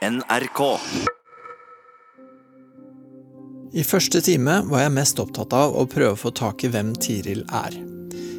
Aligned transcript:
NRK. 0.00 0.60
I 3.76 3.82
første 3.84 4.22
time 4.24 4.54
var 4.70 4.86
jeg 4.86 4.92
mest 4.96 5.18
opptatt 5.20 5.52
av 5.52 5.74
å 5.76 5.82
prøve 5.92 6.14
å 6.14 6.20
få 6.22 6.30
tak 6.32 6.64
i 6.64 6.70
hvem 6.72 6.94
Tiril 6.96 7.42
er. 7.52 7.76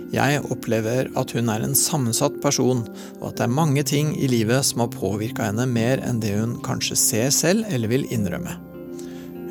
Jeg 0.10 0.40
opplever 0.50 1.12
at 1.22 1.36
hun 1.38 1.52
er 1.54 1.62
en 1.62 1.78
sammensatt 1.78 2.40
person, 2.42 2.82
og 3.20 3.28
at 3.28 3.38
det 3.38 3.46
er 3.46 3.54
mange 3.54 3.84
ting 3.86 4.10
i 4.18 4.32
livet 4.32 4.66
som 4.66 4.82
har 4.82 4.90
påvirka 4.96 5.52
henne 5.52 5.68
mer 5.70 6.02
enn 6.02 6.24
det 6.24 6.34
hun 6.40 6.56
kanskje 6.66 6.98
ser 6.98 7.30
selv 7.30 7.70
eller 7.70 7.94
vil 7.94 8.08
innrømme. 8.10 8.58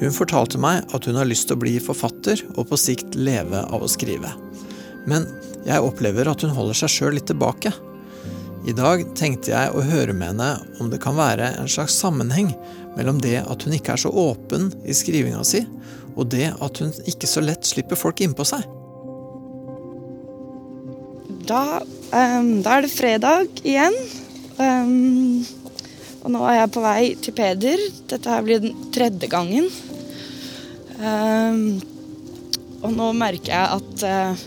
Hun 0.02 0.16
fortalte 0.16 0.58
meg 0.58 0.90
at 0.90 1.06
hun 1.06 1.20
har 1.20 1.30
lyst 1.30 1.46
til 1.46 1.60
å 1.60 1.62
bli 1.62 1.76
forfatter 1.78 2.42
og 2.56 2.72
på 2.72 2.80
sikt 2.88 3.14
leve 3.14 3.62
av 3.70 3.86
å 3.86 3.92
skrive. 3.92 4.34
Men 5.06 5.30
jeg 5.62 5.78
opplever 5.78 6.26
at 6.26 6.42
hun 6.42 6.58
holder 6.58 6.82
seg 6.82 6.90
sjøl 6.96 7.20
litt 7.20 7.30
tilbake. 7.30 7.70
I 8.68 8.74
dag 8.76 9.02
tenkte 9.16 9.54
jeg 9.54 9.72
å 9.72 9.82
høre 9.84 10.12
med 10.12 10.34
henne 10.34 10.50
om 10.82 10.90
det 10.92 11.00
kan 11.00 11.16
være 11.16 11.54
en 11.62 11.70
slags 11.70 11.96
sammenheng 11.96 12.50
mellom 12.96 13.20
det 13.22 13.38
at 13.40 13.64
hun 13.64 13.76
ikke 13.76 13.94
er 13.94 14.02
så 14.02 14.10
åpen 14.12 14.68
i 14.84 14.96
skrivinga 14.96 15.40
si, 15.48 15.62
og 16.12 16.28
det 16.34 16.50
at 16.52 16.82
hun 16.82 16.92
ikke 17.08 17.30
så 17.30 17.40
lett 17.44 17.64
slipper 17.64 17.96
folk 17.96 18.20
innpå 18.20 18.44
seg. 18.44 18.66
Da, 21.48 21.80
um, 22.12 22.50
da 22.60 22.76
er 22.76 22.84
det 22.84 22.92
fredag 22.92 23.62
igjen. 23.64 23.96
Um, 24.60 25.40
og 26.20 26.34
nå 26.34 26.42
er 26.44 26.58
jeg 26.60 26.72
på 26.74 26.82
vei 26.84 27.00
til 27.24 27.34
Peder. 27.34 27.86
Dette 28.12 28.34
her 28.34 28.44
blir 28.44 28.60
den 28.60 28.76
tredje 28.92 29.30
gangen. 29.32 29.70
Um, 31.00 31.80
og 32.84 32.92
nå 32.96 33.08
merker 33.16 33.52
jeg 33.52 33.80
at 33.80 34.04
eh, 34.08 34.44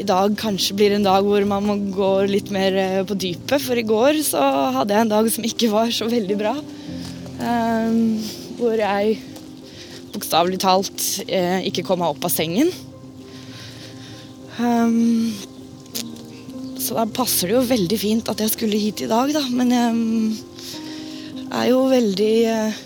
i 0.00 0.04
dag 0.06 0.34
kanskje 0.40 0.76
blir 0.78 0.94
en 0.96 1.06
dag 1.06 1.26
hvor 1.26 1.44
man 1.48 1.66
må 1.66 1.76
gå 1.94 2.10
litt 2.30 2.50
mer 2.54 2.76
eh, 2.80 3.02
på 3.06 3.16
dypet. 3.18 3.62
For 3.62 3.78
i 3.78 3.86
går 3.86 4.20
så 4.26 4.42
hadde 4.78 4.94
jeg 4.96 5.06
en 5.06 5.12
dag 5.12 5.30
som 5.32 5.46
ikke 5.46 5.70
var 5.72 5.92
så 5.94 6.08
veldig 6.10 6.38
bra. 6.40 6.54
Ehm, 7.44 7.98
hvor 8.58 8.78
jeg 8.78 9.18
bokstavelig 10.14 10.60
talt 10.62 11.06
eh, 11.26 11.64
ikke 11.68 11.84
kom 11.86 12.02
meg 12.02 12.14
opp 12.14 12.26
av 12.26 12.32
sengen. 12.32 12.70
Um, 14.54 15.34
så 16.78 16.94
da 16.94 17.08
passer 17.10 17.50
det 17.50 17.56
jo 17.56 17.66
veldig 17.66 17.98
fint 17.98 18.28
at 18.30 18.42
jeg 18.44 18.52
skulle 18.52 18.78
hit 18.78 19.02
i 19.02 19.10
dag, 19.10 19.32
da. 19.34 19.42
Men 19.50 19.72
jeg 21.54 21.60
er 21.60 21.68
jo 21.70 21.84
veldig 21.86 22.34
eh, 22.50 22.78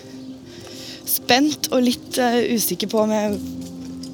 spent 1.09 1.71
og 1.73 1.81
litt 1.87 2.19
eh, 2.21 2.53
usikker 2.53 2.89
på 2.91 3.01
om 3.01 3.13
jeg 3.13 3.37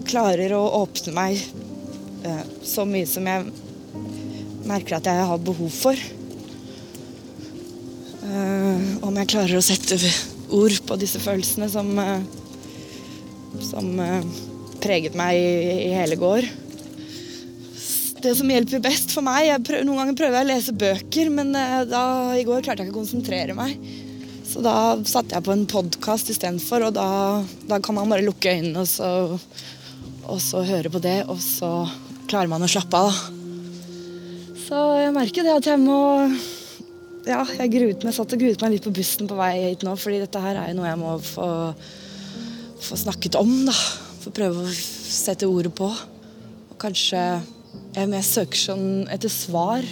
klarer 0.07 0.53
å 0.55 0.61
åpne 0.81 1.11
meg 1.15 1.41
så 2.65 2.85
mye 2.89 3.07
som 3.09 3.27
jeg 3.29 3.49
merker 4.65 4.97
at 4.97 5.09
jeg 5.09 5.27
har 5.29 5.41
behov 5.45 5.71
for. 5.73 5.99
Eh, 8.25 8.85
om 9.05 9.17
jeg 9.21 9.29
klarer 9.31 9.59
å 9.59 9.63
sette 9.63 9.99
ord 10.55 10.75
på 10.87 10.97
disse 11.01 11.21
følelsene 11.21 11.69
som, 11.69 11.91
eh, 12.01 12.21
som 13.61 13.91
eh, 14.01 14.29
preget 14.81 15.17
meg 15.17 15.37
i 15.37 15.93
hele 15.93 16.17
går 16.19 16.47
det 18.25 18.31
som 18.39 18.49
hjelper 18.49 18.81
best 18.81 19.11
for 19.13 19.21
meg 19.21 19.51
prøver, 19.61 19.85
Noen 19.85 19.99
ganger 19.99 20.15
prøver 20.17 20.39
jeg 20.39 20.45
å 20.47 20.49
lese 20.49 20.73
bøker, 20.73 21.27
men 21.29 21.51
da, 21.53 22.01
i 22.33 22.41
går 22.47 22.63
klarte 22.65 22.81
jeg 22.81 22.89
ikke 22.89 22.95
å 22.95 23.01
konsentrere 23.03 23.53
meg. 23.53 23.75
Så 24.49 24.63
da 24.65 24.95
satte 25.05 25.35
jeg 25.35 25.45
på 25.45 25.53
en 25.53 25.67
podkast 25.69 26.31
istedenfor, 26.33 26.87
og 26.87 26.95
da, 26.97 27.05
da, 27.69 27.77
kan 27.85 27.93
man 27.99 28.09
bare 28.09 28.25
lukke 28.25 28.55
øynene 28.55 28.81
og 28.81 28.89
så, 28.89 29.37
og 30.25 30.41
så, 30.41 30.63
høre 30.65 30.89
på 30.89 31.03
det, 31.03 31.19
og 31.29 31.37
så 31.43 31.69
klarer 32.29 32.51
man 32.51 32.65
å 32.65 32.69
slappe 32.69 32.99
av. 33.07 33.23
Så 34.65 34.81
jeg 34.97 35.13
merker 35.15 35.45
det 35.45 35.57
at 35.59 35.67
jeg 35.69 35.81
må 35.81 35.99
Ja, 37.25 37.41
jeg 37.57 37.71
gruet 37.73 38.05
meg, 38.05 38.13
satt 38.13 38.33
og 38.35 38.41
gruet 38.41 38.61
meg 38.61 38.75
litt 38.75 38.85
på 38.85 38.93
bussen 38.93 39.29
på 39.29 39.37
vei 39.37 39.53
hit 39.63 39.85
nå, 39.85 39.95
fordi 39.97 40.19
dette 40.21 40.41
her 40.41 40.59
er 40.61 40.69
jo 40.69 40.77
noe 40.77 40.91
jeg 40.91 41.01
må 41.01 41.15
få, 41.25 41.47
få 42.85 42.99
snakket 43.01 43.37
om, 43.39 43.53
da. 43.65 43.73
Få 44.21 44.33
prøve 44.35 44.65
å 44.65 44.75
sette 44.75 45.49
ordet 45.49 45.73
på. 45.77 45.89
Og 45.89 46.77
kanskje 46.81 47.23
jeg 47.95 48.23
søker 48.27 48.61
sånn 48.61 48.87
etter 49.13 49.33
svar. 49.33 49.85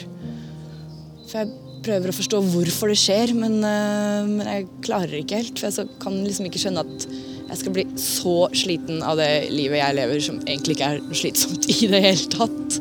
For 1.25 1.41
jeg 1.41 1.53
prøver 1.83 2.11
å 2.11 2.15
forstå 2.15 2.41
hvorfor 2.53 2.93
det 2.93 2.99
skjer, 3.01 3.33
men, 3.37 3.57
men 3.63 4.49
jeg 4.49 4.69
klarer 4.85 5.17
ikke 5.19 5.41
helt. 5.41 5.57
For 5.57 5.69
jeg 5.73 5.97
kan 6.03 6.21
liksom 6.21 6.49
ikke 6.49 6.61
skjønne 6.61 6.85
at 6.85 7.07
jeg 7.53 7.59
skal 7.59 7.73
bli 7.73 7.83
så 8.01 8.37
sliten 8.57 9.03
av 9.05 9.19
det 9.21 9.51
livet 9.53 9.77
jeg 9.77 9.97
lever, 9.99 10.21
som 10.25 10.39
egentlig 10.41 10.73
ikke 10.73 10.87
er 10.95 11.03
slitsomt 11.13 11.69
i 11.69 11.89
det 11.91 12.01
hele 12.01 12.31
tatt. 12.33 12.79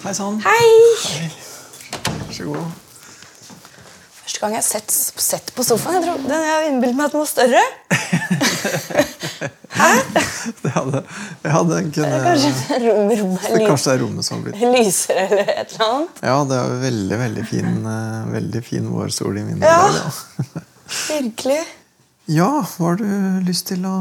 Hei 0.00 0.14
sann. 0.16 0.42
Hei. 0.42 0.70
Hei. 1.06 1.30
Vær 2.26 2.32
så 2.34 2.44
god. 2.50 2.70
Første 4.40 4.48
gang 4.48 4.56
jeg 4.56 4.64
har 4.64 4.80
sett, 4.80 4.92
sett 5.20 5.50
på 5.52 5.60
sofaen. 5.60 5.98
Jeg, 5.98 6.04
tror, 6.06 6.20
den, 6.24 6.44
jeg 6.48 6.68
innbilte 6.70 6.96
meg 6.96 7.10
at 7.10 7.12
den 7.12 7.20
var 7.20 7.26
større. 7.28 7.60
Hæ? 9.80 9.88
Det 10.62 10.70
hadde, 10.72 11.02
jeg 11.42 11.52
hadde 11.52 11.80
kunne, 11.92 12.20
Kanskje 12.24 12.78
rom, 12.86 13.10
rom 13.18 13.34
er 13.36 13.52
det, 13.52 13.66
kanskje 13.66 13.90
det 13.90 13.92
er 13.92 14.00
rommet 14.00 14.24
som 14.24 14.38
har 14.38 14.46
blitt 14.46 14.62
lysere 14.78 15.24
eller 15.26 15.50
et 15.52 15.74
eller 15.74 15.84
annet. 15.88 16.22
Ja, 16.24 16.38
det 16.48 16.56
er 16.56 16.72
veldig, 16.86 17.18
veldig 17.24 17.44
fin, 17.50 17.68
eh, 17.92 18.30
veldig 18.38 18.62
fin 18.70 18.88
vårsol 18.94 19.42
i 19.42 19.44
mine 19.50 19.74
Ja. 19.74 19.76
Ja. 19.98 20.64
Virkelig. 21.10 21.60
ja, 22.40 22.48
hva 22.78 22.88
har 22.88 22.98
du 23.02 23.44
lyst 23.44 23.68
til 23.74 23.84
å 23.84 23.98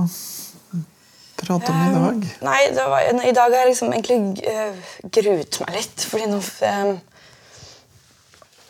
prate 1.44 1.76
om 1.76 1.84
i 1.84 1.92
dag? 1.98 2.32
Nei, 2.48 2.64
det 2.80 2.88
var, 2.96 3.12
i 3.12 3.36
dag 3.42 3.52
har 3.58 3.60
jeg 3.66 3.74
liksom 3.74 3.92
egentlig 3.92 4.48
uh, 4.48 4.90
gruet 5.20 5.62
meg 5.66 5.78
litt. 5.82 6.08
Fordi 6.14 6.32
nå 6.32 6.40
um, 6.72 6.98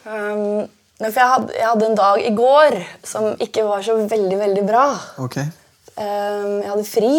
um, 0.09 0.67
For 0.99 1.15
jeg 1.15 1.31
hadde, 1.31 1.53
jeg 1.55 1.67
hadde 1.67 1.85
en 1.87 1.99
dag 1.99 2.25
i 2.27 2.31
går 2.35 2.75
som 3.07 3.29
ikke 3.39 3.63
var 3.63 3.83
så 3.85 3.95
veldig, 4.01 4.39
veldig 4.41 4.63
bra. 4.67 4.87
Ok. 5.23 5.37
Um, 5.95 6.59
jeg 6.59 6.71
hadde 6.71 6.87
fri 6.87 7.13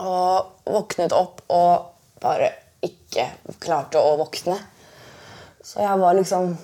og 0.00 0.64
våknet 0.68 1.12
opp 1.16 1.42
og 1.52 1.92
bare 2.20 2.48
ikke 2.84 3.28
klarte 3.60 4.00
å 4.00 4.16
våkne. 4.20 4.56
Så 5.64 5.84
jeg 5.84 6.00
var 6.00 6.16
liksom 6.18 6.56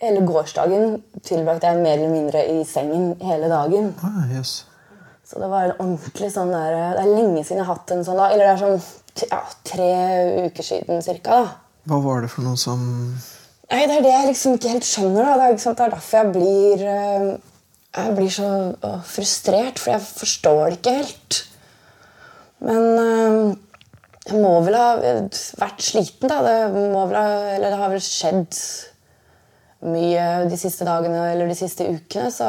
Hele 0.00 0.22
gårsdagen 0.24 0.94
tilbrakte 1.28 1.68
jeg 1.68 1.82
mer 1.84 1.98
eller 1.98 2.08
mindre 2.08 2.40
i 2.48 2.62
sengen 2.64 3.10
hele 3.20 3.50
dagen. 3.52 3.90
Ah, 4.00 4.22
yes. 4.32 4.62
Så 5.28 5.42
det 5.42 5.50
var 5.52 5.66
en 5.66 5.74
ordentlig 5.74 6.30
sånn 6.32 6.54
der, 6.54 6.72
Det 6.96 7.02
er 7.02 7.10
lenge 7.10 7.42
siden 7.44 7.60
jeg 7.60 7.66
har 7.66 7.76
hatt 7.76 7.92
en 7.92 8.00
sånn 8.06 8.16
dag. 8.16 8.32
Eller 8.32 8.48
det 8.48 8.54
er 8.54 8.62
sånn 8.62 9.28
ja, 9.28 9.42
tre 9.68 9.90
uker 10.46 10.66
siden 10.70 11.04
cirka. 11.04 11.42
da. 11.42 11.52
Hva 11.92 12.00
var 12.00 12.24
det 12.24 12.32
for 12.32 12.48
noe 12.48 12.56
som 12.56 12.80
Nei, 13.70 13.86
Det 13.86 13.96
er 13.96 14.02
det 14.02 14.12
jeg 14.12 14.28
liksom 14.32 14.56
ikke 14.58 14.74
helt 14.74 14.88
skjønner. 14.88 15.24
da. 15.24 15.34
Det 15.38 15.46
er, 15.46 15.74
det 15.74 15.84
er 15.86 15.94
derfor 15.94 16.18
jeg 16.18 16.32
blir 16.34 16.84
eh, 16.90 17.30
Jeg 17.96 18.14
blir 18.16 18.30
så 18.30 18.50
frustrert, 19.06 19.78
for 19.82 19.90
jeg 19.96 20.00
forstår 20.06 20.60
det 20.64 20.78
ikke 20.78 20.96
helt. 21.00 21.40
Men 22.60 22.86
øh, 22.98 23.56
jeg 24.28 24.40
må 24.42 24.52
vel 24.62 24.76
ha 24.78 24.88
vært 25.00 25.82
sliten, 25.82 26.30
da. 26.30 26.38
Det 26.44 26.54
ha, 26.94 27.24
eller 27.56 27.68
det 27.72 27.78
har 27.80 27.90
vel 27.90 28.02
skjedd 28.04 28.58
mye 29.90 30.26
de 30.50 30.58
siste 30.60 30.84
dagene 30.84 31.22
eller 31.32 31.48
de 31.50 31.56
siste 31.58 31.86
ukene. 31.88 32.30
Så, 32.34 32.46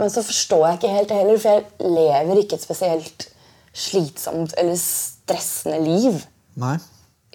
men 0.00 0.10
så 0.12 0.24
forstår 0.24 0.66
jeg 0.66 0.80
ikke 0.80 0.94
helt 0.96 1.12
det 1.12 1.20
heller, 1.20 1.42
for 1.42 1.58
jeg 1.58 1.92
lever 1.98 2.42
ikke 2.42 2.58
et 2.58 2.64
spesielt 2.64 3.28
slitsomt 3.76 4.56
eller 4.58 4.78
stressende 4.80 5.78
liv 5.84 6.16
Nei. 6.58 6.74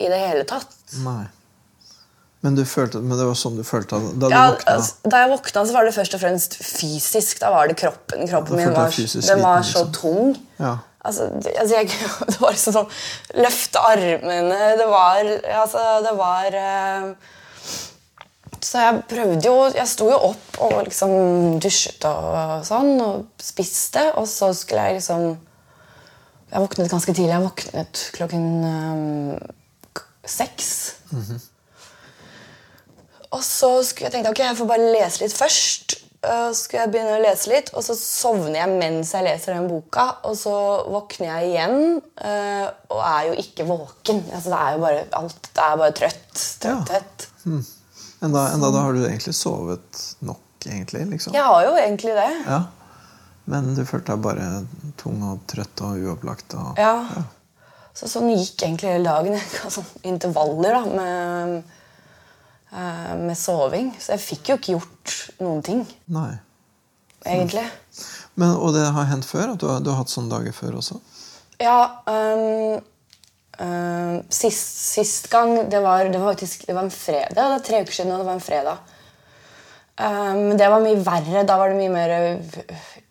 i 0.02 0.10
det 0.12 0.20
hele 0.20 0.44
tatt. 0.50 0.74
Nei. 1.06 1.24
Men, 2.46 2.54
du 2.54 2.62
følte, 2.70 3.00
men 3.02 3.18
det 3.18 3.26
var 3.26 3.38
sånn 3.40 3.56
du 3.58 3.64
følte 3.66 3.98
da 3.98 4.28
du 4.30 4.34
Ja, 4.34 4.42
våkna? 4.54 4.74
altså, 4.76 5.10
da 5.10 5.22
jeg 5.24 5.30
våkna, 5.32 5.62
så 5.66 5.74
var 5.74 5.88
det 5.88 5.94
først 5.96 6.18
og 6.18 6.22
fremst 6.22 6.58
fysisk. 6.62 7.40
Da 7.42 7.50
var 7.56 7.72
det 7.72 7.78
kroppen. 7.80 8.28
Kroppen 8.30 8.60
min 8.60 8.76
var, 8.76 8.92
fysisk 8.94 9.26
den 9.32 9.42
var 9.42 9.64
så 9.66 9.86
liksom. 9.88 9.96
tung. 9.98 10.36
Ja. 10.60 10.76
Altså, 11.06 11.30
altså 11.34 11.80
jeg, 11.80 11.90
det 12.30 12.38
var 12.42 12.54
liksom 12.54 12.74
sånn 12.74 12.94
Løfte 13.38 13.82
armene 13.92 14.72
Det 14.80 14.88
var 14.90 15.28
Altså, 15.54 15.84
det 16.02 16.14
var 16.18 16.56
uh, 16.58 17.12
Så 18.58 18.82
jeg 18.82 19.04
prøvde 19.12 19.46
jo 19.46 19.54
Jeg 19.76 19.86
sto 19.92 20.08
jo 20.10 20.18
opp 20.32 20.58
og 20.66 20.80
liksom 20.88 21.14
dusjet 21.62 22.08
og 22.10 22.66
sånn 22.66 22.96
og 23.06 23.28
spiste, 23.38 24.08
og 24.18 24.26
så 24.32 24.50
skulle 24.58 24.88
jeg 24.88 24.98
liksom 24.98 25.28
Jeg 26.50 26.64
våknet 26.64 26.90
ganske 26.90 27.14
tidlig. 27.14 27.36
Jeg 27.36 27.46
våknet 27.46 28.06
klokken 28.18 28.50
um, 28.66 29.52
seks. 30.26 30.72
Mm 31.14 31.22
seks. 31.22 31.52
Og 33.36 33.44
så 33.44 33.70
skulle 33.84 34.10
jeg 34.10 34.16
tenke 34.16 34.32
ok, 34.32 34.42
jeg 34.46 34.58
får 34.60 34.70
bare 34.70 34.92
lese 34.96 35.24
litt 35.24 35.36
først. 35.36 36.02
øh, 36.26 36.52
skulle 36.58 36.86
jeg 36.86 36.92
begynne 36.94 37.18
å 37.18 37.22
lese 37.22 37.52
litt, 37.52 37.68
og 37.78 37.84
så 37.86 37.94
sovner 38.00 38.56
jeg 38.62 38.78
mens 38.80 39.12
jeg 39.14 39.28
leser 39.28 39.58
den 39.58 39.68
boka. 39.70 40.08
Og 40.30 40.38
så 40.40 40.56
våkner 40.90 41.28
jeg 41.34 41.52
igjen 41.52 41.78
øh, 42.00 42.68
og 42.96 43.02
er 43.02 43.28
jo 43.30 43.36
ikke 43.44 43.68
våken. 43.68 44.24
Altså, 44.32 44.54
det 44.54 44.62
er 44.62 44.78
jo 44.78 44.86
bare 44.86 45.04
alt. 45.20 45.52
Det 45.52 45.68
er 45.68 45.84
bare 45.84 45.98
trøtt. 46.00 46.34
trøtt, 46.64 47.28
ja. 47.44 47.52
mm. 47.52 47.62
Enda, 48.26 48.48
enda 48.56 48.72
da 48.74 48.88
har 48.88 48.96
du 48.96 49.04
egentlig 49.04 49.36
sovet 49.38 50.02
nok, 50.26 50.42
egentlig? 50.66 51.06
liksom? 51.12 51.36
Jeg 51.36 51.46
har 51.46 51.68
jo 51.68 51.78
egentlig 51.78 52.16
det. 52.18 52.32
Ja. 52.48 52.64
Men 53.52 53.76
du 53.78 53.84
følte 53.86 54.16
deg 54.16 54.24
bare 54.26 54.50
tung 54.98 55.22
og 55.28 55.44
trøtt 55.52 55.84
og 55.86 56.08
uopplagt? 56.08 56.56
Og, 56.58 56.80
ja. 56.82 56.96
ja. 57.12 57.26
Så 57.96 58.10
sånn 58.10 58.32
gikk 58.34 58.64
egentlig 58.66 58.96
hele 58.96 59.12
dagen. 59.12 59.38
Sånn 59.76 59.92
intervaller 60.08 60.80
da, 60.80 60.86
med 60.90 61.60
Eh, 61.60 61.84
med 62.76 63.38
soving. 63.40 63.94
Så 64.00 64.16
jeg 64.16 64.24
fikk 64.24 64.50
jo 64.52 64.60
ikke 64.60 64.76
gjort 64.76 65.16
noen 65.40 65.62
ting. 65.66 65.86
Nei. 66.12 66.34
Egentlig. 67.26 67.66
Men, 68.36 68.58
og 68.60 68.74
det 68.76 68.86
har 68.94 69.08
hendt 69.10 69.28
før? 69.28 69.54
At 69.56 69.62
du 69.62 69.70
har, 69.70 69.80
du 69.82 69.92
har 69.92 70.02
hatt 70.04 70.12
sånne 70.12 70.32
dager 70.34 70.56
før 70.56 70.78
også? 70.82 71.00
Ja. 71.62 71.80
Um, 72.06 72.82
um, 73.60 74.20
sist, 74.30 74.82
sist, 74.92 75.30
gang 75.32 75.56
det 75.72 75.82
var, 75.84 76.10
det 76.12 76.20
var, 76.20 76.36
faktisk 76.36 76.68
det 76.68 76.76
var 76.76 76.86
en 76.86 76.94
fredag. 76.94 77.34
Det 77.38 77.48
var 77.54 77.66
tre 77.66 77.82
uker 77.86 77.98
siden, 78.00 78.14
og 78.14 78.22
det 78.22 78.30
var 78.30 78.38
en 78.38 78.46
fredag. 78.50 78.92
Men 79.96 80.52
um, 80.52 80.58
det 80.60 80.68
var 80.70 80.84
mye 80.84 81.02
verre. 81.06 81.46
Da 81.48 81.58
var 81.60 81.72
det 81.72 81.80
mye 81.80 81.94
mer 81.94 82.16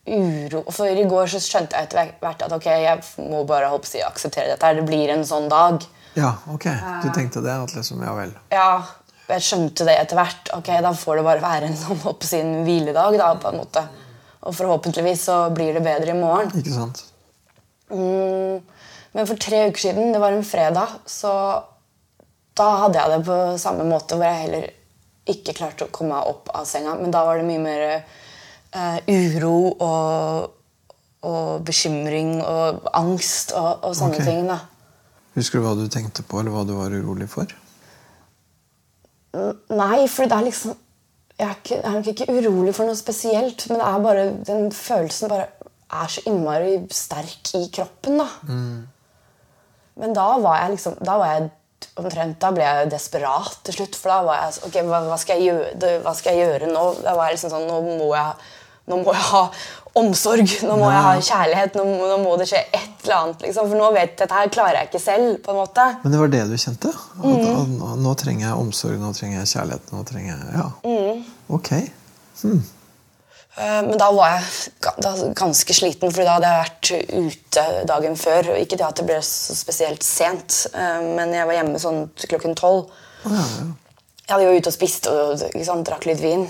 uro. 0.05 0.65
For 0.69 0.93
i 0.93 1.07
går 1.09 1.33
så 1.33 1.41
skjønte 1.41 1.79
jeg 1.79 1.89
etter 1.89 2.13
hvert 2.21 2.45
at 2.45 2.53
ok, 2.53 2.69
jeg 2.69 3.31
må 3.31 3.45
bare 3.49 3.73
si, 3.89 4.05
akseptere 4.05 4.53
dette. 4.53 4.75
Det 4.77 4.85
blir 4.87 5.15
en 5.15 5.25
sånn 5.27 5.49
dag. 5.53 5.81
Ja, 6.15 6.37
ok. 6.53 6.69
Du 7.03 7.09
tenkte 7.17 7.43
det? 7.43 7.57
At 7.65 7.73
liksom, 7.75 8.05
ja 8.05 8.13
vel. 8.15 8.37
Ja, 8.53 8.85
jeg 9.33 9.45
skjønte 9.47 9.87
det 9.89 9.97
etter 9.99 10.19
hvert. 10.19 10.51
ok, 10.57 10.71
Da 10.85 10.93
får 10.93 11.17
det 11.17 11.27
bare 11.27 11.45
være 11.45 11.69
en 11.71 11.79
sånn 11.79 12.03
opp 12.11 12.25
sin 12.27 12.65
hviledag. 12.67 13.19
da, 13.19 13.35
på 13.41 13.51
en 13.51 13.61
måte. 13.63 13.85
Og 14.45 14.55
forhåpentligvis 14.55 15.25
så 15.31 15.39
blir 15.55 15.73
det 15.73 15.85
bedre 15.85 16.13
i 16.13 16.19
morgen. 16.19 16.53
Ikke 16.61 16.75
sant? 16.75 17.05
Mm, 17.89 18.61
men 19.15 19.29
for 19.29 19.41
tre 19.41 19.69
uker 19.69 19.81
siden, 19.81 20.13
det 20.13 20.21
var 20.21 20.33
en 20.33 20.45
fredag, 20.45 20.99
så 21.07 21.33
da 22.59 22.67
hadde 22.85 22.99
jeg 22.99 23.13
det 23.13 23.27
på 23.27 23.39
samme 23.59 23.87
måte, 23.89 24.19
hvor 24.19 24.29
jeg 24.29 24.43
heller 24.45 24.69
ikke 25.31 25.55
klarte 25.57 25.87
å 25.87 25.95
komme 25.95 26.15
meg 26.15 26.29
opp 26.29 26.53
av 26.55 26.69
senga. 26.69 26.95
Men 27.01 27.15
da 27.15 27.25
var 27.27 27.41
det 27.41 27.49
mye 27.49 27.63
mer 27.63 27.85
uh, 28.77 28.99
uro 29.09 29.57
og, 29.73 30.53
og, 31.25 31.65
bekymring 31.67 32.37
og 32.43 32.85
angst 32.93 33.55
og, 33.57 33.89
og 33.89 33.97
sånne 33.97 34.21
okay. 34.21 34.29
ting. 34.29 34.49
da. 34.51 34.61
Husker 35.39 35.59
du 35.59 35.67
hva 35.67 35.75
du 35.79 35.87
tenkte 35.91 36.23
på, 36.23 36.43
eller 36.43 36.55
hva 36.55 36.67
du 36.69 36.77
var 36.77 36.95
urolig 36.95 37.31
for? 37.33 37.51
Nei, 39.35 40.05
for 40.11 40.31
det 40.31 40.39
er 40.39 40.49
liksom 40.49 40.81
jeg 41.35 41.49
er, 41.49 41.57
ikke, 41.59 41.75
jeg 41.75 41.83
er, 41.83 41.95
nok 41.99 42.09
ikke 42.13 42.31
urolig 42.31 42.73
for 42.77 42.87
noe 42.87 42.95
spesielt, 42.95 43.65
men 43.67 43.81
det 43.81 43.87
er 43.89 44.03
bare, 44.05 44.27
den 44.47 44.69
følelsen 44.71 45.33
bare 45.33 45.49
er 45.95 46.13
så 46.15 46.23
innmari 46.31 46.77
sterk 46.95 47.51
i 47.59 47.65
kroppen. 47.75 48.21
da. 48.23 48.29
Mm. 48.47 48.85
Men 49.99 50.15
da 50.15 50.29
var 50.43 50.61
jeg 50.61 50.77
liksom 50.77 50.99
da 51.03 51.17
var 51.19 51.33
jeg 51.33 51.49
omtrent, 52.01 52.39
da 52.43 52.51
ble 52.55 52.67
jeg 52.67 52.91
desperat 52.93 53.59
til 53.67 53.77
slutt. 53.79 53.99
For 53.99 54.11
da 54.11 54.21
var 54.27 54.45
jeg 54.45 54.63
ok, 54.69 54.79
hva, 54.89 55.01
hva, 55.09 55.19
skal, 55.21 55.43
jeg 55.43 55.51
gjøre, 55.51 55.95
hva 56.05 56.15
skal 56.19 56.39
jeg 56.39 56.49
gjøre 56.49 56.71
nå? 56.71 56.85
Da 57.03 57.15
var 57.19 57.31
jeg 57.31 57.39
liksom 57.39 57.55
sånn, 57.55 57.67
Nå 57.71 57.81
må 58.01 58.09
jeg, 58.15 58.49
nå 58.91 59.01
må 59.01 59.15
jeg 59.15 59.27
ha 59.31 59.43
omsorg. 59.97 60.51
Nå 60.67 60.77
må 60.77 60.91
jeg 60.91 61.03
ha 61.07 61.15
kjærlighet. 61.29 61.79
Nå, 61.79 61.85
nå, 62.03 62.19
må 62.25 62.35
det 62.41 62.49
skje 62.51 62.61
et 62.67 63.05
eller 63.07 63.17
annet. 63.17 63.45
Liksom. 63.47 63.69
For 63.71 63.81
nå 63.81 63.91
vet 63.95 64.13
jeg 64.13 64.21
dette 64.21 64.39
her 64.39 64.53
klarer 64.53 64.81
jeg 64.81 64.91
ikke 64.91 65.03
selv. 65.03 65.35
på 65.45 65.55
en 65.55 65.61
måte. 65.63 65.89
Men 66.03 66.15
det 66.15 66.21
var 66.21 66.33
det 66.35 66.45
du 66.51 66.57
kjente? 66.61 66.93
At, 66.93 67.19
mm. 67.25 67.35
at, 67.51 67.75
nå, 67.79 67.91
nå, 68.05 68.15
trenger 68.21 68.49
jeg 68.49 68.63
omsorg, 68.67 68.97
nå 69.01 69.13
trenger 69.17 69.41
jeg 69.41 69.53
kjærlighet. 69.55 69.93
nå 69.95 70.07
trenger 70.09 70.33
jeg... 70.33 70.55
Ja. 70.59 70.71
Mm. 70.85 71.29
Ok. 71.59 71.71
Hmm. 72.43 72.65
Men 73.55 73.95
da 74.01 74.09
var 74.11 74.33
jeg 74.35 75.29
ganske 75.39 75.77
sliten, 75.77 76.11
for 76.11 76.27
da 76.27 76.33
hadde 76.35 76.49
jeg 76.51 76.65
vært 76.65 76.89
ute 77.31 77.67
dagen 77.87 78.19
før. 78.19 78.51
Ikke 78.59 78.79
det 78.81 78.89
at 78.89 78.99
det 78.99 79.07
ble 79.07 79.21
så 79.23 79.55
spesielt 79.55 80.03
sent, 80.03 80.65
uh, 80.75 80.99
men 81.15 81.31
jeg 81.37 81.47
var 81.47 81.61
hjemme 81.61 81.79
sånn 81.79 82.03
klokken 82.27 82.59
tolv. 82.59 82.91
Ja, 83.23 83.39
ja. 83.39 83.69
Jeg 84.25 84.33
hadde 84.33 84.49
jo 84.49 84.59
ute 84.59 84.73
og 84.73 84.75
spist 84.75 85.07
og 85.07 85.87
drakk 85.87 86.09
litt 86.09 86.23
vin. 86.25 86.49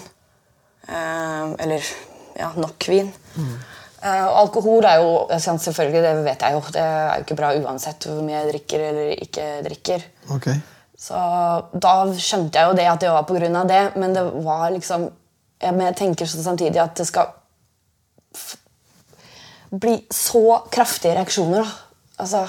Uh, 0.88 1.52
eller 1.60 1.84
ja, 2.38 2.50
nok 2.56 2.88
vin. 2.90 3.10
Mm. 3.36 3.54
Uh, 4.04 4.28
alkohol 4.42 4.84
er 4.84 5.00
jo 5.00 5.12
selvfølgelig, 5.40 6.02
det 6.04 6.24
vet 6.26 6.42
jeg 6.44 6.52
jo, 6.52 6.62
det 6.74 6.82
er 6.82 7.14
jo 7.14 7.24
ikke 7.24 7.38
bra 7.38 7.52
uansett 7.56 8.04
hvor 8.04 8.20
mye 8.24 8.36
jeg 8.36 8.50
drikker 8.50 8.82
eller 8.90 9.12
ikke 9.24 9.46
drikker. 9.64 10.04
Okay. 10.36 10.58
Så 11.04 11.20
da 11.72 11.94
skjønte 12.12 12.60
jeg 12.60 12.68
jo 12.68 12.76
det 12.78 12.88
at 12.90 13.00
det 13.00 13.12
var 13.12 13.24
av 13.24 13.70
det, 13.70 13.82
men 14.00 14.14
det 14.16 14.24
var 14.44 14.70
liksom 14.72 15.10
Men 15.64 15.86
jeg 15.86 15.96
tenker 15.96 16.26
samtidig 16.28 16.80
at 16.82 16.98
det 16.98 17.06
skal 17.08 17.30
bli 19.80 19.94
så 20.12 20.58
kraftige 20.68 21.14
reaksjoner, 21.16 21.62
da. 21.64 21.70
Altså 22.20 22.42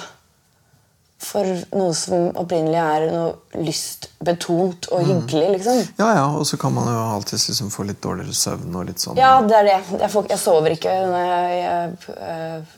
for 1.25 1.49
noe 1.75 1.93
som 1.97 2.29
opprinnelig 2.37 2.79
er 2.79 3.05
noe 3.09 3.63
lystbetont 3.65 4.89
og 4.91 5.01
mm. 5.01 5.09
hyggelig. 5.09 5.49
liksom. 5.57 5.81
Ja, 5.97 6.09
ja, 6.19 6.25
Og 6.37 6.47
så 6.47 6.59
kan 6.61 6.73
man 6.75 6.89
jo 6.91 7.03
alltid 7.15 7.39
liksom 7.39 7.71
få 7.73 7.87
litt 7.89 8.01
dårligere 8.03 8.33
søvn. 8.37 8.75
og 8.75 8.89
litt 8.89 9.03
sånn. 9.03 9.19
Ja, 9.19 9.37
det 9.41 9.59
er 9.59 9.69
det. 9.71 9.77
Jeg, 9.99 10.11
får, 10.13 10.27
jeg 10.31 10.41
sover 10.41 10.75
ikke 10.77 10.95
når 11.09 11.29
jeg, 11.29 11.61
jeg, 11.61 12.17
øh, 12.29 12.73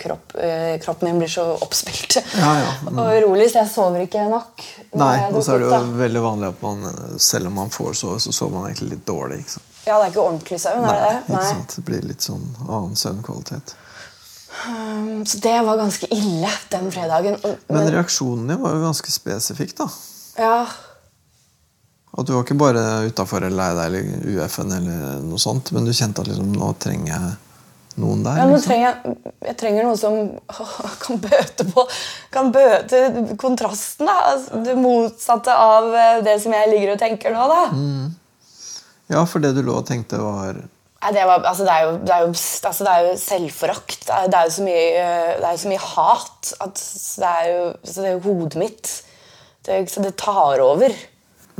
kropp, 0.00 0.36
øh, 0.38 0.74
kroppen 0.84 1.10
min 1.10 1.18
blir 1.18 1.32
så 1.32 1.44
oppspilt 1.56 2.20
ja, 2.20 2.52
ja. 2.60 2.70
Mm. 2.86 2.98
og 3.02 3.10
urolig, 3.18 3.50
så 3.50 3.64
jeg 3.64 3.72
sover 3.72 4.06
ikke 4.06 4.28
nok. 4.30 4.64
Nei, 5.00 5.16
og 5.32 5.42
så 5.44 5.56
er 5.56 5.64
det 5.64 5.68
jo 5.68 5.74
da. 5.74 5.82
veldig 6.04 6.22
vanlig 6.24 6.50
at 6.54 6.64
man, 6.64 6.88
selv 7.18 7.50
om 7.50 7.60
man 7.60 7.74
får 7.74 7.98
sove, 8.02 8.20
så 8.22 8.32
sover 8.34 8.56
man 8.56 8.70
egentlig 8.70 8.94
litt 8.94 9.04
dårlig. 9.08 9.42
Ja, 9.84 9.96
det 9.96 10.06
er 10.06 10.10
ikke 10.12 10.24
ordentlig 10.24 10.60
søvn? 10.62 10.82
Nei, 10.84 10.96
er 10.96 11.06
det 11.06 11.22
det? 11.26 11.36
Nei. 11.36 11.68
Det 11.74 11.86
blir 11.86 12.10
litt 12.12 12.26
sånn 12.26 12.44
annen 12.66 12.98
søvnkvalitet. 13.00 13.74
Um, 14.50 15.26
så 15.26 15.38
det 15.38 15.56
var 15.66 15.78
ganske 15.78 16.06
ille 16.14 16.50
den 16.72 16.88
fredagen. 16.92 17.36
Men, 17.42 17.58
men 17.68 17.90
reaksjonen 17.94 18.48
din 18.50 18.62
var 18.62 18.74
jo 18.76 18.84
ganske 18.84 19.12
spesifikk, 19.14 19.76
da. 19.78 19.86
Ja. 20.40 20.56
At 22.10 22.26
du 22.26 22.34
var 22.34 22.42
ikke 22.42 22.58
bare 22.58 22.82
utafor 23.06 23.44
eller 23.46 23.56
lei 23.56 23.70
deg 23.78 23.86
eller 23.86 24.42
UF-en, 24.42 24.72
eller 24.74 25.22
noe 25.22 25.38
sånt, 25.38 25.70
men 25.76 25.86
du 25.86 25.94
kjente 25.94 26.24
at 26.24 26.30
liksom, 26.30 26.50
nå 26.58 26.72
trenger 26.82 27.12
jeg 27.14 27.30
noen 28.02 28.24
der? 28.26 28.40
Ja, 28.40 28.46
nå 28.48 28.56
liksom. 28.56 28.72
trenger 28.72 28.88
jeg, 28.88 29.34
jeg 29.46 29.58
trenger 29.60 29.86
noe 29.86 29.98
som 30.00 30.16
kan 31.04 31.22
bøte 31.22 31.66
på 31.70 31.84
Kan 32.34 32.50
bøte 32.54 33.00
kontrasten. 33.38 34.10
da, 34.10 34.16
altså, 34.32 34.62
Det 34.66 34.76
motsatte 34.78 35.54
av 35.54 35.94
eh, 35.94 36.18
det 36.26 36.36
som 36.42 36.54
jeg 36.54 36.72
ligger 36.74 36.94
og 36.94 37.00
tenker 37.02 37.34
nå. 37.34 37.46
da. 37.50 37.62
Mm. 37.74 38.10
Ja, 39.10 39.24
for 39.26 39.42
det 39.42 39.54
du 39.56 39.62
lå 39.66 39.74
og 39.80 39.86
tenkte, 39.88 40.20
var 40.22 40.58
det, 41.00 41.22
var, 41.24 41.44
altså 41.48 41.64
det, 41.64 41.72
er 41.72 41.86
jo, 41.86 41.92
det, 42.04 42.12
er 42.12 42.24
jo, 42.26 42.32
altså 42.68 42.84
det, 42.84 42.92
er 42.92 43.06
jo, 43.06 43.12
selvforakt. 43.16 44.02
Det 44.06 44.16
er, 44.16 44.26
er, 44.28 44.42
jo 44.44 44.50
så 44.52 44.66
mye, 44.66 45.06
det 45.38 45.46
er 45.48 45.54
jo 45.54 45.62
så 45.62 45.70
mye 45.72 45.86
hat. 45.86 46.50
At 46.60 46.82
det 47.22 47.30
er 47.30 47.46
jo, 47.48 47.62
så 47.84 47.94
det 48.02 48.10
er 48.10 48.18
jo 48.18 48.26
hodet 48.26 48.60
mitt. 48.60 48.92
så 49.64 50.04
det 50.04 50.14
tar 50.20 50.60
over. 50.64 50.98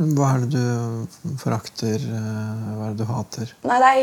Hva 0.01 0.31
er 0.33 0.45
det 0.45 0.51
du 0.55 1.35
forakter? 1.41 1.97
Eh, 2.01 2.61
hva 2.77 2.87
er 2.87 2.93
det 2.93 3.01
du 3.01 3.09
hater? 3.09 3.51
Nei, 3.69 3.81
det 3.81 3.89
er 3.89 3.99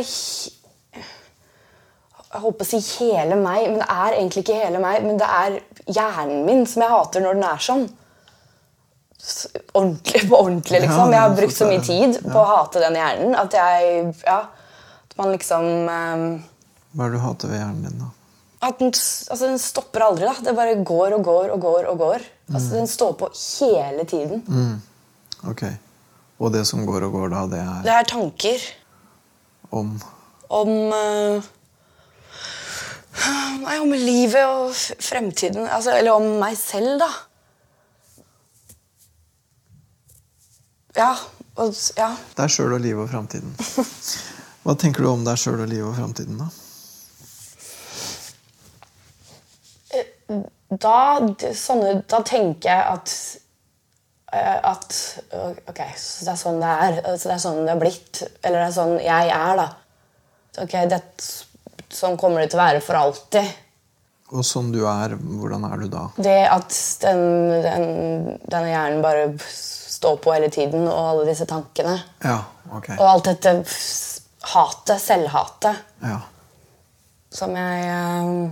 Jeg 2.29 2.43
holdt 2.43 2.59
på 2.59 2.67
å 2.67 2.69
si 2.69 2.83
hele 2.99 3.39
meg, 3.41 3.71
men 3.71 3.81
det 3.81 3.89
er 3.89 4.19
egentlig 4.19 4.45
ikke 4.45 4.59
hele 4.59 4.83
meg. 4.83 5.07
Men 5.07 5.23
det 5.23 5.31
er 5.39 5.59
hjernen 5.87 6.45
min 6.47 6.67
som 6.69 6.85
jeg 6.85 6.93
hater 6.93 7.25
når 7.25 7.39
den 7.39 7.49
er 7.49 7.65
sånn. 7.71 7.89
Ordentlig 9.75 10.29
på 10.29 10.37
ordentlig, 10.37 10.83
liksom. 10.85 11.15
Jeg 11.15 11.23
har 11.25 11.35
brukt 11.39 11.57
så 11.57 11.67
mye 11.71 11.83
tid 11.83 12.21
på 12.27 12.39
å 12.39 12.49
hate 12.53 12.83
den 12.85 12.99
hjernen 12.99 13.35
at 13.39 13.57
jeg 13.57 14.05
ja, 14.23 14.43
man 15.19 15.35
liksom 15.35 15.67
um, 15.89 16.25
Hva 16.95 17.07
er 17.07 17.13
det 17.13 17.19
du 17.19 17.23
hater 17.25 17.51
ved 17.53 17.61
hjernen 17.61 17.85
din, 17.89 17.99
da? 18.01 18.09
At 18.69 18.81
den, 18.81 18.91
altså, 18.91 19.45
den 19.45 19.61
stopper 19.63 20.03
aldri. 20.09 20.27
da. 20.27 20.35
Det 20.49 20.55
bare 20.57 20.79
går 20.83 21.15
og 21.15 21.25
går 21.27 21.53
og 21.55 21.61
går. 21.63 21.85
og 21.93 21.99
går. 21.99 22.25
Mm. 22.49 22.55
Altså, 22.57 22.71
Den 22.75 22.89
står 22.91 23.13
på 23.21 23.29
hele 23.35 24.05
tiden. 24.05 24.43
Mm. 24.49 24.81
Ok. 25.51 25.63
Og 26.39 26.53
det 26.55 26.65
som 26.67 26.83
går 26.87 27.07
og 27.07 27.13
går, 27.13 27.29
da, 27.35 27.45
det 27.51 27.61
er 27.63 27.83
Det 27.87 27.95
er 27.95 28.09
tanker. 28.11 28.67
Om 29.71 30.01
Om 30.49 30.69
uh, 30.91 31.45
Nei, 33.63 33.79
om 33.83 33.93
livet 33.93 34.45
og 34.47 34.75
fremtiden. 35.03 35.67
Altså, 35.67 35.95
eller 35.99 36.15
om 36.15 36.27
meg 36.41 36.57
selv, 36.59 36.99
da. 37.03 37.09
Ja. 40.97 41.13
Og, 41.59 41.75
ja. 41.99 42.13
Det 42.37 42.45
er 42.45 42.53
sjøl 42.55 42.77
og 42.79 42.81
livet 42.83 43.03
og 43.03 43.11
framtiden. 43.11 43.55
Hva 44.69 44.75
tenker 44.77 45.01
du 45.01 45.09
om 45.09 45.23
deg 45.25 45.39
sjøl 45.41 45.63
og 45.65 45.71
livet 45.71 45.89
og 45.89 45.95
framtiden, 45.97 46.37
da? 46.37 46.49
Da, 50.69 50.97
sånne, 51.57 51.95
da 52.05 52.19
tenker 52.21 52.69
jeg 52.69 52.83
at 52.93 53.13
eh, 54.37 54.59
at 54.69 54.99
Ok, 55.73 55.81
så 55.97 56.27
det 56.27 56.35
er 56.35 56.41
sånn 56.43 56.61
det 56.61 56.75
er. 56.75 56.99
Så 57.15 57.31
det 57.31 57.39
er 57.39 57.41
sånn 57.47 57.63
det 57.63 57.73
er 57.73 57.81
blitt. 57.81 58.21
Eller 58.43 58.59
det 58.59 58.67
er 58.67 58.75
sånn 58.77 58.93
jeg 59.01 59.33
er, 59.39 59.63
da. 59.63 59.65
Ok, 60.67 60.77
det, 60.93 61.01
Sånn 61.89 62.19
kommer 62.21 62.45
det 62.45 62.51
til 62.53 62.61
å 62.61 62.65
være 62.67 62.85
for 62.85 63.01
alltid. 63.01 63.49
Og 64.37 64.45
sånn 64.45 64.69
du 64.75 64.83
er, 64.85 65.17
hvordan 65.17 65.65
er 65.71 65.81
du 65.81 65.89
da? 65.89 66.05
Det 66.21 66.37
at 66.45 66.77
den, 67.07 67.23
den, 67.65 67.87
denne 68.45 68.69
hjernen 68.69 69.01
bare 69.01 69.31
står 69.49 70.21
på 70.21 70.37
hele 70.37 70.53
tiden, 70.53 70.85
og 70.85 71.15
alle 71.15 71.25
disse 71.31 71.49
tankene. 71.49 71.97
Ja, 72.21 72.43
ok. 72.69 72.93
Og 72.99 73.07
alt 73.09 73.31
dette 73.33 73.57
hatet, 74.55 75.00
selvhatet, 75.02 75.85
Ja. 76.02 76.19
som 77.31 77.55
jeg 77.57 77.85
eh, 77.93 78.50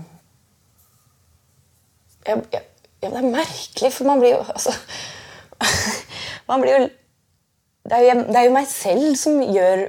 jeg, 2.27 2.43
jeg, 2.53 2.63
ja, 3.03 3.09
Det 3.11 3.19
er 3.23 3.31
merkelig, 3.31 3.93
for 3.95 4.05
man 4.09 4.19
blir 4.21 4.33
jo 4.35 4.45
altså, 4.49 4.73
Man 6.49 6.63
blir 6.63 6.73
jo 6.81 6.87
det 7.87 7.95
er, 7.95 8.03
jo 8.09 8.23
det 8.27 8.37
er 8.41 8.47
jo 8.49 8.55
meg 8.57 8.67
selv 8.67 9.13
som 9.21 9.37
gjør 9.47 9.85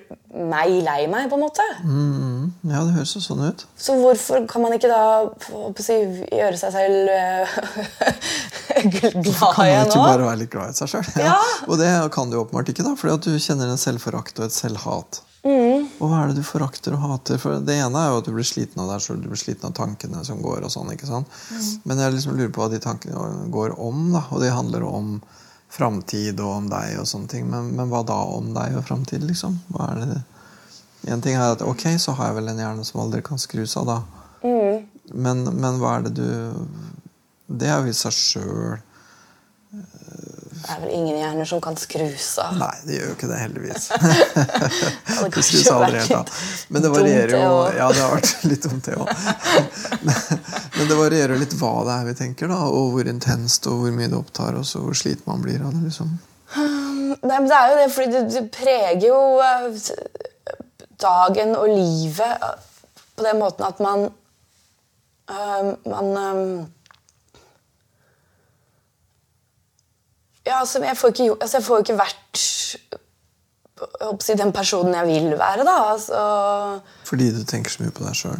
meg 0.51 0.73
lei 0.85 0.99
meg, 1.09 1.31
på 1.31 1.37
en 1.39 1.41
måte. 1.41 1.63
Mm, 1.81 2.26
ja, 2.67 2.81
det 2.85 2.95
høres 2.95 3.13
jo 3.15 3.21
sånn 3.23 3.43
ut. 3.47 3.63
Så 3.79 3.95
hvorfor 3.99 4.47
kan 4.49 4.63
man 4.63 4.75
ikke 4.75 4.89
da 4.91 5.03
på, 5.43 5.61
på 5.75 5.85
si, 5.85 5.97
gjøre 6.31 6.57
seg 6.59 6.73
selv 6.75 7.11
glad 8.93 8.97
igjen 8.97 9.23
nå? 9.23 9.37
Kan 9.39 9.63
man 9.63 9.85
ikke 9.85 10.01
bare 10.01 10.27
være 10.27 10.41
litt 10.43 10.51
glad 10.53 10.73
i 10.73 10.79
seg 10.79 10.91
sjøl? 10.91 11.13
Ja. 11.21 11.37
Og 11.67 11.79
det 11.81 11.91
kan 12.15 12.31
du 12.31 12.39
åpenbart 12.41 12.73
ikke, 12.73 12.85
da, 12.87 12.95
fordi 12.99 13.15
at 13.15 13.29
du 13.29 13.39
kjenner 13.41 13.71
en 13.71 13.81
selvforakt 13.81 14.41
og 14.41 14.49
et 14.49 14.57
selvhat. 14.57 15.21
Mm. 15.47 15.87
Og 16.01 16.09
hva 16.11 16.21
er 16.23 16.31
det 16.31 16.41
du 16.41 16.45
forakter 16.45 16.95
og 16.97 17.03
hater? 17.05 17.39
For 17.41 17.61
Det 17.63 17.77
ene 17.79 18.01
er 18.01 18.11
jo 18.11 18.21
at 18.21 18.27
du 18.27 18.33
blir 18.35 18.47
sliten 18.47 18.81
av 18.83 18.91
deg 18.91 19.03
sjøl, 19.03 19.21
du 19.23 19.29
blir 19.31 19.39
sliten 19.39 19.69
av 19.69 19.75
tankene 19.77 20.23
som 20.27 20.41
går. 20.43 20.65
og 20.67 20.73
sånn, 20.73 20.91
ikke 20.93 21.09
sant? 21.09 21.27
Mm. 21.51 21.67
Men 21.87 22.03
jeg 22.03 22.15
liksom 22.15 22.37
lurer 22.37 22.53
på 22.53 22.63
hva 22.63 22.71
de 22.73 22.81
tankene 22.83 23.51
går 23.53 23.77
om, 23.79 24.07
da. 24.15 24.25
Og 24.31 24.43
de 24.43 24.53
handler 24.53 24.87
om 24.87 25.19
framtid 25.71 26.39
og 26.39 26.53
om 26.61 26.71
deg 26.71 26.97
og 27.01 27.07
sånne 27.09 27.31
ting. 27.31 27.47
Men, 27.51 27.71
men 27.77 27.91
hva 27.91 28.03
da 28.07 28.17
om 28.33 28.51
deg 28.55 28.79
og 28.79 28.87
framtid, 28.87 29.23
liksom? 29.27 29.59
Hva 29.73 29.91
er 29.93 30.03
det? 30.03 30.19
En 31.07 31.21
ting 31.23 31.37
er 31.37 31.55
at 31.55 31.63
ok, 31.63 31.85
så 31.99 32.13
har 32.17 32.31
jeg 32.31 32.39
vel 32.41 32.51
en 32.51 32.61
hjerne 32.61 32.85
som 32.87 33.01
aldri 33.03 33.21
kan 33.25 33.39
skrus 33.39 33.77
av, 33.79 33.87
da. 33.87 34.01
Mm. 34.43 34.83
Men, 35.13 35.45
men 35.55 35.79
hva 35.81 35.97
er 35.97 36.03
det 36.05 36.11
du 36.19 36.27
Det 37.47 37.69
er 37.71 37.79
jo 37.81 37.89
i 37.89 37.95
seg 37.95 38.13
sjøl 38.13 38.75
Det 39.71 40.67
er 40.73 40.81
vel 40.83 40.91
ingen 40.91 41.15
hjerner 41.17 41.47
som 41.47 41.61
kan 41.63 41.77
skrus 41.79 42.27
av. 42.43 42.57
Nei, 42.59 42.73
det 42.85 42.97
gjør 42.97 43.07
jo 43.07 43.15
ikke 43.15 43.29
det, 43.31 43.39
heldigvis. 43.39 43.87
det 45.35 45.43
skrus 45.47 45.69
aldri 45.71 46.01
helt 46.01 46.15
av. 46.17 46.31
Men 46.73 46.83
det 46.83 46.91
varierer 46.91 47.35
jo. 47.37 47.51
Ja, 47.77 47.87
det 47.93 48.03
har 48.03 48.15
vært 48.17 48.43
litt 48.51 48.67
dumt, 48.67 48.89
det 48.89 48.97
òg. 48.99 49.11
Men 50.75 50.89
det 50.91 50.97
varierer 50.99 51.35
jo 51.35 51.41
litt 51.43 51.55
hva 51.61 51.73
det 51.87 51.95
er 51.95 52.09
vi 52.09 52.15
tenker, 52.19 52.51
da, 52.51 52.59
og 52.67 52.97
hvor 52.97 53.11
intenst 53.11 53.69
og 53.71 53.85
hvor 53.85 53.95
mye 53.95 54.11
det 54.11 54.19
opptar 54.19 54.59
oss, 54.59 54.75
og 54.79 54.89
hvor 54.89 54.97
sliten 54.97 55.29
man 55.29 55.45
blir 55.45 55.63
av 55.63 55.71
det. 55.77 55.85
liksom. 55.87 56.17
Nei, 56.57 57.37
men 57.37 57.47
det 57.47 57.61
er 57.61 57.71
jo 57.71 57.79
det, 57.79 57.87
fordi 57.95 58.11
det, 58.13 58.25
det 58.33 58.43
preger 58.55 59.07
jo 59.07 59.21
eh, 59.43 59.87
dagen 61.01 61.55
og 61.55 61.67
livet 61.69 62.21
eh, 62.21 62.55
på 63.17 63.25
den 63.25 63.39
måten 63.41 63.65
at 63.65 63.79
man 63.79 64.07
øh, 65.29 65.73
Man 65.85 66.17
øh, 66.17 66.65
Ja, 70.47 70.59
altså, 70.59 70.79
jeg 70.83 70.97
får 70.97 71.07
ikke, 71.07 71.35
altså, 71.41 71.57
jeg 71.57 71.65
får 71.65 71.77
ikke 71.83 71.97
vært 71.97 72.23
jeg 73.77 74.07
håper 74.07 74.23
å 74.23 74.25
si, 74.25 74.35
den 74.39 74.53
personen 74.55 74.95
jeg 74.95 75.05
vil 75.09 75.33
være, 75.37 75.65
da. 75.67 75.73
Altså, 75.91 76.21
Fordi 77.05 77.27
du 77.35 77.43
tenker 77.45 77.73
så 77.73 77.83
mye 77.83 77.93
på 77.93 78.05
deg 78.05 78.15
sjøl. 78.17 78.39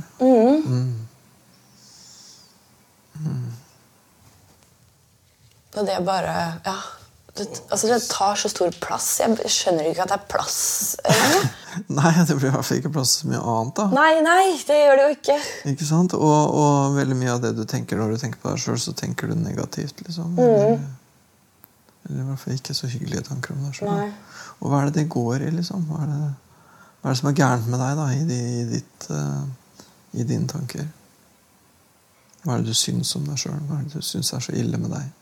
og 5.78 5.86
det 5.86 5.94
er 5.94 6.06
bare 6.06 6.38
Ja. 6.66 6.78
Det, 7.38 7.46
altså, 7.70 7.88
det 7.88 8.00
tar 8.10 8.36
så 8.36 8.50
stor 8.50 8.72
plass. 8.82 9.20
Jeg 9.22 9.52
skjønner 9.54 9.92
ikke 9.92 10.08
at 10.08 10.10
det 10.10 10.16
er 10.18 10.24
plass. 10.32 10.96
Nei, 11.98 12.12
det 12.28 12.36
blir 12.38 12.50
i 12.50 12.54
hvert 12.54 12.68
fall 12.68 12.80
ikke 12.82 12.92
plass 12.96 13.18
til 13.22 13.32
mye 13.32 13.42
annet. 13.42 13.74
da. 13.80 13.88
Nei, 13.94 14.22
nei, 14.26 14.44
det 14.68 14.78
gjør 14.80 15.00
det 15.00 15.06
jo 15.06 15.16
ikke. 15.18 15.38
Ikke 15.74 15.88
sant? 15.88 16.16
Og, 16.18 16.56
og 16.62 16.98
veldig 16.98 17.18
mye 17.20 17.34
av 17.36 17.44
det 17.44 17.54
du 17.58 17.64
tenker 17.70 18.00
når 18.00 18.16
du 18.16 18.22
tenker 18.24 18.42
på 18.42 18.54
deg 18.54 18.64
sjøl, 18.64 18.80
så 18.82 18.96
tenker 18.98 19.32
du 19.32 19.38
negativt. 19.40 20.02
liksom. 20.06 20.38
Eller, 20.42 20.82
eller 22.08 22.24
i 22.24 22.28
hvert 22.30 22.44
fall 22.44 22.58
ikke 22.58 22.76
så 22.78 22.90
hyggelige 22.92 23.26
tanker 23.30 23.56
om 23.56 23.66
deg 23.68 23.80
sjøl. 23.80 24.12
Og 24.58 24.72
hva 24.72 24.82
er 24.82 24.90
det 24.90 25.02
det 25.02 25.10
går 25.14 25.48
i, 25.48 25.54
liksom? 25.60 25.86
Hva 25.90 26.04
er 26.06 26.14
det, 26.14 26.32
hva 27.02 27.10
er 27.10 27.16
det 27.16 27.22
som 27.22 27.32
er 27.32 27.40
gærent 27.42 27.70
med 27.72 27.84
deg 27.84 28.00
da, 28.00 28.08
i, 28.14 28.24
de, 28.32 28.40
i, 28.62 28.64
ditt, 28.72 29.10
uh, 29.14 29.84
i 30.18 30.26
dine 30.28 30.50
tanker? 30.50 30.88
Hva 32.44 32.56
er 32.56 32.64
det 32.64 32.72
du 32.72 32.78
syns 32.80 33.12
om 33.20 33.28
deg 33.28 33.40
sjøl? 33.42 33.60
Hva 33.68 33.82
er 33.82 33.88
det 33.88 34.00
du 34.00 34.06
syns 34.06 34.34
er 34.34 34.44
så 34.44 34.56
ille 34.56 34.80
med 34.82 34.94
deg? 34.96 35.14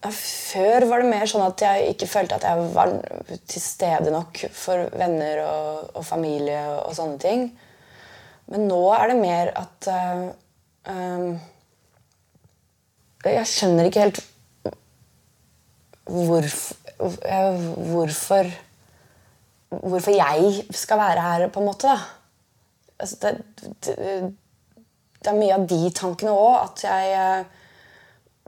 Før 0.00 0.86
var 0.88 1.02
det 1.02 1.10
mer 1.10 1.28
sånn 1.28 1.42
at 1.44 1.60
jeg 1.60 1.90
ikke 1.92 2.08
følte 2.08 2.38
at 2.38 2.46
jeg 2.48 2.68
var 2.72 2.92
til 3.28 3.60
stede 3.60 4.12
nok 4.14 4.38
for 4.56 4.88
venner 4.96 5.42
og, 5.44 5.90
og 5.92 6.06
familie 6.08 6.62
og, 6.78 6.94
sånne 6.96 7.20
ting. 7.20 7.42
Men 8.48 8.64
nå 8.70 8.80
er 8.96 9.12
det 9.12 9.18
mer 9.20 9.52
at 9.60 9.88
uh, 9.92 10.22
eh, 10.88 11.26
Jeg 13.28 13.50
skjønner 13.52 13.90
ikke 13.90 14.06
helt 14.06 14.22
hvorfor, 16.08 16.48
eh, 17.28 17.62
hvorfor 17.92 18.52
Hvorfor 19.70 20.10
jeg 20.10 20.64
skal 20.74 20.98
være 20.98 21.22
her, 21.22 21.42
på 21.54 21.60
en 21.60 21.66
måte. 21.68 21.92
Altså, 22.98 23.16
det, 23.22 23.68
det, 23.86 23.94
det 25.22 25.30
er 25.30 25.36
mye 25.36 25.54
av 25.54 25.66
de 25.70 25.92
tankene 25.94 26.32
òg. 26.34 26.56
At 26.64 26.82
jeg 26.88 27.44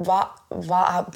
hva, 0.06 0.20
hva, 0.66 0.80
er, 0.98 1.08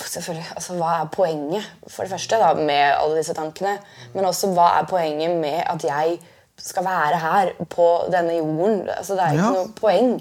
altså, 0.57 0.77
hva 0.79 0.93
er 1.03 1.11
poenget, 1.13 1.67
for 1.89 2.05
det 2.07 2.13
første, 2.15 2.39
da, 2.41 2.53
med 2.59 2.95
alle 2.97 3.19
disse 3.21 3.35
tankene? 3.37 3.77
Men 4.15 4.29
også 4.31 4.51
hva 4.57 4.73
er 4.81 4.89
poenget 4.91 5.37
med 5.41 5.63
at 5.67 5.85
jeg 5.87 6.19
skal 6.57 6.87
være 6.87 7.19
her 7.21 7.51
på 7.73 7.87
denne 8.13 8.39
jorden? 8.39 8.87
Altså, 8.97 9.15
det 9.19 9.27
er 9.27 9.37
ikke 9.37 9.45
Ja. 9.45 9.51
noe 9.59 9.73
poeng 9.77 10.15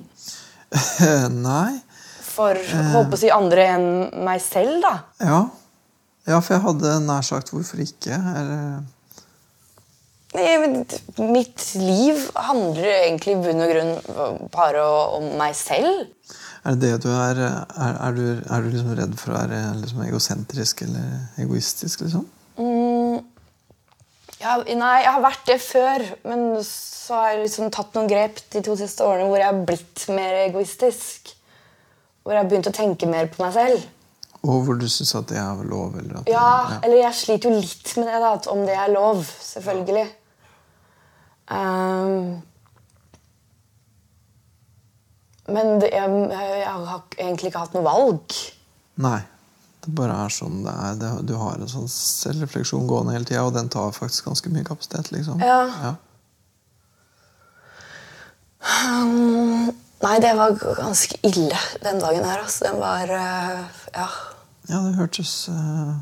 Nei. 1.45 1.77
for 2.25 2.57
håper 2.95 3.15
å 3.15 3.19
si 3.21 3.29
andre 3.31 3.67
enn 3.75 3.87
meg 4.27 4.41
selv, 4.43 4.81
da. 4.83 4.95
Ja. 5.23 5.39
ja, 6.27 6.39
for 6.41 6.57
jeg 6.57 6.65
hadde 6.65 6.97
nær 7.05 7.23
sagt 7.23 7.53
hvorfor 7.55 7.79
ikke. 7.85 8.17
Eller 8.35 8.83
Mitt 10.35 11.61
liv 11.79 12.17
handler 12.35 12.89
egentlig 13.05 13.37
i 13.37 13.39
bunn 13.39 13.61
og 13.63 13.69
grunn 13.71 14.49
bare 14.51 14.81
om 15.15 15.29
meg 15.39 15.53
selv. 15.55 16.09
Er 16.65 16.75
det 16.75 16.91
det 16.95 17.03
du 17.05 17.11
er 17.13 17.39
Er, 17.45 17.65
er, 17.77 18.15
du, 18.17 18.23
er 18.41 18.63
du 18.65 18.71
liksom 18.73 18.95
redd 18.97 19.15
for 19.21 19.33
å 19.33 19.39
være 19.39 19.61
liksom 19.83 20.01
egosentrisk 20.07 20.85
eller 20.87 21.41
egoistisk, 21.43 22.05
liksom? 22.05 22.25
Ja, 24.45 24.57
nei, 24.61 24.95
jeg 25.01 25.09
har 25.09 25.23
vært 25.23 25.47
det 25.47 25.57
før, 25.63 26.03
men 26.27 26.41
så 26.65 27.17
har 27.17 27.31
jeg 27.33 27.45
liksom 27.45 27.71
tatt 27.73 27.95
noen 27.95 28.09
grep 28.09 28.41
de 28.53 28.61
to 28.65 28.75
siste 28.77 29.05
årene 29.05 29.29
hvor 29.31 29.41
jeg 29.41 29.47
har 29.47 29.65
blitt 29.67 30.05
mer 30.13 30.41
egoistisk. 30.43 31.31
Hvor 32.25 32.35
jeg 32.35 32.43
har 32.43 32.49
begynt 32.49 32.69
å 32.69 32.75
tenke 32.75 33.09
mer 33.09 33.29
på 33.31 33.43
meg 33.45 33.53
selv. 33.55 33.85
Og 34.45 34.65
hvor 34.65 34.77
du 34.77 34.85
syns 34.89 35.15
at 35.17 35.29
det 35.31 35.39
er 35.41 35.63
lov? 35.65 35.95
Eller 35.97 36.27
Ja, 36.29 36.49
det, 36.69 36.79
eller 36.85 37.01
jeg 37.01 37.17
sliter 37.17 37.49
jo 37.49 37.61
litt 37.61 37.93
med 37.97 38.09
det, 38.09 38.19
da, 38.21 38.33
om 38.53 38.61
det 38.67 38.75
er 38.77 38.93
lov. 38.93 39.23
Selvfølgelig. 39.45 40.05
Ehm, 41.55 42.19
men 45.51 45.79
det, 45.81 45.91
jeg, 45.93 46.09
jeg 46.31 46.75
har 46.89 47.01
egentlig 47.17 47.51
ikke 47.51 47.63
hatt 47.65 47.75
noe 47.77 47.85
valg. 47.85 48.37
Nei. 49.05 49.21
Det 49.85 49.93
bare 49.93 50.15
er 50.25 50.33
sånn 50.33 50.63
det 50.65 50.73
er. 50.73 50.95
Det, 50.97 51.11
du 51.29 51.35
har 51.37 51.59
en 51.61 51.69
sånn 51.69 51.89
selvrefleksjon 51.91 52.87
gående 52.89 53.13
hele 53.13 53.27
tida, 53.27 53.43
og 53.45 53.53
den 53.53 53.69
tar 53.69 53.93
faktisk 53.93 54.25
ganske 54.31 54.49
mye 54.49 54.65
kapasitet. 54.65 55.11
liksom. 55.13 55.43
Ja. 55.45 55.93
Um, 58.65 59.69
nei, 60.01 60.15
det 60.23 60.33
var 60.39 60.57
ganske 60.57 61.19
ille 61.29 61.59
den 61.85 62.01
dagen 62.01 62.25
her. 62.25 62.41
Altså. 62.41 62.71
Den 62.71 62.81
var 62.81 63.13
eh, 63.19 63.83
Ja. 63.93 64.09
Ja, 64.65 64.79
det 64.81 64.95
hørtes 64.97 65.45
uh... 65.53 65.93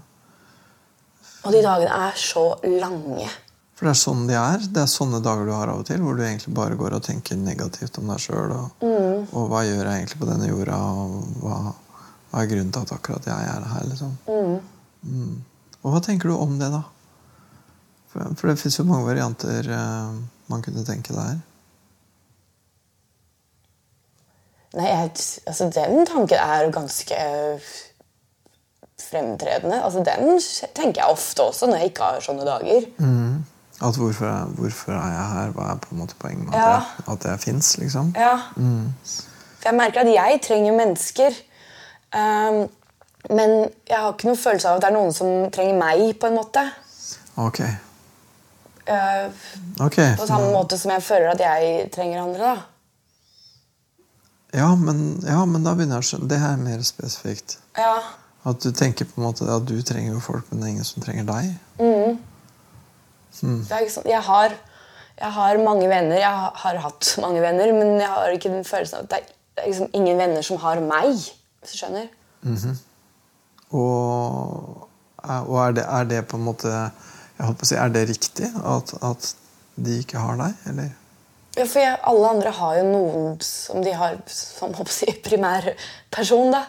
Og 1.44 1.52
de 1.52 1.60
dagene 1.60 1.92
er 2.08 2.14
så 2.16 2.46
lange. 2.64 3.28
For 3.84 3.90
det 3.90 3.98
er 3.98 4.00
sånn 4.00 4.28
de 4.30 4.36
er. 4.40 4.62
Det 4.72 4.80
er 4.80 4.88
sånne 4.88 5.20
dager 5.20 5.44
du 5.44 5.50
har 5.52 5.68
av 5.68 5.82
og 5.82 5.88
til, 5.90 6.00
hvor 6.00 6.16
du 6.16 6.22
egentlig 6.24 6.54
bare 6.56 6.78
går 6.80 6.94
og 6.96 7.02
tenker 7.04 7.36
negativt 7.36 7.98
om 8.00 8.14
deg 8.14 8.22
sjøl. 8.24 8.54
Og, 8.56 8.86
og 9.36 9.50
hva 9.52 9.66
gjør 9.68 9.82
jeg 9.82 9.98
egentlig 9.98 10.20
på 10.22 10.30
denne 10.30 10.48
jorda, 10.48 10.78
og 11.02 11.42
hva, 11.42 11.58
hva 12.30 12.46
er 12.46 12.48
grunnen 12.54 12.72
til 12.72 12.88
at 12.88 12.96
akkurat 12.96 13.28
jeg 13.28 13.50
er 13.52 13.68
her? 13.74 13.84
liksom. 13.92 14.16
Mm. 15.04 15.36
Og 15.82 15.92
hva 15.92 16.00
tenker 16.08 16.32
du 16.32 16.38
om 16.38 16.56
det, 16.64 16.72
da? 16.72 16.80
For, 18.14 18.40
for 18.40 18.54
det 18.54 18.58
fins 18.64 18.80
jo 18.80 18.88
mange 18.88 19.10
varianter 19.10 19.68
uh, 19.68 20.16
man 20.48 20.64
kunne 20.64 20.88
tenke 20.88 21.20
der. 21.20 21.44
Nei, 24.80 24.88
jeg, 24.96 25.16
altså 25.44 25.72
Den 25.76 26.08
tanken 26.08 26.40
er 26.40 26.72
ganske 26.72 27.24
fremtredende. 29.12 29.84
Altså 29.84 30.08
Den 30.08 30.40
tenker 30.72 31.04
jeg 31.04 31.18
ofte 31.20 31.52
også 31.52 31.68
når 31.68 31.84
jeg 31.84 31.92
ikke 31.92 32.14
har 32.14 32.24
sånne 32.32 32.48
dager. 32.48 32.94
At 33.82 33.96
hvorfor, 33.98 34.46
hvorfor 34.58 34.92
er 34.92 35.12
jeg 35.12 35.30
her? 35.34 35.52
Hva 35.52 35.72
er 35.72 35.80
på 35.82 35.88
en 35.92 35.98
måte 35.98 36.16
poenget 36.20 36.46
med 36.46 36.54
at 36.54 36.62
Ja. 36.62 36.70
jeg, 36.70 37.16
at 37.16 37.26
jeg 37.26 37.40
fins? 37.40 37.78
Liksom? 37.78 38.14
Ja. 38.16 38.40
Mm. 38.56 38.94
jeg 39.66 39.74
merker 39.74 40.00
at 40.00 40.08
jeg 40.08 40.40
trenger 40.48 40.78
mennesker. 40.78 41.32
Um, 42.14 42.70
men 43.30 43.50
jeg 43.90 43.98
har 43.98 44.14
ikke 44.14 44.28
noen 44.28 44.38
følelse 44.38 44.70
av 44.70 44.76
at 44.76 44.82
det 44.82 44.90
er 44.90 44.98
noen 44.98 45.14
som 45.14 45.52
trenger 45.52 45.78
meg, 45.80 46.20
på 46.20 46.28
en 46.28 46.36
måte. 46.36 46.66
Ok. 47.36 47.60
Uh, 48.84 49.32
okay. 49.86 50.16
på 50.20 50.28
samme 50.28 50.52
måte 50.52 50.78
som 50.78 50.92
jeg 50.92 51.04
føler 51.04 51.32
at 51.32 51.40
jeg 51.40 51.92
trenger 51.92 52.24
andre. 52.24 52.44
da. 52.44 52.62
Ja 54.54 54.76
men, 54.76 55.24
ja, 55.26 55.46
men 55.46 55.64
da 55.64 55.74
begynner 55.74 55.98
jeg 55.98 56.04
å 56.04 56.10
skjønne. 56.12 56.30
Det 56.30 56.40
her 56.40 56.54
er 56.54 56.62
mer 56.62 56.84
spesifikt. 56.86 57.58
Ja. 57.78 57.96
At 58.46 58.60
du 58.62 58.72
tenker 58.76 59.08
på 59.08 59.18
en 59.18 59.26
måte 59.26 59.48
at 59.50 59.66
du 59.66 59.82
trenger 59.82 60.14
jo 60.14 60.20
folk, 60.20 60.46
men 60.52 60.60
det 60.60 60.68
er 60.68 60.74
ingen 60.76 60.86
som 60.88 61.04
trenger 61.04 61.26
deg. 61.26 61.54
Det 61.80 62.18
er 63.76 63.86
ikke 63.86 63.96
sånn, 63.98 64.10
jeg, 64.12 64.22
har, 64.28 64.56
jeg 65.20 65.32
har 65.38 65.62
mange 65.66 65.88
venner, 65.90 66.18
jeg 66.22 66.42
har, 66.42 66.52
har 66.64 66.82
hatt 66.86 67.14
mange 67.24 67.42
venner, 67.44 67.74
men 67.76 67.96
jeg 68.02 68.10
har 68.14 68.36
ikke 68.36 68.52
den 68.54 68.68
følelsen 68.68 69.00
av 69.00 69.08
at 69.08 69.14
det 69.14 69.22
er, 69.22 69.30
det 69.54 69.64
er 69.64 69.70
liksom 69.70 69.94
ingen 69.94 70.18
venner 70.22 70.46
som 70.46 70.60
har 70.64 70.82
meg. 70.82 71.14
Hvis 71.64 71.76
du 71.76 71.80
skjønner? 71.80 72.10
Og, 73.74 74.88
og 75.24 75.56
er, 75.64 75.78
det, 75.78 75.86
er 75.86 76.10
det 76.10 76.26
på 76.30 76.38
en 76.38 76.46
måte 76.46 76.74
jeg 76.74 77.48
holdt 77.48 77.62
på 77.62 77.66
å 77.66 77.70
si, 77.70 77.78
Er 77.80 77.94
det 77.94 78.04
riktig 78.12 78.50
at, 78.50 78.94
at 79.02 79.32
de 79.84 79.98
ikke 80.04 80.22
har 80.22 80.38
deg, 80.38 80.68
eller? 80.70 80.92
Ja, 81.54 81.66
for 81.70 81.82
jeg, 81.82 81.98
alle 82.10 82.30
andre 82.34 82.54
har 82.58 82.78
jo 82.80 82.86
noen 82.90 83.36
som 83.46 83.84
de 83.86 83.94
har 83.98 84.18
som 84.30 84.74
håper 84.74 84.90
jeg, 84.90 85.14
si, 85.14 85.18
primærperson, 85.26 86.54
da. 86.54 86.64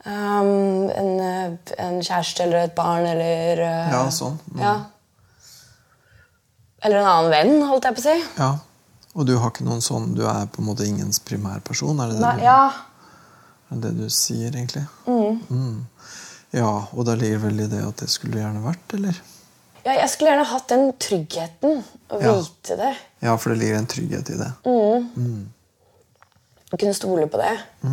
Um, 0.00 0.88
en, 0.88 1.10
eh, 1.20 1.74
en 1.84 1.98
kjæreste 2.00 2.46
eller 2.46 2.64
et 2.64 2.72
barn 2.72 3.04
eller 3.04 3.60
uh, 3.60 3.90
Ja, 3.92 4.00
sånn. 4.14 4.38
Mm. 4.48 4.62
Ja. 4.64 4.74
Eller 6.82 6.96
en 7.02 7.06
annen 7.06 7.30
venn, 7.30 7.62
holdt 7.68 7.84
jeg 7.84 7.94
på 7.96 8.00
å 8.00 8.08
si. 8.08 8.18
Ja. 8.38 8.50
Og 9.18 9.26
du 9.26 9.34
har 9.42 9.50
ikke 9.50 9.64
noen 9.66 9.80
sånn 9.82 10.12
Du 10.14 10.20
er 10.30 10.44
på 10.46 10.60
en 10.62 10.68
måte 10.68 10.84
ingens 10.86 11.18
primærperson? 11.26 11.98
Er 12.00 12.12
det 12.12 12.20
det, 12.20 12.22
Nei, 12.22 12.36
du, 12.38 12.44
ja. 12.44 12.72
er 13.74 13.80
det 13.82 13.90
du 13.98 14.04
sier, 14.14 14.54
egentlig? 14.54 14.84
Mm. 15.06 15.86
Ja, 16.54 16.70
og 16.94 17.04
da 17.06 17.14
ligger 17.18 17.38
vel 17.48 17.60
i 17.60 17.66
det 17.70 17.82
at 17.86 17.96
det 18.04 18.08
skulle 18.10 18.38
du 18.38 18.40
gjerne 18.40 18.62
vært, 18.64 18.94
eller? 18.94 19.18
ja, 19.84 19.92
jeg 19.96 20.10
skulle 20.12 20.30
gjerne 20.30 20.44
hatt 20.50 20.68
den 20.68 20.92
tryggheten. 21.00 21.82
Å 22.10 22.20
Ja. 22.22 22.32
vite 22.38 22.76
det. 22.76 22.94
Ja, 23.22 23.36
for 23.36 23.50
det 23.50 23.58
ligger 23.62 23.76
en 23.78 23.86
trygghet 23.86 24.30
i 24.30 24.36
det. 24.36 24.52
Å 26.70 26.76
kunne 26.78 26.94
stole 26.94 27.26
på 27.26 27.38
det. 27.40 27.56
Å 27.84 27.88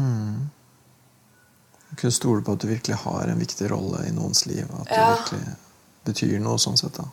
Kunne 1.98 2.12
stole 2.14 2.42
på 2.46 2.54
at 2.54 2.60
du 2.62 2.68
virkelig 2.68 2.96
har 3.06 3.28
en 3.32 3.40
viktig 3.40 3.70
rolle 3.72 4.04
i 4.08 4.12
noens 4.14 4.46
liv. 4.46 4.68
At 4.82 4.88
Ja. 4.92 5.16
du 5.16 5.18
virkelig 5.38 5.56
betyr 6.06 6.40
noe 6.40 6.58
sånn 6.58 6.78
sett. 6.78 6.94
da. 6.94 7.04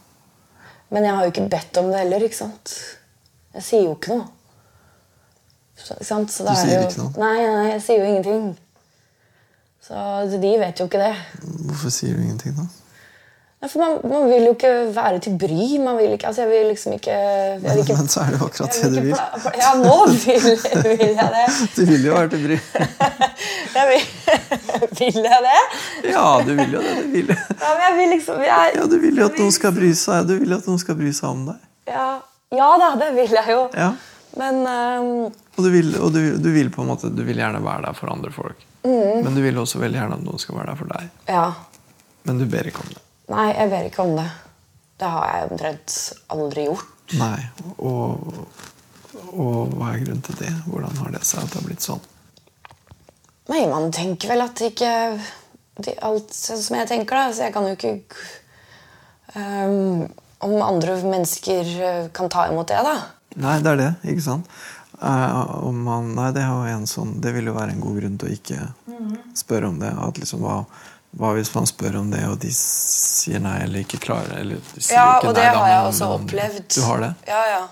Men 0.95 1.07
jeg 1.09 1.17
har 1.17 1.27
jo 1.27 1.33
ikke 1.35 1.49
bedt 1.51 1.79
om 1.81 1.89
det 1.91 2.01
heller, 2.05 2.23
ikke 2.23 2.39
sant? 2.39 2.75
Jeg 3.55 3.67
sier 3.67 3.85
jo 3.89 3.97
ikke 3.97 4.15
noe. 4.15 4.29
Så, 5.75 5.97
ikke 5.99 6.07
sant? 6.07 6.31
Så 6.31 6.47
Du 6.47 6.53
er 6.53 6.61
sier 6.61 6.77
jo... 6.79 6.87
ikke 6.87 7.01
noe? 7.03 7.13
Nei, 7.19 7.47
nei, 7.51 7.65
jeg 7.73 7.83
sier 7.83 7.99
jo 8.05 8.13
ingenting. 8.13 8.45
Så 9.85 10.05
de 10.41 10.53
vet 10.63 10.81
jo 10.81 10.87
ikke 10.89 11.01
det. 11.03 11.13
Hvorfor 11.67 11.93
sier 11.93 12.15
du 12.17 12.23
ingenting, 12.23 12.55
da? 12.57 12.69
Ja, 13.65 13.69
for 13.73 13.81
man, 13.81 13.95
man 14.13 14.27
vil 14.29 14.43
jo 14.45 14.51
ikke 14.53 14.71
være 14.93 15.19
til 15.25 15.37
bry. 15.41 15.67
Man 15.81 15.97
vil 15.97 16.11
ikke, 16.19 16.27
altså 16.29 16.43
jeg 16.45 16.51
vil 16.51 16.67
liksom 16.69 16.93
ikke, 16.99 17.15
vil 17.63 17.79
ikke 17.81 17.95
Men 17.97 18.11
så 18.13 18.21
er 18.21 18.35
det 18.35 18.41
jo 18.43 18.49
akkurat 18.51 18.75
det 18.83 18.91
du 18.93 18.99
vil. 19.07 19.15
Ja, 19.57 19.71
nå 19.81 19.95
vil, 20.11 20.49
vil 20.85 21.15
jeg 21.15 21.31
det. 21.37 21.45
Du 21.79 21.81
vil 21.89 22.05
jo 22.05 22.19
være 22.19 22.29
til 22.35 22.43
bry. 22.45 22.59
Jeg 23.75 23.87
vil, 23.91 24.03
vil 25.01 25.17
jeg 25.25 25.39
det? 25.47 25.61
Ja, 26.13 26.27
du 26.47 26.51
vil 26.55 26.77
jo 26.77 26.83
det. 26.85 26.93
Du 27.01 27.09
vil, 27.17 27.31
Ja, 27.33 27.71
men 27.73 27.81
jeg 27.83 27.95
vil 27.97 28.13
liksom 28.15 28.43
jeg, 28.45 28.75
ja, 28.77 28.85
du 28.87 28.95
vil 29.03 29.19
jo 29.19 29.25
at 29.27 29.41
noen 29.41 29.55
skal 29.57 29.73
bry 29.75 29.89
seg 29.99 30.29
Du 30.29 30.35
vil 30.39 30.53
jo 30.55 30.59
at 30.61 30.69
noen 30.71 30.79
skal 30.79 30.99
bry 31.01 31.11
seg 31.17 31.27
om 31.33 31.41
deg. 31.49 31.65
ja, 31.91 32.05
ja 32.55 32.69
da, 32.85 32.93
det 33.01 33.09
vil 33.17 33.35
jeg 33.35 33.51
jo. 33.51 33.65
Ja. 33.75 33.89
Men 34.39 34.61
um, 34.63 35.09
Og, 35.57 35.59
du 35.67 35.71
vil, 35.75 35.91
og 35.99 36.13
du, 36.15 36.21
du 36.43 36.49
vil 36.55 36.71
på 36.75 36.85
en 36.85 36.93
måte 36.93 37.11
Du 37.11 37.25
vil 37.27 37.39
gjerne 37.43 37.61
være 37.67 37.89
der 37.89 37.99
for 37.99 38.13
andre 38.15 38.31
folk. 38.35 38.63
Mm. 38.87 39.25
Men 39.27 39.35
du 39.35 39.43
vil 39.43 39.59
også 39.65 39.83
veldig 39.83 39.99
gjerne 40.01 40.21
at 40.21 40.25
noen 40.29 40.43
skal 40.43 40.61
være 40.61 40.71
der 40.71 40.81
for 40.85 40.95
deg. 40.95 41.11
ja. 41.35 41.49
Men 42.25 42.39
du 42.41 42.47
ber 42.49 42.71
ikke 42.71 42.81
om 42.81 42.89
det. 42.95 43.03
Nei, 43.33 43.47
jeg 43.55 43.71
ber 43.73 43.87
ikke 43.89 44.05
om 44.05 44.17
det. 44.19 44.27
Det 45.01 45.11
har 45.11 45.31
jeg 45.31 45.47
omtrent 45.51 45.95
aldri 46.35 46.67
gjort. 46.69 47.15
Nei. 47.19 47.39
Og, 47.79 48.35
og 49.33 49.73
hva 49.75 49.93
er 49.93 50.03
grunnen 50.05 50.25
til 50.25 50.39
det? 50.41 50.53
Hvordan 50.69 51.01
har 51.01 51.15
det 51.15 51.23
seg 51.27 51.43
at 51.43 51.53
det 51.53 51.61
har 51.61 51.67
blitt 51.69 51.85
sånn? 51.85 52.05
Nei, 53.51 53.65
man 53.69 53.91
tenker 53.93 54.33
vel 54.33 54.45
at 54.45 54.61
ikke 54.65 54.93
de, 55.77 55.93
Alt 56.07 56.33
sånn 56.33 56.63
som 56.63 56.79
jeg 56.79 56.89
tenker, 56.91 57.17
da. 57.17 57.33
Så 57.35 57.47
jeg 57.47 57.55
kan 57.57 57.67
jo 57.69 57.75
ikke 57.75 57.97
um, 59.35 60.07
Om 60.45 60.55
andre 60.65 60.97
mennesker 61.03 61.75
eh, 61.89 62.07
kan 62.15 62.31
ta 62.33 62.47
imot 62.51 62.71
det, 62.71 62.81
da. 62.85 62.95
Nei, 63.41 63.59
det 63.65 63.75
er 63.75 63.81
det. 63.81 63.93
Ikke 64.13 64.25
sant? 64.29 64.49
Uh, 64.95 65.67
om 65.67 65.81
man, 65.85 66.13
nei, 66.17 66.31
det, 66.37 66.45
er 66.45 66.53
jo 66.53 66.77
en 66.79 66.87
sånn, 66.89 67.17
det 67.21 67.33
vil 67.35 67.49
jo 67.51 67.57
være 67.57 67.75
en 67.75 67.83
god 67.83 67.97
grunn 67.99 68.19
til 68.21 68.31
å 68.31 68.35
ikke 68.37 68.61
spørre 69.37 69.73
om 69.73 69.81
det. 69.81 69.91
At 70.05 70.21
liksom, 70.21 70.45
hva, 70.45 70.61
hva 71.15 71.31
hvis 71.37 71.53
man 71.55 71.67
spør 71.71 72.01
om 72.01 72.11
det, 72.11 72.25
og 72.27 72.39
de 72.43 72.51
sier 72.55 73.43
nei 73.43 73.61
eller 73.65 73.85
ikke 73.85 74.01
klarer 74.03 74.41
eller 74.41 74.59
Ja, 74.91 75.19
ikke 75.19 75.31
og 75.31 75.37
det 75.37 75.45
nei, 75.47 75.57
har 75.57 75.69
jeg 75.71 75.91
også 75.91 76.09
opplevd. 76.17 76.65
Du 76.75 76.81
har 76.89 77.03
det? 77.05 77.11
Ja, 77.29 77.43
ja. 77.53 77.65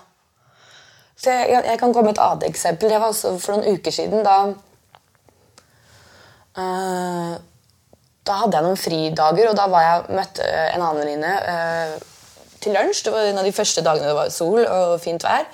Så 1.23 1.31
jeg, 1.31 1.63
jeg, 1.63 1.79
kan 1.79 1.93
komme 1.93 2.11
med 2.11 2.17
et 2.17 2.23
annet 2.23 2.45
eksempel. 2.49 2.91
Det 2.91 2.99
var 2.99 3.11
også 3.11 3.33
for 3.39 3.55
noen 3.55 3.77
uker 3.77 3.95
siden. 3.95 4.23
Da, 4.27 4.37
uh, 6.59 7.33
da 8.27 8.39
hadde 8.41 8.59
jeg 8.59 8.67
noen 8.67 8.79
fridager, 8.79 9.51
og 9.51 9.59
da 9.59 9.67
var 9.71 9.87
jeg, 9.87 10.17
møtte 10.19 10.47
en 10.47 10.83
annen 10.83 11.01
venninne 11.03 11.33
uh, 11.47 11.95
til 12.63 12.75
lunsj. 12.75 13.05
Det 13.05 13.15
var 13.15 13.27
en 13.27 13.41
av 13.43 13.47
de 13.47 13.55
første 13.55 13.83
dagene 13.85 14.11
det 14.11 14.19
var 14.19 14.31
sol 14.35 14.63
og 14.63 14.95
fint 15.03 15.23
vær. 15.23 15.47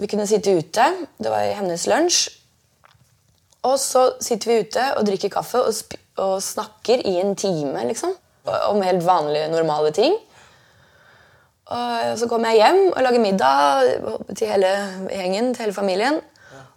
Vi 0.00 0.08
kunne 0.10 0.28
sitte 0.28 0.56
ute. 0.56 0.88
Det 1.20 1.32
var 1.32 1.44
i 1.44 1.56
hennes 1.56 1.84
lunsj. 1.88 2.22
Og 3.64 3.78
så 3.80 4.10
sitter 4.20 4.50
vi 4.50 4.62
ute 4.66 4.88
og 4.98 5.06
drikker 5.08 5.32
kaffe 5.32 5.60
og, 5.64 5.72
sp 5.72 6.00
og 6.20 6.42
snakker 6.42 7.02
i 7.06 7.16
en 7.20 7.34
time, 7.38 7.86
liksom. 7.88 8.14
Om 8.44 8.82
helt 8.84 9.04
vanlige, 9.06 9.50
normale 9.52 9.90
ting. 9.96 10.14
Og 11.64 12.18
så 12.20 12.28
kommer 12.28 12.52
jeg 12.52 12.60
hjem 12.60 12.80
og 12.92 13.00
lager 13.06 13.22
middag 13.24 14.34
til 14.36 14.50
hele 14.52 14.72
gjengen, 15.08 15.54
til 15.54 15.64
hele 15.64 15.76
familien. 15.76 16.20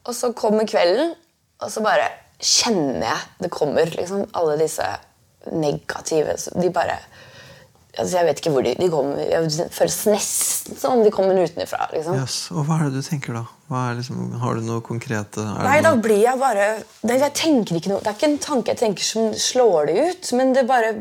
Og 0.07 0.15
så 0.15 0.31
kommer 0.31 0.67
kvelden, 0.67 1.11
og 1.59 1.71
så 1.71 1.83
bare 1.83 2.07
kjenner 2.37 3.01
jeg 3.03 3.43
det 3.43 3.51
kommer 3.51 3.89
liksom 3.97 4.27
alle 4.37 4.59
disse 4.61 4.85
negative 5.51 6.35
De 6.61 6.69
bare 6.73 6.97
altså 7.97 8.17
Jeg 8.19 8.25
vet 8.29 8.39
ikke 8.41 8.51
hvor 8.55 8.63
de, 8.65 8.71
de 8.79 8.87
kommer. 8.93 9.17
Det 9.47 9.65
føles 9.75 9.97
nesten 10.11 10.77
som 10.79 10.97
om 10.97 11.03
de 11.05 11.11
kommer 11.13 11.37
utenfra. 11.41 11.87
Liksom. 11.93 12.17
Yes. 12.21 12.37
Og 12.53 12.65
hva 12.67 12.77
er 12.81 12.91
det 12.91 13.01
du 13.01 13.07
tenker 13.07 13.35
da? 13.37 13.43
Hva 13.67 13.81
er 13.89 13.97
liksom, 13.99 14.19
har 14.39 14.55
du 14.55 14.63
noe 14.63 14.79
konkrete 14.85 15.43
er 15.43 15.57
det 15.59 15.65
Nei, 15.67 15.79
da 15.83 15.91
blir 15.99 16.21
jeg 16.23 16.39
bare 16.39 16.67
det, 17.03 17.17
jeg 17.19 17.33
tenker 17.35 17.75
ikke 17.81 17.91
noe, 17.91 17.99
Det 18.05 18.07
er 18.13 18.15
ikke 18.15 18.29
en 18.29 18.37
tanke 18.45 18.71
jeg 18.71 18.79
tenker 18.79 19.03
som 19.09 19.33
slår 19.35 19.89
det 19.89 19.95
ut, 20.07 20.29
men 20.39 20.53
det 20.55 20.63
bare, 20.69 20.93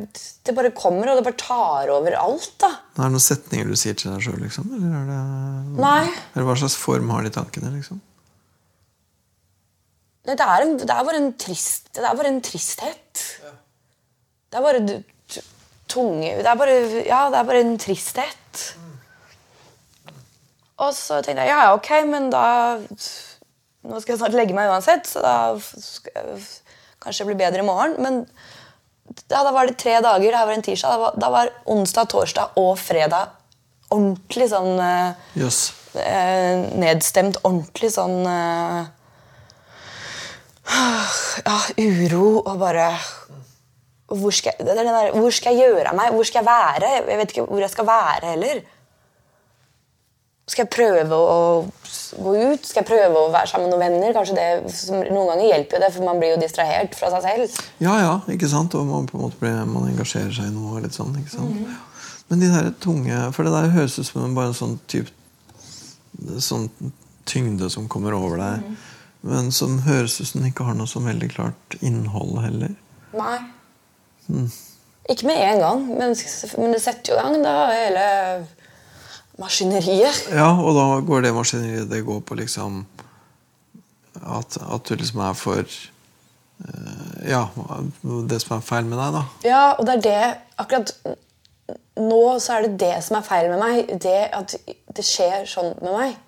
det 0.49 0.55
bare 0.57 0.73
kommer, 0.75 1.13
og 1.13 1.21
det 1.21 1.27
bare 1.29 1.39
tar 1.45 1.93
over 1.95 2.17
alt. 2.19 2.51
da. 2.65 2.73
Er 2.97 3.05
det 3.07 3.13
noen 3.15 3.23
setninger 3.29 3.71
du 3.71 3.77
sier 3.79 3.95
til 3.95 4.11
deg 4.17 4.25
sjøl, 4.27 4.41
liksom? 4.43 4.67
Eller, 4.81 4.99
er 4.99 5.07
det, 5.13 5.21
Nei. 5.79 6.03
eller 6.35 6.49
hva 6.51 6.59
slags 6.59 6.75
form 6.81 7.15
har 7.15 7.23
de 7.29 7.35
tankene? 7.39 7.71
liksom? 7.79 8.03
Nei, 10.27 10.35
det 10.35 10.43
er, 10.43 10.65
en, 10.67 10.75
det 10.83 10.91
er 10.91 11.05
bare 11.07 11.21
en 11.23 11.29
trist 11.39 11.93
Det 11.95 12.03
er 12.03 12.17
bare 12.19 12.31
en 12.35 12.41
tristhet. 12.43 13.21
Det 14.51 14.59
er 14.59 14.65
bare 14.65 14.81
du, 14.83 14.97
t- 15.31 15.43
tunge 15.91 16.35
Det 16.41 16.51
er 16.51 16.59
bare 16.59 16.77
Ja, 17.07 17.21
det 17.31 17.39
er 17.41 17.49
bare 17.49 17.63
en 17.65 17.79
tristhet. 17.79 18.67
Og 20.83 20.93
så 20.93 21.23
tenkte 21.25 21.45
jeg 21.45 21.53
ja, 21.55 21.63
ja, 21.69 21.75
ok, 21.77 21.91
men 22.11 22.29
da 22.33 22.45
Nå 23.87 24.01
skal 24.03 24.17
jeg 24.17 24.21
snart 24.21 24.35
legge 24.37 24.57
meg 24.57 24.69
uansett, 24.73 25.07
så 25.07 25.23
da 25.23 25.35
skal 25.63 26.11
jeg 26.17 26.41
kanskje 27.05 27.29
bli 27.29 27.37
blir 27.37 27.45
bedre 27.45 27.63
i 27.63 27.67
morgen. 27.69 27.95
Men 28.03 28.17
ja, 29.31 29.45
da 29.47 29.53
var 29.55 29.69
det 29.71 29.77
tre 29.79 30.01
dager. 30.03 30.27
Det 30.27 30.35
her 30.41 30.49
var 30.49 30.57
en 30.57 30.65
tirsdag. 30.67 30.91
Da 30.91 30.99
var, 30.99 31.19
da 31.23 31.29
var 31.31 31.53
onsdag, 31.71 32.09
torsdag 32.11 32.59
og 32.59 32.73
fredag 32.83 33.37
ordentlig 33.95 34.49
sånn 34.51 34.81
eh, 34.83 35.27
Jøss. 35.39 35.61
eh, 36.01 36.67
nedstemt. 36.81 37.41
Ordentlig 37.47 37.93
sånn 37.95 38.21
eh, 38.27 38.83
Ja, 41.47 41.59
uro 41.79 42.41
og 42.43 42.57
bare 42.63 42.91
hvor 44.07 44.31
skal, 44.31 44.55
er 44.63 44.75
der, 44.79 45.13
hvor 45.19 45.35
skal 45.35 45.57
jeg 45.57 45.67
gjøre 45.67 45.91
av 45.91 45.99
meg? 45.99 46.15
Hvor 46.15 46.27
skal 46.29 46.45
jeg 46.45 46.47
være? 46.47 46.91
Jeg 47.11 47.19
vet 47.19 47.33
ikke 47.33 47.47
hvor 47.49 47.63
jeg 47.65 47.73
skal 47.73 47.87
være 47.89 48.33
heller. 48.35 48.61
Skal 50.47 50.63
jeg 50.63 50.71
prøve 50.71 51.17
å 51.19 51.39
gå 52.23 52.35
ut? 52.53 52.69
Skal 52.69 52.85
jeg 52.85 52.87
prøve 52.87 53.19
å 53.19 53.33
være 53.35 53.51
sammen 53.51 53.67
med 53.67 53.75
noen 53.75 53.83
venner? 53.83 54.13
Kanskje 54.15 54.37
det, 54.37 54.45
Noen 55.11 55.33
ganger 55.33 55.49
hjelper 55.49 55.75
jo 55.75 55.81
det, 55.83 55.89
for 55.97 56.07
man 56.07 56.21
blir 56.23 56.37
jo 56.37 56.39
distrahert 56.39 56.95
fra 56.95 57.11
seg 57.17 57.25
selv. 57.27 57.57
Ja, 57.83 57.97
ja, 57.99 58.13
ikke 58.31 58.51
sant? 58.53 58.77
Og 58.79 58.87
man 58.87 59.09
på 59.11 59.19
en 59.19 59.25
måte 59.25 59.41
blir, 59.41 59.59
man 59.67 59.89
engasjerer 59.91 60.31
seg 60.37 60.53
i 60.53 60.55
noe. 60.55 60.85
litt 60.85 60.95
sånn, 60.95 61.17
ikke 61.19 61.35
sant? 61.35 61.59
Mm. 61.59 61.75
Men 62.31 62.43
de 62.43 62.51
der 62.51 62.71
tunge 62.83 63.19
For 63.35 63.47
det 63.47 63.53
der 63.55 63.75
høres 63.75 63.99
ut 64.01 64.07
som 64.09 64.33
bare 64.35 64.51
en 64.51 64.57
sånn 64.59 64.79
type 64.91 65.13
Sånn 66.43 66.65
tyngde 67.27 67.69
som 67.71 67.91
kommer 67.91 68.15
over 68.17 68.39
deg. 68.39 68.63
Mhm. 68.63 68.77
Men 69.27 69.51
som 69.53 69.81
høres 69.83 70.21
ut 70.21 70.29
som 70.29 70.41
den 70.41 70.53
ikke 70.53 70.65
har 70.65 70.79
noe 70.79 70.87
sånn 70.87 71.09
veldig 71.11 71.29
klart 71.35 71.75
innhold 71.83 72.39
heller. 72.45 72.77
Nei. 73.19 73.41
Ikke 75.09 75.29
med 75.29 75.39
en 75.39 75.61
gang, 75.63 75.83
men, 75.87 76.15
men 76.59 76.73
det 76.75 76.83
setter 76.83 77.13
jo 77.13 77.19
i 77.19 77.23
gang 77.23 77.45
da 77.45 77.57
hele 77.71 78.07
maskineriet. 79.39 80.23
Ja, 80.35 80.49
og 80.57 80.75
da 80.75 80.87
går 81.07 81.27
det 81.27 81.35
maskineriet 81.37 81.91
Det 81.93 82.01
går 82.07 82.23
på 82.25 82.39
liksom 82.39 82.87
At, 84.23 84.57
at 84.57 84.89
du 84.89 84.97
liksom 84.97 85.21
er 85.21 85.37
for 85.37 85.61
eh, 85.61 87.29
Ja, 87.29 87.45
det 88.03 88.41
som 88.43 88.57
er 88.57 88.65
feil 88.65 88.89
med 88.89 88.99
deg, 88.99 89.19
da. 89.19 89.25
Ja, 89.45 89.65
og 89.77 89.87
det 89.87 89.99
er 89.99 90.05
det 90.09 90.21
Akkurat 90.57 90.95
nå 91.97 92.39
så 92.43 92.57
er 92.57 92.67
det 92.67 92.79
det 92.81 92.95
som 93.05 93.17
er 93.19 93.25
feil 93.25 93.49
med 93.51 93.61
meg. 93.63 93.89
Det 94.03 94.19
at 94.37 94.55
det 94.97 95.05
skjer 95.05 95.47
sånn 95.49 95.73
med 95.81 95.95
meg. 95.97 96.19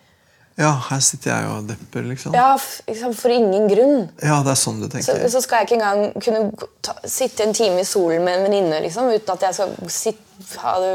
Ja, 0.58 0.72
her 0.88 0.98
sitter 1.06 1.30
jeg 1.36 1.50
og 1.52 1.68
depper, 1.68 2.02
liksom. 2.02 2.34
Ja, 2.34 2.56
liksom, 2.88 3.12
For 3.14 3.30
ingen 3.30 3.68
grunn. 3.70 4.08
Ja, 4.18 4.40
det 4.42 4.50
er 4.56 4.58
sånn 4.58 4.80
du 4.82 4.88
tenker. 4.90 5.28
så 5.30 5.42
skal 5.44 5.62
jeg 5.62 5.68
ikke 5.68 5.76
engang 5.78 6.16
kunne 6.24 6.68
ta, 6.82 6.96
sitte 7.06 7.44
en 7.46 7.54
time 7.54 7.84
i 7.84 7.86
solen 7.86 8.24
med 8.26 8.40
en 8.40 8.48
venninne 8.48 8.80
liksom, 8.82 9.06
uten 9.14 9.36
at 9.36 9.46
jeg 9.46 9.54
skal 9.54 9.76
sitte, 9.86 10.24
ha 10.64 10.74
det 10.82 10.92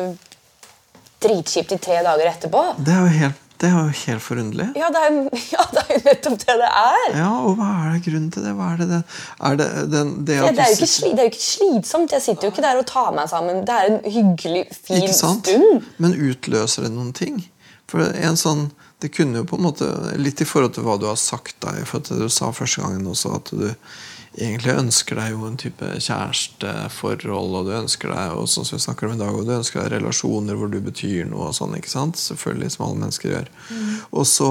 dritkjipt 1.23 1.71
i 1.71 1.79
tre 1.79 2.01
dager 2.03 2.27
etterpå. 2.33 2.63
Det 2.83 2.91
er 2.91 3.05
jo 3.05 3.13
helt, 3.21 3.39
det 3.63 3.69
er 3.69 3.77
jo 3.77 3.95
helt 4.01 4.23
forunderlig. 4.25 4.67
Ja, 4.75 4.89
det 4.91 5.03
er, 5.07 5.15
ja, 5.55 5.63
det 5.71 5.83
er 5.85 5.93
jo 5.95 6.01
nettopp 6.09 6.37
det 6.43 6.57
det 6.65 6.69
er. 6.83 7.07
Ja, 7.21 7.29
og 7.47 7.55
hva 7.61 7.69
er 7.85 7.95
det 7.95 8.03
grunnen 8.09 8.29
til 8.35 8.43
det? 8.49 8.53
Er 8.67 8.77
det, 8.83 8.89
det? 8.91 9.01
Er 9.39 9.57
det, 9.63 9.69
den, 9.95 10.13
det 10.27 10.37
Ja, 10.41 10.51
det, 10.51 10.65
er 10.67 10.73
jo 10.73 10.79
ikke, 10.81 10.91
sli- 10.97 11.13
det 11.15 11.23
er 11.23 11.31
ikke 11.31 11.45
slitsomt. 11.47 12.17
Jeg 12.17 12.25
sitter 12.27 12.49
jo 12.49 12.53
ikke 12.55 12.65
der 12.67 12.83
og 12.83 12.87
tar 12.91 13.11
meg 13.15 13.31
sammen. 13.31 13.63
Det 13.67 13.79
er 13.79 13.91
en 13.93 13.99
hyggelig, 14.19 14.65
fin 14.75 15.07
stund. 15.15 15.87
Men 16.03 16.19
utløser 16.19 16.89
det 16.89 16.91
noen 16.97 17.15
ting? 17.15 17.39
For 17.87 18.03
en 18.11 18.35
sånn, 18.39 18.67
Det 19.03 19.09
kunne 19.11 19.41
jo 19.41 19.47
på 19.49 19.57
en 19.59 19.65
måte 19.65 19.87
Litt 20.15 20.39
i 20.39 20.47
forhold 20.47 20.77
til 20.77 20.85
hva 20.87 20.95
du 20.95 21.09
har 21.09 21.19
sagt 21.19 21.57
da, 21.63 21.73
For 21.83 21.99
at 21.99 22.11
du 22.15 22.29
sa 22.31 22.53
første 22.55 22.83
gangen 22.83 23.09
også, 23.11 23.33
at 23.35 23.51
du 23.51 23.65
egentlig 24.33 24.73
ønsker 24.79 25.19
deg 25.19 25.33
jo 25.35 25.43
en 25.45 25.57
type 25.61 25.89
kjæresteforhold, 26.01 27.57
og 27.59 27.67
du 27.67 27.73
ønsker 27.77 28.09
deg 28.09 28.31
og 28.33 28.47
sånn 28.49 28.65
som 28.65 28.79
vi 28.79 28.85
snakker 28.85 29.05
om 29.05 29.13
i 29.13 29.19
dag, 29.19 29.35
og 29.35 29.45
du 29.45 29.51
ønsker 29.53 29.83
deg 29.83 29.99
relasjoner 29.99 30.57
hvor 30.57 30.71
du 30.73 30.79
betyr 30.81 31.27
noe 31.29 31.51
og 31.51 31.57
sånn, 31.57 31.75
ikke 31.77 31.91
sant? 31.91 32.17
Selvfølgelig, 32.17 32.71
som 32.73 32.87
alle 32.87 33.03
mennesker 33.03 33.29
gjør. 33.29 33.51
Og 34.09 34.25
så 34.25 34.49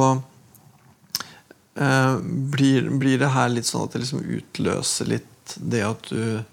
eh, 1.75 2.15
blir, 2.55 2.93
blir 3.03 3.19
det 3.25 3.33
her 3.35 3.51
litt 3.51 3.67
sånn 3.67 3.89
at 3.89 3.97
det 3.97 4.05
liksom 4.05 4.23
utløser 4.39 5.11
litt 5.17 5.57
det 5.59 5.83
at 5.89 6.13
du 6.13 6.45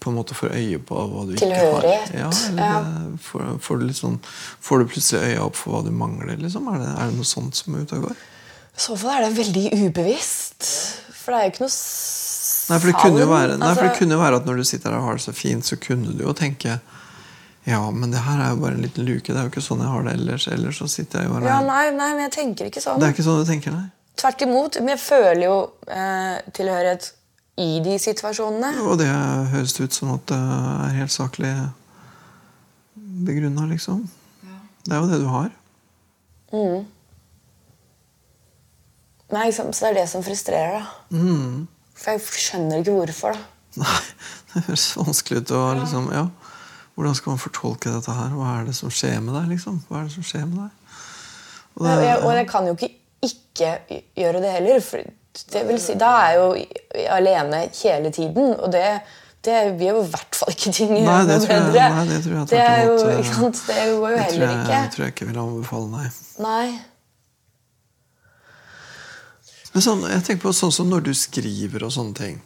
på 0.00 0.10
en 0.10 0.16
måte 0.16 0.36
får 0.36 0.54
øye 0.56 0.78
på 0.86 1.04
hva 1.12 1.24
du 1.28 1.34
ikke 1.36 1.50
har. 1.50 1.88
Ja, 2.14 2.30
eller 2.48 2.62
Ja. 2.62 2.78
Får, 3.24 3.46
får, 3.64 3.82
du 3.82 3.94
sånn, 3.96 4.18
får 4.60 4.82
du 4.82 4.90
plutselig 4.94 5.32
øya 5.32 5.42
opp 5.46 5.58
for 5.58 5.74
hva 5.74 5.82
du 5.86 5.90
mangler? 5.94 6.36
Liksom? 6.40 6.68
Er, 6.74 6.80
det, 6.82 6.92
er 6.94 7.10
det 7.10 7.18
noe 7.18 7.28
sånt 7.28 7.58
som 7.58 7.76
er 7.76 7.84
ute 7.84 8.00
og 8.00 8.08
går? 8.10 8.22
I 8.70 8.84
så 8.86 8.96
fall 8.96 9.16
er 9.16 9.26
det 9.26 9.34
veldig 9.36 9.66
ubevisst. 9.86 10.70
For 11.20 11.34
det 11.34 11.40
er 11.40 11.48
jo 11.48 11.54
ikke 11.54 11.66
noe 11.66 11.76
Nei, 12.70 12.76
for 12.78 12.86
det 12.86 12.98
kunne 13.00 13.18
jo 13.18 13.26
være, 13.26 13.54
nei, 13.58 13.68
for 13.74 13.82
det 13.82 13.88
Altså, 13.90 13.98
kunne 13.98 14.14
jo 14.14 14.20
være 14.20 14.36
at 14.38 14.44
når 14.46 14.60
du 14.60 14.64
sitter 14.68 14.92
der 14.92 15.00
og 15.00 15.06
har 15.08 15.16
det 15.18 15.22
så 15.24 15.32
fint, 15.34 15.66
så 15.66 15.76
kunne 15.82 16.12
du 16.14 16.20
jo 16.22 16.34
tenke 16.38 16.76
ja, 17.66 17.80
men 17.90 18.12
det 18.14 18.22
her 18.24 18.40
er 18.40 18.54
jo 18.54 18.60
bare 18.62 18.78
en 18.78 18.82
liten 18.82 19.04
luke. 19.04 19.26
Det 19.28 19.36
er 19.36 19.44
jo 19.44 19.50
ikke 19.50 19.62
sånn 19.62 19.82
jeg 19.84 19.90
har 19.92 20.04
det 20.06 20.12
ellers. 20.16 20.46
Ellers 20.48 20.78
så 20.80 20.86
sitter 20.88 21.20
jeg 21.20 21.28
jo 21.28 21.40
ja, 21.44 21.58
nei, 21.60 21.90
nei, 21.92 22.08
men 22.16 22.22
jeg 22.24 22.32
tenker 22.38 22.70
ikke 22.70 22.80
sånn. 22.82 23.00
Det 23.02 23.10
er 23.10 23.12
ikke 23.12 23.26
sånn 23.26 23.42
du 23.42 23.50
tenker, 23.50 23.74
nei. 23.76 23.90
Tvert 24.20 24.44
imot. 24.46 24.78
Men 24.80 24.94
jeg 24.94 25.02
føler 25.02 25.42
jo 25.44 25.56
eh, 25.92 26.38
tilhørighet 26.56 27.10
i 27.60 27.80
de 27.84 27.96
situasjonene. 28.00 28.70
Og 28.86 28.96
det 29.00 29.08
høres 29.52 29.76
ut 29.80 29.96
som 29.96 30.14
at 30.16 30.24
det 30.30 30.38
er 30.38 30.96
helt 31.00 31.12
saklig 31.14 31.52
begrunna, 33.26 33.66
liksom. 33.70 34.06
Det 34.86 34.94
er 34.96 35.02
jo 35.02 35.10
det 35.10 35.20
du 35.20 35.28
har. 35.28 35.50
Nei, 39.30 39.44
ikke 39.46 39.58
sant? 39.60 39.76
Så 39.76 39.86
det 39.86 39.90
er 39.92 39.98
det 40.00 40.08
som 40.10 40.24
frustrerer, 40.26 40.80
da. 40.80 40.84
Mm. 41.14 41.66
For 42.00 42.16
jeg 42.16 42.24
skjønner 42.46 42.80
ikke 42.80 42.96
hvorfor. 42.96 43.36
da. 43.36 43.84
Nei, 43.84 43.98
det 44.54 44.64
høres 44.66 44.86
vanskelig 44.98 45.44
ut 45.44 45.52
å 45.54 45.64
liksom 45.82 46.08
Ja. 46.16 46.28
Hvordan 46.96 47.14
skal 47.16 47.30
man 47.32 47.40
fortolke 47.40 47.92
dette 47.94 48.12
her? 48.12 48.32
Hva 48.36 48.48
er 48.58 48.66
det 48.66 48.74
som 48.76 48.90
skjer 48.92 49.20
med 49.24 49.32
deg? 49.32 49.52
liksom? 49.54 49.78
Hva 49.88 50.00
er 50.00 50.08
det 50.08 50.14
som 50.16 50.24
skjer 50.26 50.42
med 50.50 50.58
deg? 50.58 50.96
Og 51.78 51.84
det, 51.86 51.92
Og 51.92 52.02
jeg, 52.04 52.16
og 52.26 52.32
jeg 52.34 52.48
kan 52.50 52.66
jo 52.66 52.74
ikke 52.76 52.90
ikke 53.20 53.70
gjøre 54.16 54.40
det 54.42 54.50
heller. 54.56 54.82
For 54.84 55.04
det 55.52 55.64
vil 55.68 55.80
si, 55.80 55.94
da 56.00 56.10
er 56.26 56.30
jeg 56.30 56.40
jo 56.40 57.06
alene 57.16 57.62
hele 57.82 58.10
tiden. 58.14 58.54
Og 58.60 58.70
det, 58.72 58.84
det 59.46 59.56
gjør 59.80 59.96
jo 59.98 60.02
i 60.04 60.10
hvert 60.12 60.34
fall 60.40 60.52
ikke 60.54 60.72
ting 60.76 60.92
Nei, 60.98 61.24
det 61.26 61.38
jeg- 61.40 61.48
bedre. 61.48 61.88
nei, 61.96 62.04
det 62.10 62.20
tror 62.24 62.36
jeg 62.38 62.46
det 62.52 62.60
er 62.66 62.84
jo, 62.84 62.94
ikke 63.18 63.34
sant? 63.34 63.62
Det 63.66 63.80
går 63.88 64.10
jo 64.10 64.16
det 64.16 64.24
heller 64.28 64.46
jeg, 64.46 64.60
ikke. 64.60 64.94
tror 64.94 65.04
jeg 65.06 65.14
ikke 65.16 65.28
vil 65.32 65.42
anbefale, 65.46 65.90
nei. 65.90 66.08
Nei. 66.38 66.68
Men 69.72 69.82
sånn, 69.86 70.00
jeg 70.10 70.22
tenker 70.26 70.42
på 70.48 70.52
sånn 70.56 70.72
som 70.74 70.88
når 70.90 71.04
du 71.06 71.12
skriver 71.14 71.84
og 71.86 71.92
sånne 71.94 72.16
ting. 72.18 72.40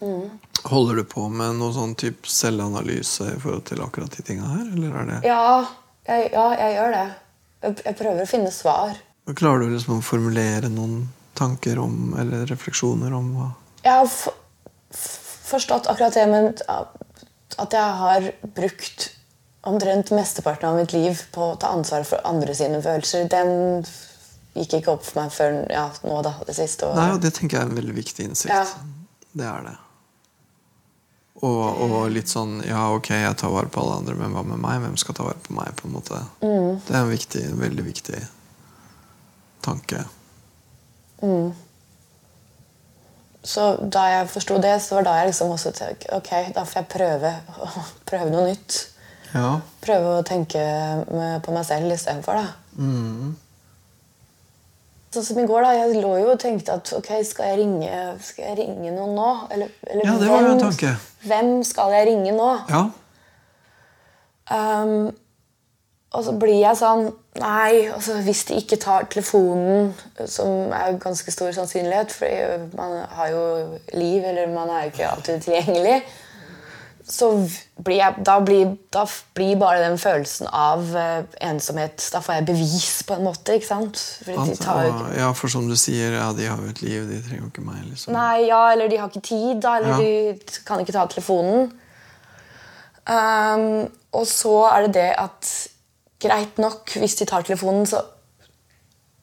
Mm. 0.00 0.30
Holder 0.70 0.96
du 0.96 1.04
på 1.04 1.26
med 1.28 1.58
noe 1.58 1.74
sånn 1.76 1.92
type 2.00 2.28
selvanalyse 2.32 3.26
i 3.34 3.38
forhold 3.40 3.66
til 3.68 3.82
akkurat 3.84 4.14
de 4.16 4.24
tinga 4.24 4.48
her? 4.48 4.64
Eller 4.72 4.94
er 5.02 5.08
det 5.10 5.18
Ja, 5.28 5.42
jeg, 6.08 6.30
ja, 6.32 6.46
jeg 6.56 6.76
gjør 6.78 6.94
det. 6.96 7.06
Jeg, 7.60 7.76
jeg 7.84 7.96
prøver 7.98 8.22
å 8.24 8.28
finne 8.30 8.52
svar. 8.54 8.94
Klarer 9.36 9.66
du 9.66 9.74
liksom 9.76 9.98
å 9.98 10.02
formulere 10.04 10.70
noen 10.72 11.02
tanker 11.40 11.80
om, 11.82 12.12
eller 12.20 12.44
refleksjoner 12.50 13.14
om 13.16 13.32
hva 13.38 13.48
Jeg 13.84 13.96
har 13.96 14.10
forstått 15.50 15.88
akkurat 15.90 16.14
det 16.14 16.26
men 16.30 16.52
at 17.60 17.74
jeg 17.74 17.96
har 18.02 18.28
brukt 18.56 19.10
omtrent 19.68 20.12
mesteparten 20.16 20.68
av 20.68 20.78
mitt 20.78 20.92
liv 20.92 21.18
på 21.34 21.50
å 21.52 21.58
ta 21.60 21.72
ansvar 21.74 22.06
for 22.08 22.22
andre 22.24 22.54
sine 22.56 22.80
følelser. 22.84 23.26
Den 23.28 23.82
gikk 24.56 24.78
ikke 24.80 24.94
opp 24.94 25.04
for 25.04 25.20
meg 25.20 25.34
før 25.34 25.60
ja, 25.72 25.86
nå, 26.06 26.16
da, 26.24 26.34
det 26.46 26.56
siste 26.56 26.88
året. 26.88 27.00
Nei, 27.00 27.12
og 27.16 27.22
det 27.24 27.34
tenker 27.36 27.58
jeg 27.58 27.66
er 27.66 27.70
en 27.70 27.78
veldig 27.78 27.96
viktig 27.98 28.26
innsikt. 28.30 28.54
Ja. 28.54 28.64
Det 29.36 29.46
er 29.46 29.66
det. 29.68 29.76
Og, 31.46 31.60
og 31.86 32.10
litt 32.12 32.28
sånn 32.28 32.58
Ja, 32.66 32.90
ok, 32.92 33.12
jeg 33.14 33.36
tar 33.40 33.52
vare 33.54 33.70
på 33.72 33.80
alle 33.80 34.00
andre, 34.02 34.16
men 34.18 34.34
hva 34.34 34.42
med 34.44 34.60
meg? 34.60 34.80
Hvem 34.82 34.96
skal 35.00 35.16
ta 35.16 35.28
vare 35.28 35.40
på 35.44 35.54
meg? 35.56 35.72
på 35.78 35.88
en 35.88 35.94
måte? 35.94 36.22
Mm. 36.42 36.80
Det 36.86 36.96
er 36.96 37.00
en 37.00 37.12
viktig, 37.12 37.44
veldig 37.60 37.84
viktig 37.86 38.22
tanke. 39.64 40.04
Så 43.42 43.66
da 43.80 44.04
jeg 44.10 44.28
forsto 44.28 44.58
det, 44.60 44.74
så 44.84 44.98
var 44.98 45.06
da 45.06 45.18
jeg 45.20 45.30
liksom 45.30 45.52
også 45.54 45.72
tenkte 45.76 46.10
ok, 46.16 46.32
da 46.56 46.64
får 46.68 46.82
jeg 46.82 46.88
prøve, 46.92 47.34
prøve 48.10 48.32
noe 48.32 48.48
nytt. 48.50 48.80
Ja. 49.32 49.52
Prøve 49.80 50.16
å 50.18 50.26
tenke 50.26 50.64
på 51.44 51.54
meg 51.54 51.64
selv 51.68 51.94
istedenfor. 51.94 52.40
da. 52.40 52.80
Mm. 52.80 53.30
Sånn 55.10 55.24
som 55.26 55.38
i 55.42 55.46
går, 55.46 55.64
da. 55.66 55.70
Jeg 55.74 56.02
lå 56.02 56.10
jo 56.20 56.28
og 56.34 56.40
tenkte 56.42 56.76
at 56.78 56.92
ok, 56.94 57.08
skal 57.26 57.50
jeg 57.50 57.62
ringe, 57.64 57.94
skal 58.22 58.50
jeg 58.50 58.58
ringe 58.60 58.92
noen 58.94 59.16
nå? 59.18 59.30
Eller, 59.50 59.72
eller 59.88 60.06
Ja, 60.06 60.18
det 60.20 60.28
var 60.30 60.44
jo 60.46 60.52
en 60.52 60.62
tanke. 60.62 60.92
Hvem 61.26 61.50
skal 61.66 61.96
jeg 61.96 62.10
ringe 62.12 62.34
nå? 62.36 62.50
ja. 62.70 62.84
Um, 64.50 65.12
og 66.10 66.24
så 66.26 66.32
blir 66.34 66.56
jeg 66.58 66.74
sånn 66.74 67.12
Nei, 67.38 67.86
altså, 67.94 68.16
hvis 68.26 68.40
de 68.48 68.56
ikke 68.58 68.76
tar 68.82 69.04
telefonen, 69.12 69.92
som 70.26 70.72
er 70.74 70.96
ganske 70.98 71.30
stor 71.30 71.52
sannsynlighet, 71.54 72.10
for 72.10 72.64
man 72.76 73.04
har 73.14 73.28
jo 73.30 73.44
liv, 73.94 74.24
eller 74.26 74.50
man 74.50 74.68
er 74.74 74.88
jo 74.88 74.90
ikke 74.90 75.06
alltid 75.12 75.44
tilgjengelig, 75.44 76.00
så 77.10 77.28
blir 77.84 77.96
jeg, 77.96 78.14
da, 78.26 78.36
blir, 78.46 78.74
da 78.94 79.04
blir 79.34 79.56
bare 79.58 79.80
den 79.82 79.96
følelsen 79.98 80.46
av 80.54 80.92
eh, 80.94 81.24
ensomhet 81.42 82.04
Da 82.12 82.20
får 82.22 82.36
jeg 82.36 82.44
bevis, 82.52 82.90
på 83.08 83.16
en 83.16 83.24
måte. 83.26 83.56
ikke 83.58 83.66
sant? 83.66 84.02
At, 84.28 84.52
ikke 84.52 84.76
ja, 85.18 85.30
for 85.34 85.50
som 85.50 85.66
du 85.70 85.74
sier, 85.78 86.14
ja, 86.14 86.28
de 86.36 86.46
har 86.46 86.60
jo 86.62 86.70
et 86.70 86.82
liv, 86.84 87.08
de 87.10 87.18
trenger 87.24 87.42
jo 87.46 87.50
ikke 87.50 87.64
meg. 87.66 87.80
liksom. 87.88 88.14
Nei, 88.14 88.46
ja, 88.50 88.60
eller 88.74 88.90
de 88.92 89.00
har 89.00 89.10
ikke 89.10 89.24
tid, 89.26 89.58
da, 89.64 89.76
eller 89.80 89.96
Ja. 89.96 89.98
de 89.98 90.62
kan 90.66 90.82
ikke 90.82 90.94
ta 90.94 91.06
telefonen. 91.10 91.70
Um, 93.10 93.88
og 94.14 94.26
så 94.30 94.54
er 94.70 94.86
det 94.86 94.94
det 94.94 95.10
at 95.18 95.50
greit 96.20 96.58
nok, 96.60 96.94
hvis 97.00 97.16
de 97.20 97.28
tar 97.28 97.46
telefonen, 97.46 97.86
så 97.88 98.02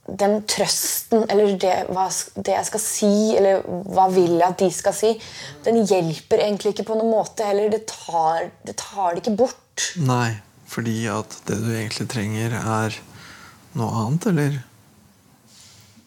den 0.07 0.39
trøsten, 0.47 1.25
eller 1.27 1.57
det, 1.59 1.73
hva, 1.91 2.07
det 2.39 2.53
jeg 2.53 2.67
skal 2.69 2.81
si, 2.81 3.13
eller 3.35 3.65
hva 3.67 4.07
vil 4.13 4.37
jeg 4.37 4.47
at 4.47 4.61
de 4.61 4.69
skal 4.71 4.95
si, 4.95 5.09
den 5.65 5.81
hjelper 5.83 6.45
egentlig 6.45 6.71
ikke 6.73 6.87
på 6.87 6.95
noen 6.99 7.11
måte 7.11 7.47
heller. 7.47 7.67
Det 7.73 7.83
tar 7.91 8.47
det, 8.63 8.77
tar 8.79 9.15
det 9.15 9.25
ikke 9.25 9.35
bort. 9.43 9.89
Nei, 9.99 10.37
fordi 10.71 11.01
at 11.11 11.37
det 11.49 11.59
du 11.59 11.69
egentlig 11.73 12.07
trenger, 12.13 12.55
er 12.55 12.97
noe 13.77 14.03
annet, 14.05 14.29
eller? 14.31 14.59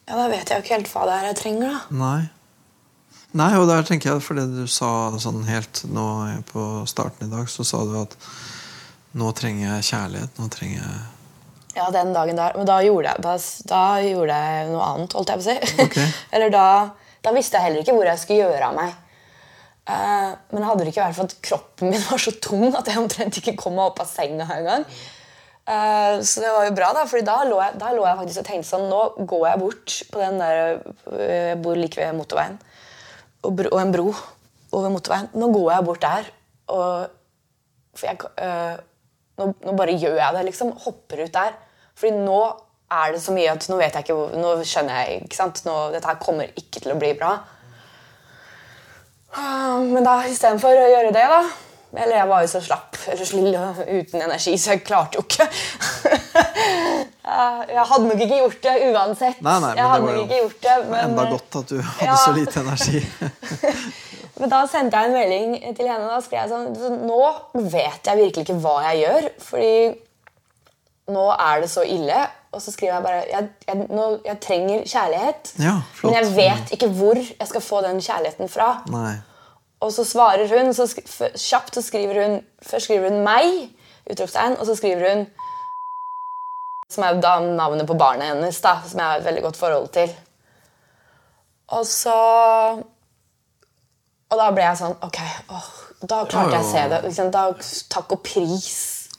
Ja, 0.08 0.16
Da 0.16 0.28
vet 0.32 0.48
jeg 0.48 0.56
jo 0.56 0.64
ikke 0.64 0.78
helt 0.78 0.92
hva 0.94 1.06
det 1.06 1.16
er 1.18 1.28
jeg 1.28 1.40
trenger, 1.44 1.66
da. 1.68 1.98
Nei. 2.00 2.20
Nei, 3.36 3.52
og 3.60 3.68
der 3.70 3.84
tenker 3.86 4.14
jeg, 4.14 4.24
for 4.26 4.34
det 4.40 4.48
du 4.50 4.64
sa 4.66 5.12
sånn 5.22 5.44
helt 5.46 5.84
nå 5.86 6.06
på 6.48 6.64
starten 6.90 7.28
i 7.28 7.30
dag, 7.30 7.46
så 7.52 7.62
sa 7.68 7.84
du 7.86 7.94
at 8.00 8.16
nå 9.18 9.30
trenger 9.36 9.66
jeg 9.66 9.88
kjærlighet, 9.90 10.38
nå 10.38 10.48
trenger 10.52 10.82
jeg 10.82 10.98
Ja, 11.76 11.86
den 11.94 12.12
dagen 12.14 12.38
der. 12.38 12.56
Men 12.58 12.66
da 12.68 12.80
gjorde 12.82 13.12
jeg, 13.12 13.22
da, 13.24 13.36
da 13.70 13.84
gjorde 14.04 14.40
jeg 14.42 14.72
noe 14.72 14.88
annet, 14.88 15.14
holdt 15.18 15.30
jeg 15.32 15.40
på 15.40 15.44
å 15.44 15.48
si. 15.48 15.84
Ok. 15.84 16.00
Eller 16.34 16.52
da, 16.54 16.66
da 17.24 17.32
visste 17.34 17.58
jeg 17.58 17.68
heller 17.68 17.84
ikke 17.84 17.94
hvor 17.96 18.10
jeg 18.10 18.22
skulle 18.22 18.42
gjøre 18.42 18.72
av 18.72 18.76
meg. 18.78 18.98
Uh, 19.90 20.34
men 20.54 20.66
hadde 20.66 20.84
det 20.84 20.92
ikke 20.92 21.06
vært 21.06 21.16
for 21.16 21.30
at 21.30 21.38
kroppen 21.42 21.90
min 21.90 22.02
var 22.04 22.20
så 22.22 22.34
tung 22.42 22.68
at 22.68 22.86
jeg 22.86 23.00
omtrent 23.00 23.38
ikke 23.40 23.56
kom 23.58 23.74
meg 23.78 23.88
opp 23.88 24.02
av 24.04 24.10
senga 24.10 24.46
engang. 24.54 24.84
Uh, 25.70 26.18
så 26.26 26.42
det 26.42 26.50
var 26.54 26.66
jo 26.66 26.74
bra, 26.76 26.90
da, 26.96 27.06
for 27.10 27.26
da 27.26 27.38
da 27.78 27.92
lå 27.94 28.04
jeg 28.06 28.18
faktisk 28.20 28.42
og 28.42 28.46
tenkte 28.48 28.66
sånn 28.66 28.88
Nå 28.90 29.00
går 29.30 29.44
jeg 29.46 29.60
bort 29.60 29.96
på 30.10 30.18
den 30.18 30.40
der 30.40 30.60
Jeg 31.20 31.58
bor 31.62 31.78
like 31.78 32.00
ved 32.00 32.16
motorveien. 32.18 32.58
Og, 33.46 33.54
bro, 33.56 33.70
og 33.70 33.80
en 33.82 33.94
bro 33.94 34.06
over 34.76 34.92
motorveien. 34.92 35.30
Nå 35.34 35.50
går 35.54 35.72
jeg 35.72 35.86
bort 35.86 36.04
der. 36.04 36.30
Og, 36.70 37.10
for 37.96 38.06
jeg, 38.06 38.30
øh, 38.46 38.76
nå, 39.40 39.52
nå 39.66 39.76
bare 39.78 39.96
gjør 39.96 40.18
jeg 40.20 40.36
det, 40.36 40.44
liksom. 40.50 40.74
Hopper 40.84 41.24
ut 41.24 41.32
der. 41.34 41.56
Fordi 41.98 42.12
nå 42.20 42.42
er 42.90 43.14
det 43.14 43.22
så 43.22 43.32
mye 43.34 43.52
at 43.52 43.66
nå 43.70 43.78
vet 43.78 43.96
jeg 43.96 44.06
ikke 44.06 44.38
Nå 44.40 44.52
skjønner 44.66 45.02
jeg 45.02 45.24
ikke 45.24 45.38
sant? 45.38 45.62
Nå, 45.66 45.74
Dette 45.94 46.10
her 46.10 46.20
kommer 46.22 46.50
ikke 46.58 46.82
til 46.82 46.94
å 46.94 46.98
bli 46.98 47.12
bra. 47.18 47.36
Ah, 49.38 49.78
Men 49.78 50.06
da 50.06 50.20
istedenfor 50.26 50.74
å 50.74 50.88
gjøre 50.90 51.12
det, 51.14 51.26
da 51.30 51.42
Eller 51.94 52.16
jeg 52.18 52.30
var 52.32 52.42
jo 52.42 52.50
så 52.50 52.62
slapp 52.64 52.98
eller 53.10 53.26
slill 53.26 53.54
og 53.56 53.78
uten 53.86 54.20
energi, 54.20 54.56
så 54.60 54.74
jeg 54.74 54.82
klarte 54.84 55.18
jo 55.18 55.24
ikke 55.24 55.46
Jeg 57.70 57.84
hadde 57.92 58.08
nok 58.08 58.20
ikke 58.24 58.38
gjort 58.40 58.62
det 58.64 58.74
uansett. 58.90 59.38
Nei, 59.44 59.54
nei, 59.62 59.70
men 59.70 59.78
jeg 59.78 59.86
det 59.86 60.02
var 60.02 60.16
jo 60.16 60.22
ikke 60.24 60.40
gjort 60.40 60.62
det, 60.64 60.76
men, 60.90 61.00
Enda 61.04 61.24
godt 61.30 61.58
at 61.60 61.70
du 61.70 61.76
hadde 61.78 62.08
ja. 62.08 62.16
så 62.18 62.32
lite 62.34 62.62
energi. 62.64 63.02
Men 64.40 64.52
da 64.52 64.60
sendte 64.70 64.96
jeg 64.96 65.10
en 65.10 65.16
melding 65.16 65.74
til 65.76 65.88
henne. 65.88 66.08
Da 66.08 66.20
skrev 66.24 66.46
jeg 66.46 66.50
sånn 66.52 67.02
Nå 67.06 67.20
vet 67.70 68.08
jeg 68.08 68.20
virkelig 68.22 68.46
ikke 68.46 68.60
hva 68.62 68.76
jeg 68.88 69.02
gjør. 69.04 69.28
Fordi 69.44 69.74
nå 71.10 71.24
er 71.34 71.64
det 71.64 71.70
så 71.72 71.84
ille. 71.84 72.20
Og 72.50 72.62
så 72.62 72.72
skriver 72.74 72.96
jeg 72.96 73.04
bare 73.04 73.24
jeg, 73.30 73.48
jeg, 73.68 73.88
nå, 73.94 74.06
jeg 74.26 74.40
trenger 74.42 74.86
kjærlighet. 74.88 75.52
Ja, 75.62 75.74
flott. 75.94 76.10
men 76.10 76.16
jeg 76.18 76.30
vet 76.38 76.72
ikke 76.76 76.88
hvor 76.98 77.20
jeg 77.20 77.50
skal 77.52 77.66
få 77.66 77.82
den 77.86 78.00
kjærligheten 78.02 78.50
fra. 78.50 78.70
Nei. 78.90 79.18
Og 79.80 79.92
så 79.96 80.04
svarer 80.04 80.50
hun 80.50 80.74
så 80.76 80.88
kjapt 80.90 81.78
så 81.78 81.84
skriver 81.84 82.18
hun 82.20 82.40
Først 82.60 82.84
skriver 82.84 83.08
hun 83.08 83.22
'meg', 83.24 83.70
utropstegn, 84.10 84.58
og 84.58 84.66
så 84.66 84.74
skriver 84.76 85.08
hun 85.08 85.22
Som 86.90 87.04
er 87.04 87.20
da 87.20 87.38
navnet 87.40 87.86
på 87.86 87.94
barnet 87.94 88.34
hennes, 88.34 88.60
da, 88.60 88.80
som 88.86 88.98
jeg 88.98 89.06
har 89.06 89.18
et 89.18 89.24
veldig 89.24 89.42
godt 89.42 89.56
forhold 89.56 89.88
til. 89.94 90.10
Og 91.68 91.86
så 91.86 92.18
Og 94.30 94.38
da 94.38 94.46
ble 94.54 94.62
jeg 94.62 94.78
sånn 94.78 94.96
Ok, 95.02 95.18
åh, 95.50 95.68
da 96.06 96.20
klarte 96.30 96.54
jeg 96.56 96.64
å 96.64 96.70
se 96.70 96.84
det. 96.92 97.02
Liksom, 97.08 97.30
da, 97.34 97.44
takk 97.92 98.12
og 98.16 98.22
pris. 98.24 98.70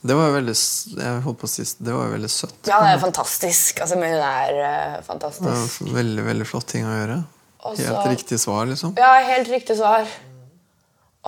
Det 0.01 0.15
var 0.17 0.31
jo 0.31 0.33
veldig 0.39 0.55
Jeg 0.97 1.19
holdt 1.27 1.37
på 1.43 1.45
å 1.45 1.51
si 1.51 1.65
Det 1.77 1.93
var 1.93 2.07
jo 2.09 2.15
veldig 2.15 2.31
søtt. 2.33 2.57
Ja, 2.71 2.79
det 2.81 2.95
er 2.95 3.03
fantastisk. 3.03 3.83
Altså, 3.83 3.99
men 4.01 4.15
hun 4.15 4.23
er 4.25 5.03
fantastisk. 5.05 5.43
Det 5.45 5.51
fantastisk. 5.53 5.85
var 5.91 5.99
veldig, 6.01 6.25
veldig 6.31 6.47
flott 6.49 6.67
ting 6.73 6.87
å 6.89 6.95
gjøre. 6.97 7.19
Også, 7.61 7.85
Helt 7.85 8.07
riktig 8.15 8.39
svar, 8.41 8.65
liksom. 8.65 8.95
Ja, 8.97 9.11
helt 9.27 9.51
riktig 9.53 9.77
svar. 9.77 10.07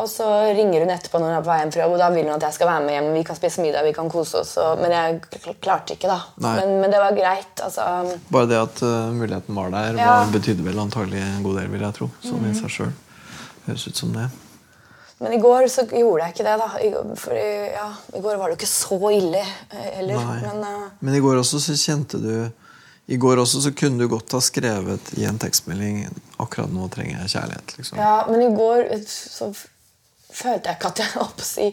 Og 0.01 0.07
så 0.09 0.25
ringer 0.57 0.81
hun 0.81 0.89
etterpå 0.89 1.19
når 1.21 1.27
hun 1.29 1.35
er 1.37 1.43
på 1.45 1.51
vei 1.51 1.57
hjem 1.59 1.71
fra 1.75 1.83
jobb, 1.83 1.91
og 1.93 1.99
da 2.01 2.07
vil 2.15 2.25
hun 2.25 2.33
at 2.33 2.45
jeg 2.47 2.55
skal 2.55 2.69
være 2.71 2.81
med 2.87 2.95
hjem. 2.95 3.09
Vi 3.13 3.21
kan 3.27 3.37
spise 3.37 3.61
middag, 3.61 3.85
vi 3.85 3.91
kan 3.93 4.07
kose 4.09 4.39
oss. 4.41 4.55
Og, 4.57 4.79
men 4.81 4.89
jeg 4.95 5.19
klarte 5.61 5.93
ikke, 5.93 6.09
da. 6.09 6.15
Men, 6.41 6.71
men 6.81 6.89
det 6.95 7.01
var 7.03 7.13
greit. 7.13 7.61
altså. 7.61 7.85
Bare 8.33 8.49
det 8.49 8.57
at 8.57 8.81
uh, 8.81 9.11
muligheten 9.13 9.53
var 9.53 9.69
der, 9.75 9.99
Ja. 10.01 10.07
var, 10.23 10.31
betydde 10.33 10.65
vel 10.65 10.81
antagelig 10.81 11.21
en 11.21 11.43
god 11.45 11.59
del, 11.61 11.69
vil 11.75 11.85
jeg 11.85 11.97
tro. 11.99 12.09
Sånn 12.25 12.41
Mhm. 12.41 12.49
i 12.49 12.57
seg 12.63 12.73
sjøl. 12.79 12.95
Høres 13.67 13.88
ut 13.88 13.99
som 13.99 14.12
det. 14.15 14.28
Men 15.23 15.34
i 15.34 15.39
går 15.39 15.69
så 15.71 15.86
gjorde 15.88 16.26
jeg 16.26 16.36
ikke 16.36 16.45
det, 16.47 16.56
da. 16.60 16.67
I, 16.84 16.89
for 17.19 17.38
ja, 17.38 17.88
I 18.17 18.23
går 18.23 18.39
var 18.39 18.49
det 18.49 18.58
jo 18.58 18.60
ikke 18.60 18.71
så 18.71 18.99
ille 19.13 19.39
eh, 19.43 19.89
heller. 19.99 20.28
Men 20.43 20.65
uh, 20.67 20.86
Men 20.99 21.15
i 21.15 21.23
går 21.23 21.39
også 21.39 21.62
så 21.63 21.78
kjente 21.80 22.19
du 22.19 22.34
I 23.08 23.19
går 23.19 23.39
også 23.43 23.62
så 23.63 23.71
kunne 23.76 24.04
du 24.04 24.10
godt 24.12 24.36
ha 24.36 24.41
skrevet 24.43 25.13
i 25.19 25.26
en 25.28 25.39
tekstmelding 25.39 26.06
'Akkurat 26.39 26.71
nå 26.71 26.88
trenger 26.91 27.21
jeg 27.21 27.36
kjærlighet'. 27.36 27.76
liksom. 27.78 27.99
ja, 27.99 28.15
men 28.28 28.41
i 28.41 28.56
går 28.56 28.88
eh, 28.95 29.04
så 29.08 29.52
følte 29.54 30.69
jeg 30.69 30.80
ikke 30.80 30.91
at 30.91 31.04
jeg 31.04 31.13
holdt 31.21 31.38
på 31.39 31.45
å 31.45 31.52
si 31.52 31.67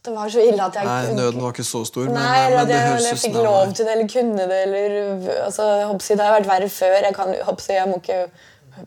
at 0.00 0.06
det 0.08 0.12
var 0.16 0.30
så 0.32 0.40
ille 0.40 0.64
at 0.64 0.76
jeg 0.78 0.86
Nei, 0.88 1.12
Nøden 1.12 1.42
var 1.44 1.52
ikke 1.52 1.66
så 1.68 1.82
stor, 1.84 2.06
men, 2.08 2.16
Nei, 2.16 2.44
men 2.48 2.58
at 2.62 2.68
det 2.70 2.76
jeg, 2.76 2.86
høres 2.88 3.04
jeg 3.04 3.12
ut 3.12 3.20
som 3.20 3.26
fikk 3.26 3.42
lov 3.44 3.72
til 3.74 3.84
det, 3.84 3.92
eller 3.92 4.08
kunne 4.08 4.46
det, 4.48 4.60
eller 4.64 5.42
altså, 5.44 5.66
jeg 5.76 5.88
håper 5.90 6.04
å 6.04 6.06
si, 6.06 6.14
Det 6.16 6.24
har 6.24 6.36
vært 6.38 6.48
verre 6.48 6.68
før. 6.72 6.94
Jeg, 6.96 7.14
kan, 7.18 7.32
jeg, 7.36 7.44
håper 7.44 7.60
å 7.60 7.66
si, 7.66 7.74
jeg 7.76 7.90
må 7.90 7.98
ikke 8.00 8.20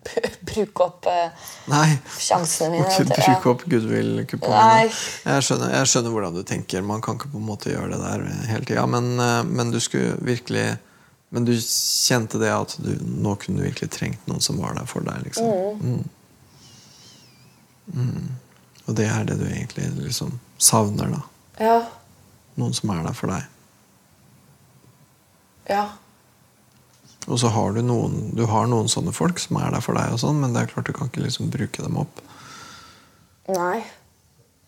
bruke 0.50 0.86
opp 0.86 1.08
eh, 1.12 1.50
Nei, 1.72 1.98
sjansene 2.20 2.70
må 2.74 2.80
mine. 2.82 2.90
ikke 2.92 3.06
vet 3.10 3.18
ja. 3.18 3.26
bruke 3.34 3.52
opp 3.54 3.66
goodwill-kupongene. 3.72 4.88
Jeg, 4.88 5.44
jeg 5.74 5.90
skjønner 5.92 6.16
hvordan 6.16 6.38
du 6.38 6.44
tenker. 6.48 6.86
Man 6.86 7.04
kan 7.04 7.20
ikke 7.20 7.32
på 7.34 7.42
en 7.42 7.48
måte 7.48 7.72
gjøre 7.74 7.94
det 7.94 8.00
der 8.04 8.26
hele 8.52 8.68
tida. 8.70 8.86
Men, 8.90 9.14
eh, 9.20 9.40
men 9.50 9.72
du 9.74 9.80
skulle 9.84 10.18
virkelig 10.22 10.78
Men 11.34 11.48
du 11.48 11.54
kjente 11.58 12.38
det 12.38 12.52
at 12.54 12.76
du, 12.78 12.92
nå 13.02 13.32
kunne 13.42 13.58
du 13.58 13.64
virkelig 13.66 13.90
trengt 13.96 14.28
noen 14.30 14.42
som 14.46 14.60
var 14.62 14.76
der 14.78 14.86
for 14.86 15.02
deg. 15.02 15.24
liksom. 15.26 15.48
Mm. 15.82 16.04
Mm. 17.94 18.28
Og 18.86 18.96
det 19.00 19.08
er 19.10 19.26
det 19.26 19.40
du 19.40 19.48
egentlig 19.48 19.88
liksom 19.98 20.36
savner. 20.62 21.10
da. 21.16 21.22
Ja. 21.58 21.80
Noen 22.62 22.78
som 22.78 22.94
er 22.94 23.02
der 23.08 23.18
for 23.18 23.34
deg. 23.34 23.50
ja. 25.74 25.88
Og 27.28 27.40
så 27.40 27.50
har 27.54 27.76
du 27.76 27.82
noen 27.86 28.32
Du 28.36 28.46
har 28.50 28.68
noen 28.68 28.90
sånne 28.92 29.14
folk 29.16 29.40
som 29.40 29.60
er 29.62 29.72
der 29.72 29.84
for 29.84 29.96
deg, 29.98 30.14
og 30.16 30.20
sånn, 30.24 30.42
men 30.44 30.56
det 30.56 30.64
er 30.64 30.72
klart 30.74 30.90
du 30.90 30.96
kan 30.96 31.12
ikke 31.12 31.24
liksom 31.24 31.52
bruke 31.54 31.86
dem 31.86 32.00
opp. 32.02 32.24
Nei. 33.52 33.84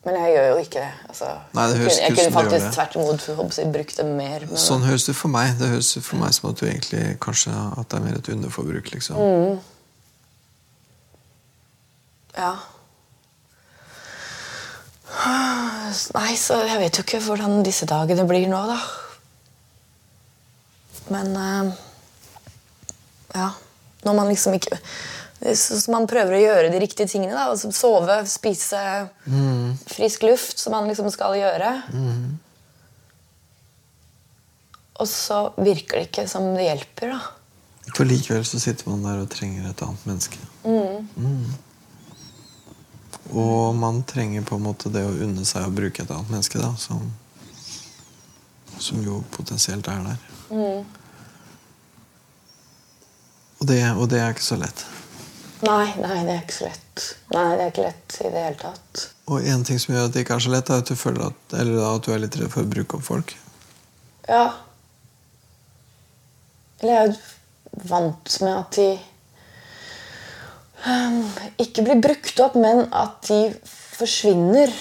Men 0.06 0.20
jeg 0.22 0.36
gjør 0.36 0.48
jo 0.52 0.58
ikke 0.62 0.82
det. 0.84 0.92
Altså, 1.10 1.28
Nei, 1.58 1.64
det 1.72 1.78
høres 1.82 1.96
jeg 1.98 2.14
kunne, 2.14 2.34
faktisk 2.36 2.76
tvert 2.76 2.96
imot 3.00 3.56
brukt 3.74 3.98
det 3.98 4.06
mer. 4.06 4.44
Men, 4.46 4.60
Sånn 4.62 4.86
høres 4.86 5.08
det 5.08 5.16
for 5.18 5.34
meg. 5.34 5.56
Det 5.58 5.70
høres 5.72 5.96
for 5.98 6.22
meg 6.22 6.36
som 6.36 6.52
at 6.52 6.62
du 6.62 6.68
egentlig 6.68 7.06
kanskje 7.26 7.54
at 7.56 7.90
det 7.90 7.98
er 7.98 8.04
mer 8.06 8.20
et 8.20 8.30
underforbruk. 8.36 8.92
liksom. 8.94 9.18
Mm. 9.18 9.58
Ja. 12.38 12.54
Nei, 16.14 16.36
så 16.38 16.60
jeg 16.68 16.78
vet 16.84 17.00
jo 17.00 17.06
ikke 17.08 17.24
hvordan 17.26 17.64
disse 17.66 17.88
dagene 17.90 18.28
blir 18.30 18.46
nå, 18.52 18.62
da. 18.70 18.78
Men 21.14 21.34
eh, 21.40 21.74
Ja. 23.36 23.52
Når 24.06 24.18
man 24.20 24.32
liksom 24.32 24.56
ikke 24.58 24.80
så 25.54 25.78
man 25.92 26.08
prøver 26.10 26.38
å 26.38 26.42
gjøre 26.42 26.72
de 26.74 26.80
riktige 26.82 27.10
tingene. 27.12 27.36
da, 27.36 27.50
altså 27.52 27.70
Sove, 27.76 28.18
spise, 28.30 28.80
frisk 29.92 30.24
luft, 30.26 30.58
som 30.62 30.74
man 30.74 30.88
liksom 30.90 31.12
skal 31.14 31.36
gjøre. 31.38 31.72
Og 34.96 35.10
så 35.12 35.42
virker 35.60 36.00
det 36.00 36.08
ikke 36.10 36.28
som 36.32 36.48
det 36.56 36.70
hjelper, 36.70 37.18
da. 37.18 37.20
For 37.92 38.08
likevel 38.08 38.46
så 38.48 38.60
sitter 38.64 38.90
man 38.90 39.04
der 39.06 39.22
og 39.22 39.30
trenger 39.30 39.68
et 39.70 39.84
annet 39.86 40.08
menneske. 40.08 40.40
Mm. 40.66 41.54
Og 43.36 43.76
man 43.78 44.02
trenger 44.08 44.46
på 44.48 44.58
en 44.58 44.66
måte 44.66 44.90
det 44.94 45.04
å 45.06 45.14
unne 45.28 45.46
seg 45.46 45.68
å 45.68 45.74
bruke 45.76 46.02
et 46.02 46.12
annet 46.16 46.32
menneske, 46.32 46.62
da, 46.64 46.72
som, 46.80 47.04
som 48.80 49.04
jo 49.06 49.22
potensielt 49.36 49.88
er 49.92 50.02
der. 50.10 50.26
Og, 53.60 53.68
det, 53.70 53.80
og 53.96 54.10
det 54.12 54.20
er 54.22 54.36
ikke 54.36 54.46
så 54.46 54.58
lett. 54.60 54.86
Nei, 55.66 55.88
nei, 56.02 56.18
det 56.28 56.34
er 56.34 56.42
ikke 56.44 56.58
så 56.58 56.68
lett. 56.68 57.06
Nei, 57.32 57.46
det 57.56 57.64
er 57.64 57.72
ikke 57.72 57.86
lett 57.86 58.18
i 58.20 58.30
det 58.34 58.44
hele 58.44 58.60
tatt. 58.60 59.06
Og 59.32 59.48
en 59.50 59.64
ting 59.66 59.80
som 59.82 59.96
gjør 59.96 60.10
at 60.10 60.14
det 60.14 60.26
ikke 60.26 60.38
er 60.38 60.46
så 60.46 60.52
lett, 60.54 60.70
er 60.70 60.84
at 60.84 60.92
du 60.92 61.00
føler 61.00 61.30
at, 61.32 61.56
at 61.56 62.06
du 62.06 62.12
er 62.14 62.22
litt 62.22 62.38
redd 62.38 62.52
for 62.54 62.66
å 62.66 62.72
bruke 62.76 63.00
opp 63.00 63.08
folk. 63.08 63.34
Ja. 64.28 64.46
Eller 66.82 66.92
jeg 66.92 67.02
er 67.02 67.10
jo 67.10 67.88
vant 67.90 68.38
med 68.44 68.54
at 68.54 68.78
de 68.78 68.90
um, 70.86 71.20
ikke 71.66 71.88
blir 71.88 72.04
brukt 72.04 72.44
opp, 72.44 72.60
men 72.60 72.86
at 72.94 73.18
de 73.30 73.40
forsvinner. 73.96 74.74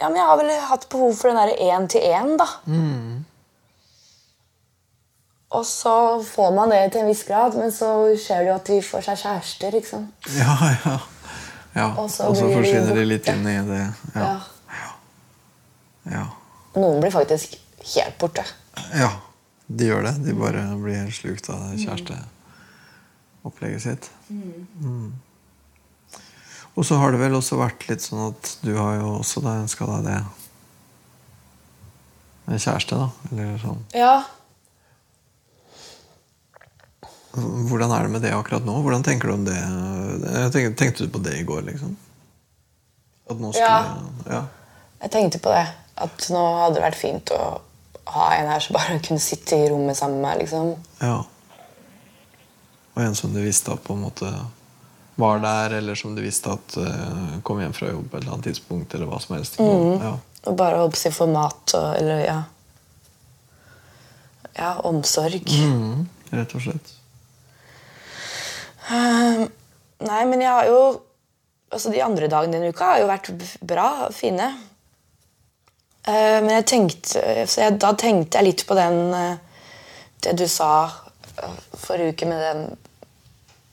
Ja, 0.00 0.08
men 0.08 0.16
jeg 0.16 0.28
har 0.30 0.38
vel 0.40 0.52
hatt 0.70 0.88
behov 0.92 1.18
for 1.18 1.28
den 1.28 1.40
derre 1.42 1.58
én-til-én, 1.76 2.36
da. 2.40 2.46
Og 5.50 5.64
så 5.66 5.92
får 6.22 6.52
man 6.54 6.70
det 6.70 6.92
til 6.92 7.02
en 7.02 7.08
viss 7.10 7.24
grad, 7.26 7.56
men 7.58 7.72
så 7.74 7.88
skjer 8.14 8.44
det 8.44 8.52
jo 8.52 8.54
at 8.54 8.68
de 8.70 8.76
får 8.86 9.02
seg 9.08 9.18
kjærester. 9.24 9.78
sant? 9.88 10.28
Ja, 10.36 10.54
ja. 10.84 10.92
ja. 11.74 11.88
Og 11.98 12.06
så 12.10 12.28
forsvinner 12.34 12.94
de 12.94 13.08
litt 13.08 13.26
inn 13.32 13.42
i 13.50 13.56
det. 13.66 13.80
Ja. 14.14 14.28
Ja. 14.76 14.92
Ja. 16.12 16.22
Noen 16.76 17.02
blir 17.02 17.10
faktisk 17.14 17.58
helt 17.96 18.18
borte. 18.22 18.46
ja. 18.94 19.10
De 19.70 19.86
gjør 19.86 20.02
det. 20.02 20.16
De 20.24 20.32
bare 20.34 20.64
blir 20.82 20.96
helt 20.98 21.14
slukt 21.14 21.46
av 21.52 21.76
kjæresteopplegget 21.78 23.82
sitt. 23.84 24.08
Mm. 24.30 25.12
Og 26.74 26.86
så 26.86 26.94
har 26.98 27.14
det 27.14 27.20
vel 27.20 27.36
også 27.38 27.58
vært 27.60 27.86
litt 27.86 28.02
sånn 28.02 28.32
at 28.32 28.56
du 28.64 28.72
har 28.74 28.96
jo 28.98 29.12
også 29.20 29.44
ønska 29.46 29.86
deg 29.92 30.08
det 30.08 30.18
En 32.50 32.58
kjæreste, 32.58 32.98
da. 32.98 33.08
Eller 33.30 33.62
sånn. 33.62 33.78
Ja. 33.94 34.24
Hvordan 37.32 37.92
er 37.94 38.06
det 38.06 38.10
med 38.10 38.24
det 38.26 38.32
akkurat 38.34 38.64
nå? 38.66 38.76
Hvordan 38.82 39.04
tenker 39.06 39.30
du 39.30 39.34
om 39.36 39.44
det? 39.46 39.56
Jeg 39.56 40.52
tenkte, 40.54 40.76
tenkte 40.84 41.06
du 41.06 41.12
på 41.14 41.22
det 41.22 41.36
i 41.38 41.44
går, 41.46 41.62
liksom? 41.68 41.96
Skulle 43.30 43.52
Ja. 43.54 43.96
ja. 44.26 44.44
Jeg 45.00 45.10
tenkte 45.10 45.38
på 45.38 45.52
det. 45.54 45.66
At 46.00 46.26
nå 46.32 46.40
hadde 46.58 46.78
det 46.78 46.86
vært 46.88 46.98
fint 46.98 47.30
å 47.36 47.60
ha 48.10 48.30
en 48.34 48.48
her 48.50 48.62
som 48.64 48.74
bare 48.74 48.98
kunne 49.06 49.22
sitte 49.22 49.56
i 49.56 49.68
rommet 49.70 49.96
sammen 49.96 50.20
med 50.20 50.28
meg. 50.28 50.38
liksom. 50.42 50.74
Ja. 50.98 51.20
Og 52.94 53.02
en 53.04 53.14
som 53.14 53.34
du 53.34 53.40
visste 53.44 53.72
at 53.72 53.84
på 53.84 53.94
en 53.94 54.02
måte 54.08 54.32
var 55.20 55.38
der, 55.38 55.76
eller 55.78 55.94
som 55.94 56.14
du 56.16 56.22
visste 56.24 56.50
at 56.50 56.76
uh, 56.80 57.38
kom 57.46 57.60
hjem 57.60 57.74
fra 57.76 57.90
jobb 57.90 58.06
på 58.10 58.16
et 58.16 58.22
eller 58.22 58.38
annet 58.38 58.50
tidspunkt, 58.50 58.94
eller 58.96 59.10
hva 59.10 59.20
som 59.20 59.36
helst. 59.36 59.60
Ja. 59.60 60.14
Og 60.48 60.56
bare 60.56 60.80
holdt 60.80 60.96
på 60.96 60.98
å 60.98 61.02
si 61.02 61.12
få 61.12 61.26
mat 61.28 61.74
og 61.76 61.88
Eller 61.98 62.22
ja. 62.24 62.38
Ja, 64.56 64.70
omsorg. 64.88 65.44
Mm, 65.46 66.08
rett 66.32 66.54
og 66.56 66.64
slett. 66.64 66.94
Eh, 68.90 69.44
nei, 70.06 70.24
men 70.26 70.42
jeg 70.42 70.50
har 70.50 70.68
jo 70.70 70.82
Altså, 71.70 71.92
de 71.94 72.00
andre 72.02 72.26
dagene 72.26 72.56
denne 72.56 72.72
uka 72.74 72.88
har 72.88 72.98
jo 72.98 73.06
vært 73.06 73.28
bra 73.30 73.50
bra. 73.70 73.88
Fine. 74.10 74.48
Uh, 76.02 76.40
men 76.42 76.48
jeg 76.56 76.64
tenkte 76.66 77.22
Så 77.46 77.60
jeg, 77.60 77.76
da 77.78 77.92
tenkte 77.94 78.40
jeg 78.40 78.46
litt 78.46 78.62
på 78.66 78.74
den 78.74 79.12
uh, 79.12 79.36
Det 80.24 80.32
du 80.40 80.46
sa 80.48 80.70
eh, 80.88 81.58
forrige 81.76 82.14
uke 82.16 82.28
med 82.30 82.40
den 82.40 82.62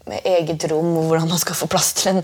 med 0.07 0.23
eget 0.23 0.63
rom, 0.71 0.93
og 0.97 1.09
hvordan 1.09 1.27
man 1.27 1.39
skal 1.41 1.57
få 1.59 1.67
plass 1.67 1.89
til 1.97 2.13
en 2.13 2.21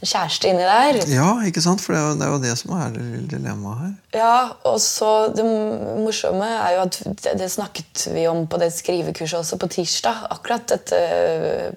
kjæreste 0.00 0.48
inni 0.48 0.64
der. 0.64 0.98
Ja, 1.12 1.28
ikke 1.46 1.62
sant? 1.64 1.82
For 1.84 1.92
det 1.92 2.00
er 2.00 2.06
jo 2.08 2.14
det, 2.16 2.26
er 2.26 2.32
jo 2.32 2.40
det 2.42 2.54
som 2.58 2.72
er 2.76 2.94
dilemmaet 3.30 3.80
her. 3.82 3.92
Ja, 4.16 4.36
og 4.66 4.80
så 4.82 5.30
Det 5.36 5.44
morsomme 5.44 6.46
er 6.46 6.74
jo 6.74 6.80
at 6.86 6.96
det, 7.04 7.34
det, 7.38 7.50
snakket 7.52 8.06
vi 8.14 8.24
om 8.30 8.46
på 8.50 8.58
det 8.62 8.70
skrivekurset 8.74 9.38
også 9.42 9.58
på 9.60 9.68
tirsdag. 9.76 10.24
Akkurat 10.32 10.66
dette 10.72 11.00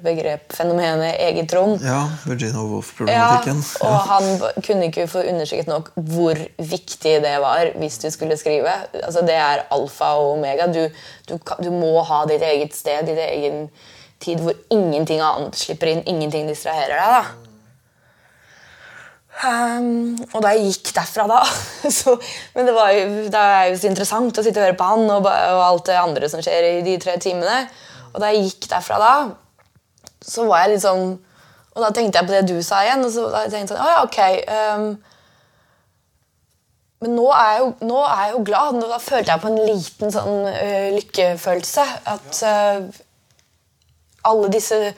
begrep, 0.04 0.56
fenomenet 0.56 1.20
eget 1.20 1.54
rom. 1.54 1.76
Ja, 1.84 2.08
Virginia 2.26 2.64
Woolf-problematikken. 2.64 3.62
Ja, 3.62 3.90
og 3.90 3.98
han 4.10 4.64
kunne 4.64 4.90
ikke 4.90 5.08
få 5.12 5.26
understreket 5.28 5.72
nok 5.72 5.92
hvor 5.96 6.40
viktig 6.58 7.18
det 7.26 7.38
var 7.44 7.74
hvis 7.80 8.00
du 8.02 8.10
skulle 8.14 8.38
skrive. 8.40 8.74
Altså 9.04 9.26
Det 9.28 9.36
er 9.36 9.68
alfa 9.72 10.16
og 10.20 10.38
omega. 10.38 10.68
Du, 10.72 10.88
du, 11.30 11.38
du 11.60 11.72
må 11.72 11.98
ha 12.08 12.24
ditt 12.30 12.44
eget 12.44 12.76
sted, 12.76 13.06
ditt 13.08 13.20
egen 13.20 13.68
tid 14.24 14.40
hvor 14.40 14.56
ingenting 14.72 15.20
annet 15.24 15.58
slipper 15.60 15.92
inn, 15.92 16.06
ingenting 16.08 16.48
distraherer 16.48 16.96
deg. 16.96 17.18
da. 17.20 17.53
Um, 19.42 20.14
og 20.30 20.44
da 20.46 20.52
jeg 20.54 20.70
gikk 20.70 20.92
derfra 20.94 21.24
da 21.28 21.40
så, 21.92 22.14
Men 22.54 22.68
det, 22.68 22.74
jo, 22.78 23.08
det, 23.34 23.40
er 23.42 23.64
jo 23.72 23.80
så 23.82 23.88
interessant 23.90 24.38
å 24.38 24.44
sitte 24.46 24.62
og 24.62 24.68
høre 24.68 24.78
på 24.78 24.90
han 24.92 25.08
og, 25.10 25.26
og, 25.26 25.62
alt 25.66 25.90
det 25.90 25.98
andre 25.98 26.30
som 26.30 26.44
skjer 26.44 26.68
i 26.70 26.84
de 26.86 26.94
tre 27.02 27.18
timene. 27.22 27.64
Og 28.14 28.22
da 28.22 28.30
jeg 28.30 28.46
gikk 28.46 28.70
derfra 28.76 29.00
da, 29.02 29.14
så 30.24 30.46
var 30.48 30.64
jeg 30.64 30.76
litt 30.76 30.86
sånn 30.86 31.08
Og 31.74 31.82
da 31.82 31.90
tenkte 31.90 32.22
jeg 32.22 32.30
på 32.30 32.36
det 32.36 32.44
du 32.52 32.62
sa 32.64 32.84
igjen. 32.86 33.04
Og 33.04 33.12
så 33.16 33.26
da 33.34 33.42
tenkte 33.48 33.64
jeg 33.64 33.72
sånn, 33.74 33.82
oh, 33.82 33.92
ja, 33.96 34.04
ok 34.06 34.20
um, 34.78 34.86
Men 37.04 37.18
nå 37.18 37.26
er, 37.34 37.50
jeg 37.50 37.64
jo, 37.64 37.72
nå 37.90 38.04
er 38.06 38.22
jeg 38.22 38.36
jo 38.36 38.44
glad. 38.52 38.78
Nå, 38.78 38.92
da 38.94 39.02
følte 39.02 39.34
jeg 39.34 39.44
på 39.44 39.50
en 39.50 39.60
liten 39.74 40.14
sånn 40.14 40.46
uh, 40.46 40.88
lykkefølelse. 41.00 41.88
At 42.14 42.44
uh, 42.46 43.02
alle 44.30 44.54
disse 44.54 44.94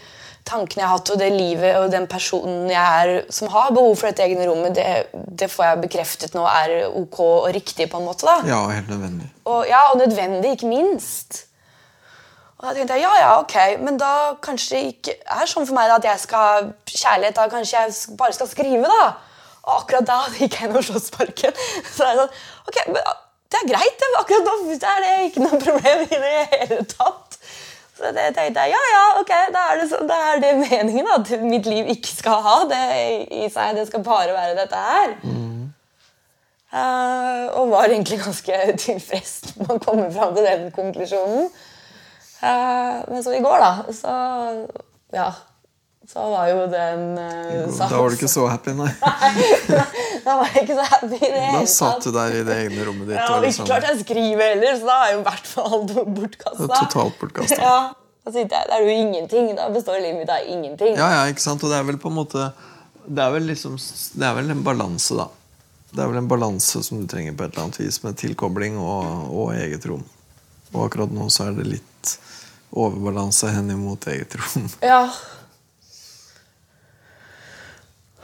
tankene 0.46 0.84
jeg 0.84 0.88
har 0.88 1.00
hatt, 1.00 1.12
og 1.14 1.20
det 1.20 1.32
livet 1.34 1.80
og 1.80 1.90
den 1.94 2.06
personen 2.10 2.70
jeg 2.70 3.02
er 3.02 3.32
som 3.34 3.50
har 3.54 3.74
behov 3.74 3.96
for 3.98 4.10
dette 4.10 4.26
egne 4.26 4.46
rommet, 4.48 4.78
det, 4.78 4.86
det, 5.14 5.50
får 5.52 5.66
jeg 5.70 5.82
bekreftet 5.88 6.38
nå 6.38 6.46
er 6.50 6.76
ok 6.92 7.20
og 7.26 7.50
riktig. 7.56 7.90
på 7.92 8.00
en 8.00 8.08
måte 8.08 8.30
da. 8.30 8.38
Ja, 8.48 8.62
helt 8.70 8.90
nødvendig. 8.92 9.28
Og, 9.46 9.66
ja, 9.70 9.82
og 9.92 10.00
nødvendig, 10.02 10.56
ikke 10.56 10.70
minst. 10.70 11.46
Og 12.56 12.70
da 12.70 12.74
tenkte 12.78 12.96
jeg 12.96 13.04
ja, 13.04 13.14
ja, 13.20 13.32
ok, 13.42 13.56
men 13.84 13.98
da 14.00 14.12
kanskje 14.44 14.78
det 14.78 14.94
ikke 14.94 15.18
er 15.42 15.50
sånn 15.50 15.68
for 15.68 15.76
meg 15.78 15.90
da, 15.92 16.00
at 16.00 16.08
jeg 16.08 16.24
skal 16.24 16.70
kjærlighet, 16.88 17.36
da 17.36 17.50
kanskje 17.52 17.82
jeg 17.82 18.18
bare 18.20 18.38
skal 18.38 18.50
skrive. 18.52 18.88
da. 18.88 19.12
Og 19.66 19.82
akkurat 19.82 20.08
da 20.08 20.22
gikk 20.38 20.60
jeg 20.62 20.70
inn 20.70 20.78
og 20.78 20.86
slåssparken. 20.88 21.62
Så 21.90 22.06
er 22.06 22.14
det 22.14 22.24
sånn, 22.24 22.42
ok, 22.70 22.82
men 22.94 23.14
det 23.52 23.62
er 23.62 23.70
greit. 23.74 24.00
Det, 24.02 24.12
akkurat 24.22 24.48
nå 24.48 24.78
er 24.78 25.04
det 25.04 25.14
ikke 25.30 25.46
noe 25.46 25.62
problem 25.68 26.06
i 26.06 26.22
det 26.26 26.34
hele 26.54 26.82
tatt. 26.94 27.25
Så 27.96 28.12
det 28.12 28.26
tenkte 28.36 28.66
jeg 28.66 28.74
ja, 28.74 28.82
ja, 28.92 29.04
ok, 29.22 29.32
da 29.56 29.62
er 29.72 29.78
det, 29.80 29.86
så, 29.92 30.02
da 30.04 30.18
er 30.34 30.42
det 30.44 30.52
meningen 30.60 31.08
at 31.16 31.30
mitt 31.46 31.68
liv 31.70 31.88
ikke 31.94 32.12
skal 32.12 32.42
ha 32.44 32.58
det 32.68 32.84
i 33.32 33.48
seg. 33.52 33.78
Det 33.78 33.86
skal 33.88 34.04
bare 34.04 34.36
være 34.36 34.58
dette 34.58 34.82
her. 34.90 35.16
Mm. 35.24 35.46
Uh, 36.76 37.46
og 37.56 37.72
var 37.72 37.88
egentlig 37.88 38.20
ganske 38.20 38.60
tilfreds 38.84 39.56
med 39.62 39.78
å 39.78 39.80
komme 39.80 40.10
fram 40.12 40.36
til 40.36 40.44
den 40.44 40.68
konklusjonen. 40.76 41.48
Uh, 42.42 43.00
men 43.08 43.24
så 43.24 43.32
i 43.32 43.44
går, 43.46 43.64
da, 43.64 43.94
så 43.96 44.16
ja, 45.16 45.30
så 46.15 46.30
var 46.32 46.47
jo 46.47 46.60
den 46.71 47.17
uh. 47.19 47.75
Da 47.75 47.97
var 47.99 48.08
du 48.08 48.15
ikke 48.15 48.30
så 48.32 48.45
happy, 48.47 48.71
nei? 48.80 48.88
da 50.23 50.38
var 50.39 50.54
jeg 50.54 50.62
ikke 50.63 50.78
så 50.78 50.86
happy 50.88 51.17
i 51.19 51.32
det 51.34 51.41
Da 51.58 51.63
satt 51.67 52.06
du 52.06 52.13
der 52.15 52.38
i 52.38 52.43
det 52.47 52.56
egne 52.63 52.86
rommet 52.88 53.10
ditt. 53.10 53.17
Ja, 53.19 53.25
og 53.36 53.43
liksom... 53.43 53.65
Ikke 53.65 53.73
klart 53.73 53.89
jeg 53.89 53.99
skriver 54.06 54.54
heller, 54.54 54.78
så 54.80 54.88
da 54.88 54.95
er 55.04 55.12
jo 55.12 55.19
i 55.19 55.25
hvert 55.28 55.51
fall 55.51 55.75
alt 55.75 55.91
bortkasta. 56.15 56.69
Totalt 56.71 57.19
bortkasta. 57.19 57.60
Ja, 57.67 57.75
da 58.23 58.32
sitter 58.32 58.56
jeg, 58.56 58.69
det 58.71 58.78
er 58.78 58.88
jo 58.88 58.95
ingenting. 58.95 59.51
Da 59.60 59.67
består 59.75 59.99
livet 59.99 60.21
mitt 60.21 60.32
av 60.32 60.47
ingenting. 60.56 60.95
Ja, 60.95 61.12
ja, 61.17 61.28
ikke 61.36 61.43
sant? 61.43 61.67
Og 61.67 61.75
det 61.75 61.82
er 61.82 61.91
vel 61.91 61.99
på 61.99 62.13
en 62.13 62.17
måte 62.21 62.47
Det 63.04 63.21
er 63.21 63.36
vel 63.36 63.45
liksom 63.51 63.75
Det 63.75 64.25
er 64.30 64.39
vel 64.39 64.56
en 64.56 64.63
balanse, 64.63 65.19
da. 65.19 65.28
Det 65.91 65.99
er 65.99 66.15
vel 66.15 66.23
en 66.23 66.32
balanse 66.32 66.80
som 66.88 67.04
du 67.04 67.12
trenger 67.12 67.36
på 67.36 67.43
et 67.43 67.51
eller 67.51 67.67
annet 67.67 67.84
vis, 67.84 67.99
med 68.08 68.15
tilkobling 68.23 68.80
og, 68.80 69.30
og 69.36 69.51
eget 69.60 69.84
rom. 69.91 70.08
Og 70.71 70.88
akkurat 70.88 71.12
nå 71.12 71.28
så 71.28 71.49
er 71.49 71.60
det 71.60 71.67
litt 71.75 72.17
overbalanse 72.71 73.51
hen 73.51 73.75
imot 73.75 74.08
eget 74.15 74.39
rom. 74.39 74.71
Ja, 74.80 75.10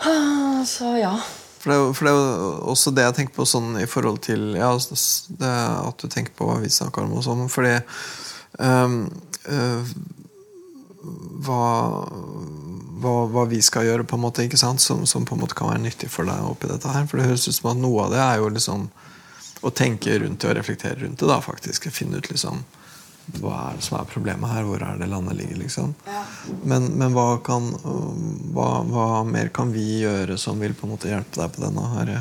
Så 0.66 0.96
ja. 0.98 1.16
For 1.62 1.72
det, 1.72 1.96
for 1.98 2.08
det, 2.08 2.14
er 2.14 2.70
også 2.74 2.94
det 2.98 3.06
jeg 3.06 3.18
tenker 3.20 3.36
på 3.36 3.46
sånn 3.46 3.76
i 3.78 3.88
forhold 3.90 4.24
til 4.26 4.56
ja, 4.58 4.72
det, 4.74 5.52
At 5.52 6.02
du 6.02 6.10
tenker 6.10 6.34
på 6.38 6.48
hva 6.50 6.58
vi 6.62 6.72
snakker 6.74 7.06
om 7.06 7.20
og 7.20 7.26
sånn. 7.26 7.46
Fordi 7.54 7.76
um, 8.58 9.04
uh, 9.46 9.92
hva, 11.46 11.62
hva, 13.04 13.14
hva, 13.30 13.46
vi 13.50 13.62
skal 13.66 13.86
gjøre, 13.86 14.08
på 14.10 14.18
en 14.18 14.26
måte, 14.26 14.48
ikke 14.48 14.60
sant? 14.62 14.82
Som, 14.82 15.06
som, 15.10 15.26
på 15.28 15.38
en 15.38 15.44
måte 15.44 15.58
kan 15.58 15.70
være 15.70 15.86
nyttig 15.86 16.10
for 16.14 16.30
deg 16.30 16.50
oppi 16.50 16.70
dette 16.72 16.90
her. 16.90 17.06
For 17.10 17.22
det 17.22 17.30
høres 17.30 17.46
ut 17.48 17.58
som 17.60 17.72
at 17.76 17.82
noe 17.82 18.08
av 18.08 18.16
det 18.16 18.26
er 18.26 18.42
jo 18.42 18.52
liksom 18.58 18.90
å 19.62 19.70
tenke 19.78 20.18
rundt 20.18 20.42
det 20.42 20.50
og 20.50 20.58
reflektere 20.58 21.04
rundt 21.04 21.22
det. 21.22 21.30
da 21.30 21.38
faktisk 21.46 21.92
Finne 21.94 22.18
ut 22.18 22.32
liksom 22.32 22.64
hva 23.39 23.56
er 23.70 23.80
det 23.80 23.86
som 23.86 23.98
er 24.00 24.10
problemet 24.10 24.52
her? 24.52 24.65
Hvor 24.67 24.84
er 24.84 25.00
det 25.00 25.08
landet 25.12 25.38
ligger? 25.39 25.62
liksom? 25.63 25.94
Ja. 26.08 26.24
Men, 26.63 26.89
men 27.00 27.15
hva, 27.15 27.38
kan, 27.46 27.70
hva, 28.56 28.70
hva, 28.88 29.08
mer 29.28 29.52
kan 29.56 29.72
vi 29.74 30.02
gjøre 30.02 30.38
som 30.41 30.60
vil 30.62 30.76
på 30.78 30.88
en 30.88 30.96
måte 30.96 31.12
hjelpe 31.12 31.39
deg 31.39 31.56
på 31.56 31.63
denne 31.63 31.88
her, 31.96 32.13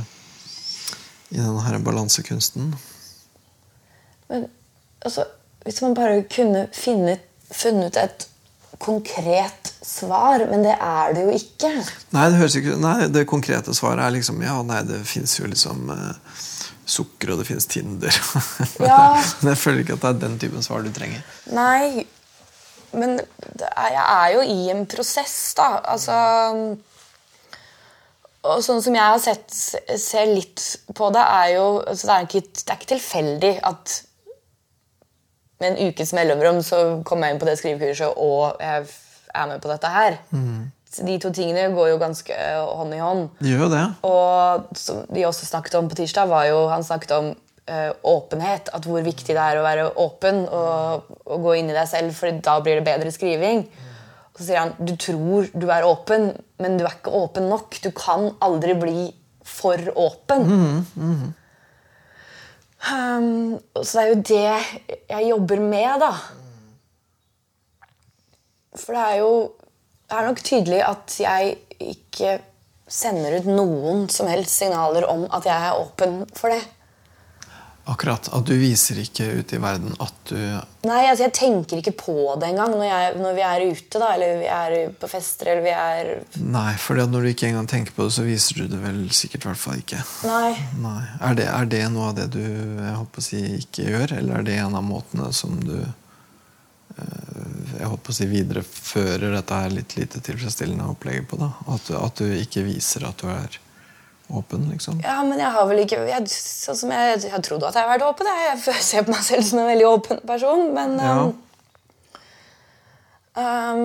i 1.31 1.39
denne 1.41 1.67
her 1.67 1.79
balansekunsten? 1.85 2.73
Men 4.31 4.49
altså, 5.05 5.27
Hvis 5.65 5.83
man 5.83 5.95
bare 5.95 6.23
kunne 6.25 6.69
finne, 6.73 7.19
funnet 7.53 7.97
et 8.01 8.31
konkret 8.81 9.75
svar, 9.83 10.47
men 10.51 10.63
det 10.65 10.77
er 10.81 11.13
det 11.15 11.25
jo 11.27 11.35
ikke. 11.37 11.73
Nei, 12.17 12.29
det, 12.33 12.47
ikke, 12.57 12.77
nei, 12.81 12.97
det 13.13 13.27
konkrete 13.29 13.75
svaret 13.77 14.07
er 14.07 14.15
liksom 14.15 14.41
Ja, 14.45 14.61
nei, 14.65 14.81
det 14.89 15.03
fins 15.09 15.37
jo 15.37 15.51
liksom 15.51 15.91
eh, 15.93 16.47
sukker, 16.91 17.33
og 17.33 17.41
det 17.41 17.49
finnes 17.49 17.69
Tinder. 17.71 18.15
Ja. 18.91 19.17
men 19.41 19.53
jeg 19.53 19.61
føler 19.61 19.83
ikke 19.85 19.99
at 19.99 20.05
det 20.05 20.11
er 20.11 20.23
den 20.25 20.39
typen 20.43 20.65
svar 20.65 20.85
du 20.85 20.91
trenger. 20.95 21.23
Nei, 21.55 22.07
men 22.93 23.19
er, 23.21 23.91
jeg 23.95 24.05
er 24.05 24.31
jo 24.35 24.45
i 24.47 24.61
en 24.73 24.87
prosess, 24.91 25.37
da. 25.59 25.73
Altså 25.93 26.17
og 28.41 28.63
sånn 28.65 28.81
som 28.81 28.95
jeg 28.97 29.05
har 29.05 29.19
sett 29.21 29.53
ser 30.01 30.31
litt 30.31 30.63
på 30.97 31.11
det, 31.13 31.21
er 31.21 31.49
jo 31.59 31.67
altså 31.83 32.09
det, 32.09 32.15
er 32.15 32.29
ikke, 32.29 32.41
det, 32.49 32.65
er 32.65 32.79
ikke, 32.79 32.93
tilfeldig 32.95 33.53
at 33.69 33.97
med 35.61 35.75
en 35.75 35.91
ukes 35.91 36.15
mellomrom 36.17 36.63
så 36.65 36.79
kommer 37.05 37.29
jeg 37.29 37.37
inn 37.37 37.43
på 37.43 37.49
det 37.51 37.57
skrivekurset, 37.61 38.17
og 38.17 38.63
jeg 38.65 38.87
er 39.37 39.51
med 39.51 39.61
på 39.61 39.69
dette 39.75 39.93
her. 39.93 40.23
Mm 40.33 40.71
de 40.99 41.19
to 41.23 41.31
tingene 41.35 41.69
går 41.75 41.93
jo 41.93 42.01
ganske 42.01 42.37
hånd 42.59 42.95
i 42.97 43.03
hånd. 43.03 43.29
De 43.39 43.53
gjør 43.53 43.71
det. 43.71 43.85
Og 44.07 44.73
som 44.79 45.05
vi 45.15 45.27
også 45.27 45.47
snakket 45.47 45.79
om 45.79 45.91
på 45.91 46.01
tirsdag, 46.01 46.31
var 46.31 46.49
jo 46.49 46.65
han 46.73 46.83
snakket 46.87 47.15
om 47.15 47.29
uh, 47.71 47.93
åpenhet. 48.11 48.73
At 48.75 48.89
hvor 48.89 49.05
viktig 49.07 49.37
det 49.37 49.45
er 49.45 49.61
å 49.61 49.67
være 49.67 49.87
åpen 50.03 50.43
og, 50.49 51.13
og, 51.23 51.37
gå 51.47 51.55
inn 51.61 51.71
i 51.71 51.77
deg 51.77 51.87
selv, 51.91 52.15
for 52.19 52.43
da 52.43 52.59
blir 52.65 52.81
det 52.81 52.89
bedre 52.89 53.15
skriving. 53.15 53.63
Og 54.33 54.41
så 54.41 54.49
sier 54.49 54.65
han 54.65 54.75
du 54.83 54.97
tror 54.99 55.51
du 55.55 55.69
er 55.71 55.87
åpen, 55.87 56.33
men 56.63 56.79
du 56.81 56.85
er 56.85 56.97
ikke 56.97 57.15
åpen 57.23 57.47
nok. 57.53 57.79
Du 57.85 57.93
kan 57.95 58.33
aldri 58.43 58.75
bli 58.79 59.07
for 59.47 59.93
åpen. 59.95 60.43
Mm, 60.47 60.87
mm. 60.97 61.29
Um, 62.91 63.59
så 63.85 63.93
det 63.93 64.03
er 64.03 64.11
jo 64.11 64.21
det 64.25 65.01
jeg 65.13 65.31
jobber 65.31 65.63
med, 65.63 66.03
da. 66.03 66.13
For 68.79 68.97
det 68.97 69.03
er 69.05 69.19
jo 69.21 69.33
det 70.11 70.19
er 70.19 70.27
nok 70.27 70.43
tydelig 70.43 70.83
at 70.83 71.17
jeg 71.23 71.57
ikke 71.79 72.41
sender 72.91 73.39
ut 73.39 73.47
noen 73.47 74.09
som 74.11 74.27
helst 74.27 74.59
signaler 74.59 75.07
om 75.07 75.29
at 75.31 75.47
jeg 75.47 75.71
er 75.71 75.79
åpen 75.79 76.25
for 76.35 76.51
det. 76.51 76.61
Akkurat. 77.91 78.29
At 78.35 78.45
du 78.47 78.53
viser 78.61 78.99
ikke 79.01 79.25
ut 79.41 79.53
i 79.55 79.59
verden 79.63 79.95
at 80.03 80.19
du 80.29 80.37
Nei, 80.87 81.01
altså 81.09 81.27
jeg 81.27 81.35
tenker 81.37 81.81
ikke 81.81 81.95
på 81.99 82.17
det 82.41 82.51
engang 82.51 82.75
når, 82.77 83.17
når 83.21 83.35
vi 83.37 83.45
er 83.45 83.65
ute, 83.69 84.01
da, 84.01 84.11
eller 84.15 84.39
vi 84.41 84.51
er 84.53 84.93
på 85.01 85.11
fester, 85.11 85.51
eller 85.53 85.65
vi 85.65 85.73
er 85.75 86.11
Nei, 86.43 86.75
for 86.81 87.01
når 87.01 87.25
du 87.25 87.31
ikke 87.33 87.49
engang 87.51 87.71
tenker 87.71 87.97
på 87.97 88.07
det, 88.07 88.15
så 88.17 88.27
viser 88.27 88.61
du 88.61 88.75
det 88.75 88.83
vel 88.83 89.01
sikkert 89.17 89.47
i 89.47 89.51
hvert 89.51 89.63
fall 89.63 89.81
ikke. 89.83 90.03
Nei. 90.29 90.53
Nei. 90.83 91.01
Er, 91.19 91.39
det, 91.39 91.49
er, 91.51 91.71
det, 91.73 91.83
noe 91.95 92.11
av 92.13 92.19
det 92.21 92.29
du 92.37 92.43
jeg 92.43 92.99
håper 93.01 93.25
å 93.25 93.27
si, 93.31 93.43
ikke 93.63 93.89
gjør, 93.89 94.17
eller 94.21 94.39
er 94.39 94.49
det 94.51 94.61
en 94.61 94.79
av 94.81 94.87
måtene 94.87 95.33
som 95.37 95.59
du 95.65 95.79
jeg 97.81 97.89
håper 97.89 98.13
å 98.13 98.15
si 98.15 98.27
viderefører 98.29 99.35
dette 99.35 99.59
her 99.63 99.73
litt 99.73 99.97
lite 99.97 100.21
tilfredsstillende 100.25 100.89
opplegget 100.93 101.29
på. 101.31 101.39
da 101.41 101.53
At 101.73 101.91
at 101.97 102.21
du 102.21 102.29
ikke 102.37 102.65
viser 102.67 103.07
at 103.09 103.23
du 103.23 103.31
er 103.33 103.59
åpen, 104.31 104.69
liksom. 104.71 105.01
Ja, 105.05 105.21
men 105.27 105.41
jeg 105.41 105.51
har 105.55 105.67
vel 105.67 105.83
ikke 105.85 106.03
jeg, 106.07 106.29
Sånn 106.31 106.79
som 106.79 106.93
jeg, 106.95 107.23
jeg 107.27 107.43
trodde 107.47 107.67
at 107.67 107.79
jeg 107.79 107.87
har 107.87 107.93
vært 107.95 108.07
åpen. 108.07 108.29
Jeg 108.31 108.77
ser 108.91 109.07
på 109.07 109.15
meg 109.15 109.25
selv 109.27 109.49
som 109.49 109.63
en 109.63 109.71
veldig 109.73 109.89
åpen 109.89 110.23
person, 110.29 110.69
men 110.77 110.97
ja. 111.01 111.17
um, 111.25 111.35
um, 113.41 113.85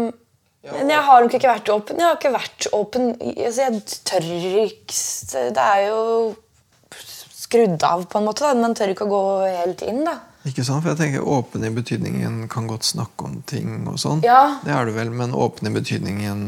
Men 0.70 0.94
jeg 0.94 1.08
har 1.10 1.26
nok 1.26 1.38
ikke 1.40 1.54
vært 1.54 1.74
åpen. 1.74 2.02
Jeg 2.02 2.10
har 2.10 2.20
ikke 2.20 2.36
vært 2.36 2.70
åpen 2.78 3.12
altså, 3.16 3.68
Jeg 3.68 3.84
tør 4.12 4.30
ikke 4.66 5.46
Det 5.56 5.66
er 5.66 5.84
jo 5.88 6.02
skrudd 7.46 7.84
av, 7.86 8.08
på 8.10 8.20
en 8.20 8.26
måte. 8.26 8.46
Da. 8.46 8.56
Man 8.58 8.74
tør 8.78 8.94
ikke 8.94 9.06
å 9.08 9.14
gå 9.14 9.26
helt 9.46 9.86
inn, 9.86 10.02
da. 10.08 10.20
Ikke 10.46 10.64
sant? 10.66 10.84
For 10.86 10.92
jeg 10.94 11.00
tenker 11.00 11.26
Åpen 11.26 11.64
i 11.66 11.72
betydningen 11.74 12.44
kan 12.54 12.68
godt 12.70 12.86
snakke 12.86 13.26
om 13.26 13.40
ting 13.50 13.88
og 13.90 13.98
sånn. 14.02 14.22
Ja. 14.26 14.60
Det 14.64 14.72
er 14.76 14.86
du 14.86 14.92
vel, 14.94 15.10
men 15.10 15.34
åpen 15.34 15.68
i 15.70 15.74
betydningen 15.74 16.44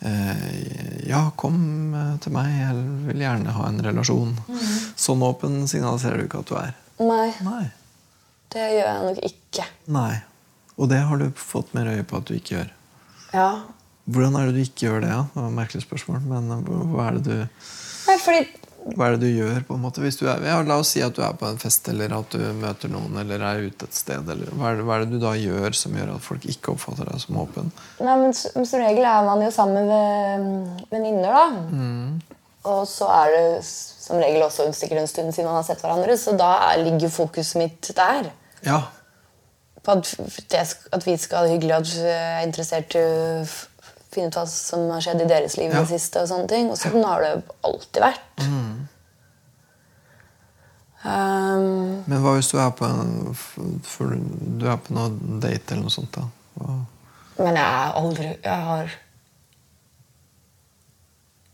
eh, 0.00 1.08
Ja, 1.10 1.26
kom 1.36 1.58
eh, 1.94 2.14
til 2.24 2.32
meg, 2.36 2.48
jeg 2.56 2.84
vil 3.10 3.20
gjerne 3.24 3.52
ha 3.56 3.66
en 3.68 3.82
relasjon. 3.84 4.32
Mm. 4.48 4.64
Sånn 4.96 5.24
åpen 5.26 5.60
signaliserer 5.70 6.22
du 6.22 6.26
ikke 6.28 6.40
at 6.44 6.50
du 6.52 6.56
er. 6.60 6.72
Nei, 7.04 7.28
Nei. 7.44 7.64
det 8.54 8.64
gjør 8.70 8.88
jeg 8.88 9.04
nok 9.10 9.22
ikke. 9.28 9.68
Nei. 9.92 10.12
Og 10.78 10.88
det 10.90 11.02
har 11.06 11.20
du 11.20 11.28
fått 11.38 11.72
mer 11.76 11.92
øye 11.92 12.04
på 12.08 12.18
at 12.22 12.26
du 12.30 12.34
ikke 12.38 12.56
gjør. 12.56 12.72
Ja. 13.34 13.48
Hvordan 14.10 14.36
er 14.40 14.48
det 14.50 14.56
du 14.56 14.62
ikke 14.64 14.88
gjør 14.88 15.00
det? 15.04 15.10
Ja? 15.12 15.22
Det 15.32 15.40
var 15.42 15.48
et 15.52 15.58
merkelig 15.60 15.84
spørsmål, 15.84 16.20
men 16.32 16.50
eh, 16.56 16.64
hva- 16.68 16.84
hva 16.94 17.08
er 17.10 17.18
det 17.20 17.24
du 17.28 17.36
Nei, 18.04 18.18
fordi 18.20 18.40
Hva 18.84 19.06
er 19.08 19.14
det 19.16 19.20
du 19.24 19.30
gjør? 19.32 19.62
på 19.64 19.74
en 19.78 19.80
måte 19.80 20.02
hvis 20.04 20.18
du 20.20 20.26
er, 20.28 20.42
ja, 20.44 20.58
La 20.62 20.76
oss 20.82 20.90
si 20.92 21.00
at 21.00 21.14
du 21.16 21.22
er 21.24 21.32
på 21.40 21.46
en 21.48 21.56
fest 21.58 21.88
eller 21.88 22.12
at 22.18 22.34
du 22.36 22.42
møter 22.60 22.90
noen 22.92 23.16
eller 23.22 23.40
er 23.40 23.62
ute 23.64 23.86
et 23.88 23.96
sted. 23.96 24.28
Eller, 24.28 24.50
hva, 24.52 24.72
er 24.74 24.76
det, 24.76 24.84
hva 24.84 24.98
er 24.98 25.04
det 25.06 25.14
du 25.16 25.22
da 25.24 25.32
gjør 25.40 25.72
som 25.78 25.96
gjør 25.96 26.12
at 26.16 26.24
folk 26.26 26.44
ikke 26.52 26.74
oppfatter 26.74 27.08
deg 27.08 27.22
som 27.22 27.38
åpen? 27.40 27.70
Nei, 28.04 28.16
men 28.20 28.34
Som 28.36 28.80
regel 28.84 29.04
er 29.08 29.24
man 29.24 29.40
jo 29.46 29.50
sammen 29.56 29.88
med 29.88 30.44
mm, 30.44 30.86
venninner, 30.92 31.32
da. 31.32 31.46
Og 32.64 32.84
så 32.88 33.08
er 33.12 33.32
det 33.34 33.46
som 33.68 34.16
regel 34.20 34.42
også 34.44 34.68
sikkert 34.76 35.02
en 35.02 35.08
stund 35.10 35.32
siden 35.36 35.48
man 35.50 35.58
har 35.62 35.66
sett 35.66 35.80
hverandre, 35.84 36.16
så 36.20 36.32
da 36.36 36.52
er- 36.70 36.84
ligger 36.84 37.08
fokuset 37.12 37.58
mitt 37.60 37.90
der. 37.96 38.30
Ja, 38.64 38.82
På 39.84 39.92
at, 39.98 40.14
at 40.92 41.04
vi 41.04 41.16
skal 41.20 41.38
ha 41.38 41.44
det 41.44 41.52
hyggelig, 41.58 41.74
at 41.76 41.90
jeg 41.96 42.38
er 42.40 42.46
interessert 42.46 42.94
i 42.96 43.02
f- 43.44 43.66
finne 44.14 44.30
ut 44.32 44.38
hva 44.38 44.46
som 44.50 44.86
har 44.94 45.02
skjedd 45.04 45.22
i 45.24 45.28
deres 45.30 45.56
liv 45.60 45.70
i 45.70 45.74
Ja. 45.74 45.82
det 45.84 45.90
siste. 45.92 46.22
Og 46.22 46.28
sånne 46.30 46.48
ting. 46.50 46.70
Og 46.70 46.78
sånn 46.80 47.04
har 47.04 47.20
det 47.24 47.32
alltid 47.66 48.02
vært. 48.02 48.44
Um, 51.04 52.00
Men 52.08 52.22
hva 52.24 52.32
hvis 52.38 52.48
du 52.48 52.56
er 52.62 52.70
på 52.72 52.86
en 52.88 53.34
for 53.84 54.14
du 54.16 54.64
er 54.72 54.78
på 54.80 54.94
noe 54.96 55.10
date 55.42 55.74
eller 55.74 55.84
noe 55.84 55.92
sånt? 55.92 56.14
da? 56.16 56.22
Hva? 56.56 56.76
Men 57.42 57.58
jeg 57.58 57.66
er 57.66 57.98
aldri 57.98 58.28
Jeg 58.30 58.62
har 58.70 58.92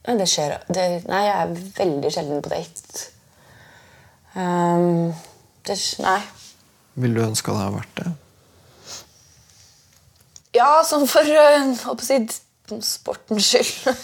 Nei, 0.07 0.15
det 0.21 0.29
skjer 0.31 0.55
det, 0.71 0.85
Nei, 1.11 1.23
jeg 1.27 1.35
er 1.43 1.51
veldig 1.81 2.11
sjelden 2.15 2.41
på 2.45 2.53
date. 2.53 3.03
Um, 4.39 5.11
det, 5.67 5.77
nei. 6.01 6.21
Vil 7.03 7.15
du 7.19 7.21
ønske 7.25 7.53
det 7.53 7.61
hadde 7.61 7.77
vært 7.81 7.99
det? 8.01 8.13
Ja, 10.57 10.71
sånn 10.87 11.05
for 11.11 11.27
å 11.27 11.99
si, 12.03 12.17
sportens 12.85 13.49
skyld. 13.51 13.95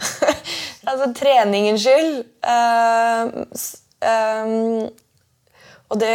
altså 0.88 1.08
treningens 1.16 1.82
skyld. 1.84 2.20
Uh, 2.44 3.42
um, 4.04 4.84
og 5.92 6.00
det 6.00 6.14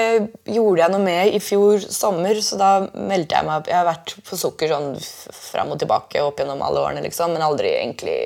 gjorde 0.50 0.82
jeg 0.82 0.92
noe 0.92 1.04
med 1.04 1.36
i 1.36 1.42
fjor 1.44 1.84
sommer, 1.84 2.40
så 2.44 2.58
da 2.60 2.72
meldte 2.96 3.38
jeg 3.38 3.48
meg 3.48 3.60
opp. 3.62 3.70
Jeg 3.70 3.78
har 3.78 3.88
vært 3.88 4.16
på 4.28 4.40
sukker 4.40 4.72
sånn 4.72 4.90
fram 5.36 5.76
og 5.76 5.80
tilbake 5.80 6.24
opp 6.26 6.42
gjennom 6.42 6.64
alle 6.66 6.82
årene, 6.88 7.04
liksom, 7.06 7.36
men 7.36 7.46
aldri 7.46 7.76
egentlig 7.78 8.18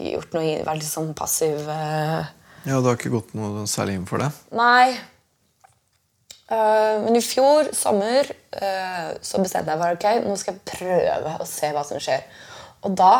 gjort 0.00 0.32
noe, 0.36 0.62
vært 0.64 0.80
litt 0.80 0.88
sånn 0.88 1.12
passiv. 1.18 1.58
Uh, 1.66 2.22
Ja, 2.62 2.78
Du 2.78 2.86
har 2.86 2.94
ikke 2.94 3.10
gått 3.10 3.32
noe 3.34 3.64
særlig 3.66 3.98
inn 3.98 4.06
for 4.06 4.22
det? 4.22 4.30
Nei. 4.54 4.94
Eh, 6.52 6.96
men 7.00 7.16
i 7.16 7.22
fjor 7.24 7.70
sommer 7.76 8.28
eh, 8.28 9.12
så 9.24 9.40
bestemte 9.40 9.72
jeg 9.72 9.80
meg 9.80 9.84
for 9.86 9.96
ok, 9.96 10.24
nå 10.26 10.38
skal 10.40 10.58
jeg 10.58 10.66
prøve 10.74 11.36
å 11.40 11.46
se 11.48 11.70
hva 11.72 11.84
som 11.88 12.02
skjer. 12.02 12.26
Og 12.84 12.96
da 12.98 13.12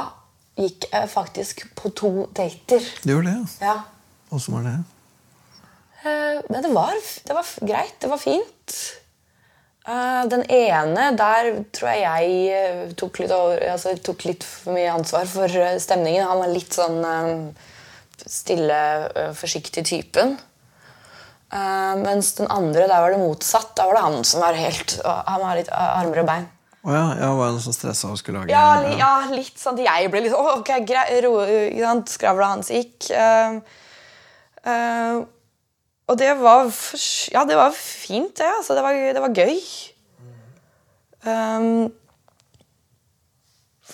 gikk 0.59 0.89
jeg 0.91 1.09
faktisk 1.09 1.63
på 1.79 1.93
to 1.97 2.11
dater. 2.37 2.83
Det 3.01 3.15
gjør 3.15 3.29
det, 3.29 3.37
ja. 3.63 3.71
Ja. 3.71 3.77
Åssen 4.33 4.57
var 4.59 4.67
det? 4.69 4.75
Eh, 6.03 6.43
men 6.51 6.67
det 6.67 6.73
var, 6.75 6.99
det 7.29 7.39
var 7.39 7.55
greit. 7.63 7.97
Det 8.03 8.11
var 8.13 8.21
fint. 8.21 8.81
Den 9.83 10.45
ene, 10.47 11.09
der 11.19 11.49
tror 11.75 11.89
jeg 11.91 12.03
jeg 12.05 12.93
tok 13.01 13.17
litt, 13.19 13.33
over, 13.35 13.57
altså, 13.73 13.97
tok 13.99 14.29
litt 14.29 14.45
for 14.47 14.77
mye 14.77 14.93
ansvar 14.95 15.27
for 15.27 15.57
stemningen. 15.83 16.23
Han 16.23 16.39
var 16.39 16.53
litt 16.53 16.77
sånn 16.77 17.01
stille, 18.23 18.79
forsiktig 19.35 19.83
typen. 19.89 20.37
Eh, 21.53 21.95
mens 22.01 22.33
den 22.39 22.49
andre, 22.49 22.87
der 22.89 23.03
var 23.05 23.13
det 23.13 23.21
motsatt. 23.21 23.75
Da 23.77 23.85
var 23.89 23.99
det 23.99 24.05
han 24.07 24.25
som 24.25 24.41
var 24.41 24.57
helt 24.57 24.97
Han 25.05 25.43
var 25.43 25.59
litt 25.59 25.69
eh, 25.69 25.99
armer 26.01 26.23
og 26.23 26.29
bein. 26.31 26.49
Å 26.83 26.95
ja, 26.97 27.03
ja, 27.21 27.29
var 27.39 27.53
noe 27.55 27.63
som 27.63 27.75
stressa 27.77 28.09
og 28.11 28.19
skulle 28.19 28.41
lage 28.41 28.51
Ja, 28.51 28.81
li, 28.83 28.97
ja, 28.99 29.11
litt 29.31 29.61
sånn 29.61 29.77
at 29.77 29.85
jeg 29.85 30.11
ble 30.11 30.25
litt 30.25 30.35
oh, 30.35 30.49
«Å, 30.49 30.57
ok, 30.63 30.73
grei, 30.89 31.21
ro. 31.23 31.37
Skravla 32.11 32.49
hans 32.57 32.73
gikk. 32.75 33.07
Uh, 33.15 33.61
uh, 34.67 35.21
og 36.11 36.19
det 36.19 36.33
var 36.41 36.73
Ja, 37.31 37.45
det 37.47 37.61
var 37.61 37.77
fint, 37.77 38.35
det. 38.41 38.49
Altså, 38.49 38.75
det, 38.75 38.83
var, 38.83 38.99
det 38.99 39.23
var 39.23 39.37
gøy. 39.37 39.61
Um, 41.23 41.93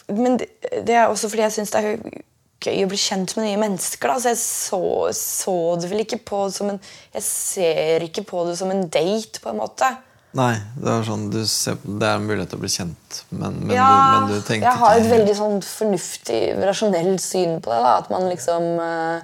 men 0.09 0.38
det, 0.40 0.48
det 0.88 0.96
er 0.96 1.11
også 1.11 1.28
fordi 1.28 1.44
jeg 1.44 1.59
syns 1.59 1.74
det 1.74 1.84
er 1.84 2.22
gøy 2.64 2.84
å 2.84 2.90
bli 2.90 2.98
kjent 2.98 3.36
med 3.38 3.46
nye 3.46 3.61
mennesker. 3.61 4.11
Da. 4.11 4.18
Så 4.18 4.32
jeg 4.32 4.40
så, 4.42 4.82
så 5.14 5.54
det 5.80 5.90
vel 5.92 6.04
ikke 6.04 6.20
på 6.26 6.42
som 6.54 6.72
en 6.72 6.82
Jeg 7.14 7.24
ser 7.26 8.04
ikke 8.06 8.26
på 8.28 8.44
det 8.48 8.59
som 8.61 8.70
en 8.74 8.86
date, 8.90 9.42
på 9.42 9.52
en 9.52 9.61
måte. 9.62 9.90
Nei, 10.36 10.54
det 10.76 10.90
er 10.92 11.06
sånn, 11.06 11.28
du 11.32 11.40
ser, 11.48 11.78
det 11.82 12.04
er 12.04 12.18
en 12.18 12.26
mulighet 12.28 12.50
til 12.52 12.59
å 12.59 12.62
bli 12.62 12.70
kjent, 12.70 13.20
men, 13.32 13.54
men, 13.62 13.72
ja, 13.72 13.86
du, 13.88 14.11
men 14.12 14.26
du 14.28 14.42
tenkte 14.44 14.68
jeg 14.68 14.80
har 14.82 14.98
et 14.98 15.09
veldig 15.09 15.36
sånn 15.38 15.62
fornuftig, 15.64 16.40
rasjonelt 16.68 17.22
syn 17.24 17.54
på 17.64 17.72
det. 17.72 17.78
Da. 17.86 17.94
At 18.02 18.11
man 18.12 18.28
liksom 18.28 18.66
uh, 18.76 19.22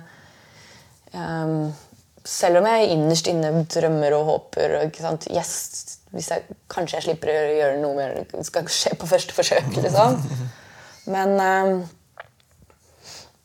um, 1.12 1.59
Selv 2.24 2.62
om 2.62 2.70
jeg 2.70 2.95
innerst 2.95 3.28
inne 3.28 3.51
drømmer 3.68 4.16
og 4.16 4.30
håper 4.30 4.78
ikke 4.87 5.05
sant? 5.05 5.28
Yes, 5.28 5.99
hvis 6.14 6.30
jeg, 6.32 6.57
Kanskje 6.72 6.97
jeg 6.97 7.07
slipper 7.11 7.35
å 7.35 7.53
gjøre 7.59 7.82
noe 7.82 7.99
mer 7.99 8.16
det 8.22 8.47
skal 8.49 8.72
skje 8.72 8.95
på 8.97 9.11
første 9.11 9.37
forsøk, 9.37 9.74
liksom. 9.85 10.16
Men 11.14 11.37
eh, 11.37 11.85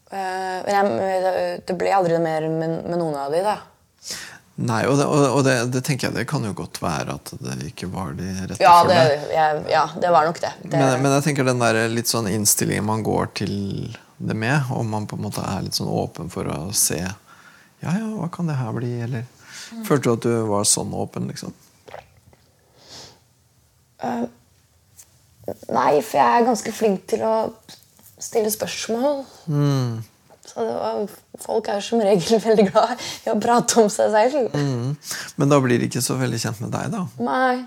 men 0.10 0.74
jeg, 0.74 1.62
det, 1.68 1.76
ble 1.78 1.94
aldri 1.94 2.18
mer 2.22 2.48
med, 2.50 2.90
noen 2.96 3.18
av 3.20 3.34
de, 3.34 3.44
da. 3.46 3.58
Nei, 4.60 4.82
og, 4.90 4.98
det, 5.00 5.06
og, 5.08 5.40
det, 5.46 5.54
det 5.72 5.82
tenker 5.88 6.10
jeg 6.10 6.18
det 6.18 6.26
kan 6.28 6.44
jo 6.44 6.52
godt 6.58 6.82
være 6.84 7.14
at 7.16 7.32
det 7.40 7.70
ikke 7.70 7.88
var 7.94 8.12
de 8.18 8.28
rette 8.42 8.60
Ja, 8.60 8.74
for 8.82 8.92
det, 8.92 9.30
jeg, 9.32 9.62
ja, 9.72 9.86
det 9.96 10.12
var 10.12 10.28
nok 10.28 10.42
det. 10.44 10.52
det 10.66 10.74
Men, 10.74 10.98
men 11.06 11.16
jeg 11.16 11.30
tenker 11.30 11.48
den 11.48 11.64
der 11.64 11.80
litt 11.94 12.12
sånn 12.12 12.28
innstillingen 12.28 12.90
man 12.90 13.06
går 13.06 13.32
til 13.40 13.54
det 14.20 14.36
med, 14.36 14.68
om 14.76 14.90
man 14.92 15.08
på 15.08 15.16
en 15.16 15.24
måte 15.30 15.46
er 15.48 15.64
litt 15.64 15.80
sånn 15.80 15.88
åpen 15.88 16.28
for 16.34 16.50
å 16.52 16.58
se 16.76 17.00
Ja, 17.00 17.94
ja, 17.94 18.10
hva 18.18 18.28
kan 18.34 18.52
det 18.52 18.58
her 18.60 18.76
bli? 18.76 18.92
Eller 19.06 19.24
Følte 19.88 20.10
du 20.10 20.12
at 20.12 20.26
du 20.26 20.34
var 20.50 20.68
sånn 20.68 20.92
åpen, 20.98 21.30
liksom? 21.30 21.54
Nei, 25.70 25.92
for 26.04 26.20
jeg 26.20 26.26
er 26.26 26.48
ganske 26.48 26.74
flink 26.74 27.06
til 27.12 27.24
å 27.26 27.36
stille 28.20 28.52
spørsmål. 28.54 29.24
Så 30.50 30.64
det 30.66 30.76
var, 30.76 31.02
folk 31.44 31.68
er 31.70 31.82
som 31.86 32.02
regel 32.02 32.40
veldig 32.48 32.68
glad 32.72 33.02
i 33.26 33.30
å 33.34 33.36
prate 33.42 33.82
om 33.84 33.90
seg 33.94 34.14
selv. 34.16 34.56
Mm. 34.56 34.96
Men 35.38 35.52
da 35.52 35.60
blir 35.64 35.78
de 35.82 35.90
ikke 35.92 36.02
så 36.04 36.18
veldig 36.20 36.40
kjent 36.42 36.64
med 36.64 36.72
deg, 36.74 36.90
da? 36.96 37.04
Nei. 37.22 37.60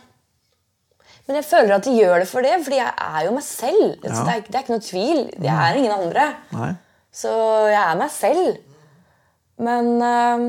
Men 1.28 1.38
jeg 1.38 1.46
føler 1.46 1.76
at 1.76 1.86
de 1.86 1.92
gjør 1.94 2.18
det 2.24 2.26
for 2.28 2.42
det, 2.42 2.56
fordi 2.66 2.80
jeg 2.80 2.92
er 3.06 3.20
jo 3.28 3.34
meg 3.36 3.44
selv. 3.46 3.84
Så 4.02 4.10
Ja. 4.10 4.24
det, 4.26 4.32
er, 4.34 4.40
det 4.48 4.56
er 4.58 4.64
ikke 4.64 4.74
noe 4.74 4.86
tvil. 4.88 5.20
Jeg 5.46 5.54
er 5.54 5.78
ingen 5.78 5.94
andre. 5.94 6.24
Nei? 6.56 6.70
Så 7.14 7.30
jeg 7.70 7.78
er 7.82 7.98
meg 8.00 8.10
selv. 8.10 8.48
Men 9.62 9.90
øh, 10.02 10.46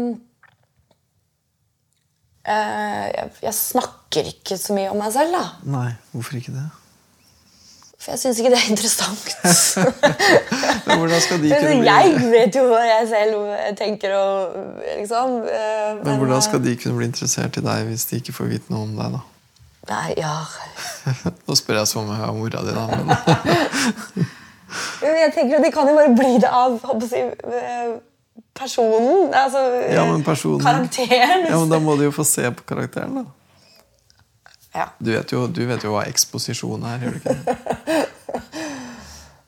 øh, 2.49 3.07
jeg, 3.13 3.29
jeg 3.43 3.53
snakker 3.53 4.31
ikke 4.33 4.57
så 4.57 4.73
mye 4.73 4.89
om 4.93 4.97
meg 5.03 5.13
selv, 5.13 5.35
da. 5.37 5.43
Nei, 5.69 5.91
Hvorfor 6.15 6.39
ikke 6.41 6.55
det? 6.55 6.65
For 8.03 8.11
jeg 8.11 8.19
syns 8.19 8.39
ikke 8.41 8.49
det 8.51 8.57
er 8.59 8.71
interessant. 8.73 9.29
Men 10.87 10.97
Hvordan 10.99 11.21
skal 11.23 11.37
de 11.39 11.51
kunne 11.53 11.75
bli, 11.79 11.87
jeg 11.87 12.31
vet 12.33 12.57
jo 12.57 12.63
hva 12.67 12.81
jeg 12.83 13.05
selv 13.13 13.53
tenker 13.79 14.15
og 14.17 14.57
liksom. 14.99 15.37
Men, 15.45 16.01
men 16.03 16.17
hvordan 16.19 16.43
skal 16.43 16.59
de 16.65 16.73
kunne 16.81 16.97
bli 16.99 17.07
interessert 17.07 17.57
i 17.57 17.63
deg 17.63 17.87
hvis 17.87 18.03
de 18.09 18.19
ikke 18.19 18.35
får 18.35 18.49
vite 18.51 18.73
noe 18.75 18.89
om 18.89 18.97
deg, 18.97 19.15
da? 19.15 19.21
Nei, 19.87 20.13
ja 20.19 20.33
Nå 21.47 21.55
spør 21.59 21.79
jeg 21.81 21.91
som 21.91 22.03
om 22.03 22.11
jeg 22.11 22.19
har 22.23 22.35
mora 22.35 22.63
di, 22.63 22.75
da. 22.75 22.83
Jeg 25.03 25.31
tenker 25.35 25.59
at 25.59 25.65
De 25.67 25.71
kan 25.71 25.89
jo 25.89 25.95
bare 25.97 26.13
bli 26.17 26.33
det 26.41 26.49
av 26.49 26.79
øh, 26.81 27.91
personen. 28.57 29.33
Altså 29.37 29.61
ja, 29.93 30.05
men 30.09 30.23
personen 30.25 30.63
karakteren. 30.63 31.45
Ja, 31.49 31.59
men 31.59 31.69
Da 31.71 31.79
må 31.79 31.95
de 31.99 32.07
jo 32.07 32.15
få 32.15 32.25
se 32.27 32.49
på 32.51 32.65
karakteren, 32.67 33.19
da. 33.21 33.25
Ja. 34.73 34.87
Du 34.97 35.11
vet 35.13 35.31
jo, 35.31 35.45
du 35.47 35.63
vet 35.69 35.85
jo 35.85 35.93
hva 35.93 36.07
eksposisjon 36.09 36.85
er, 36.89 37.05
gjør 37.05 37.17
du 37.17 37.21
ikke 37.21 37.37
det? 37.37 38.01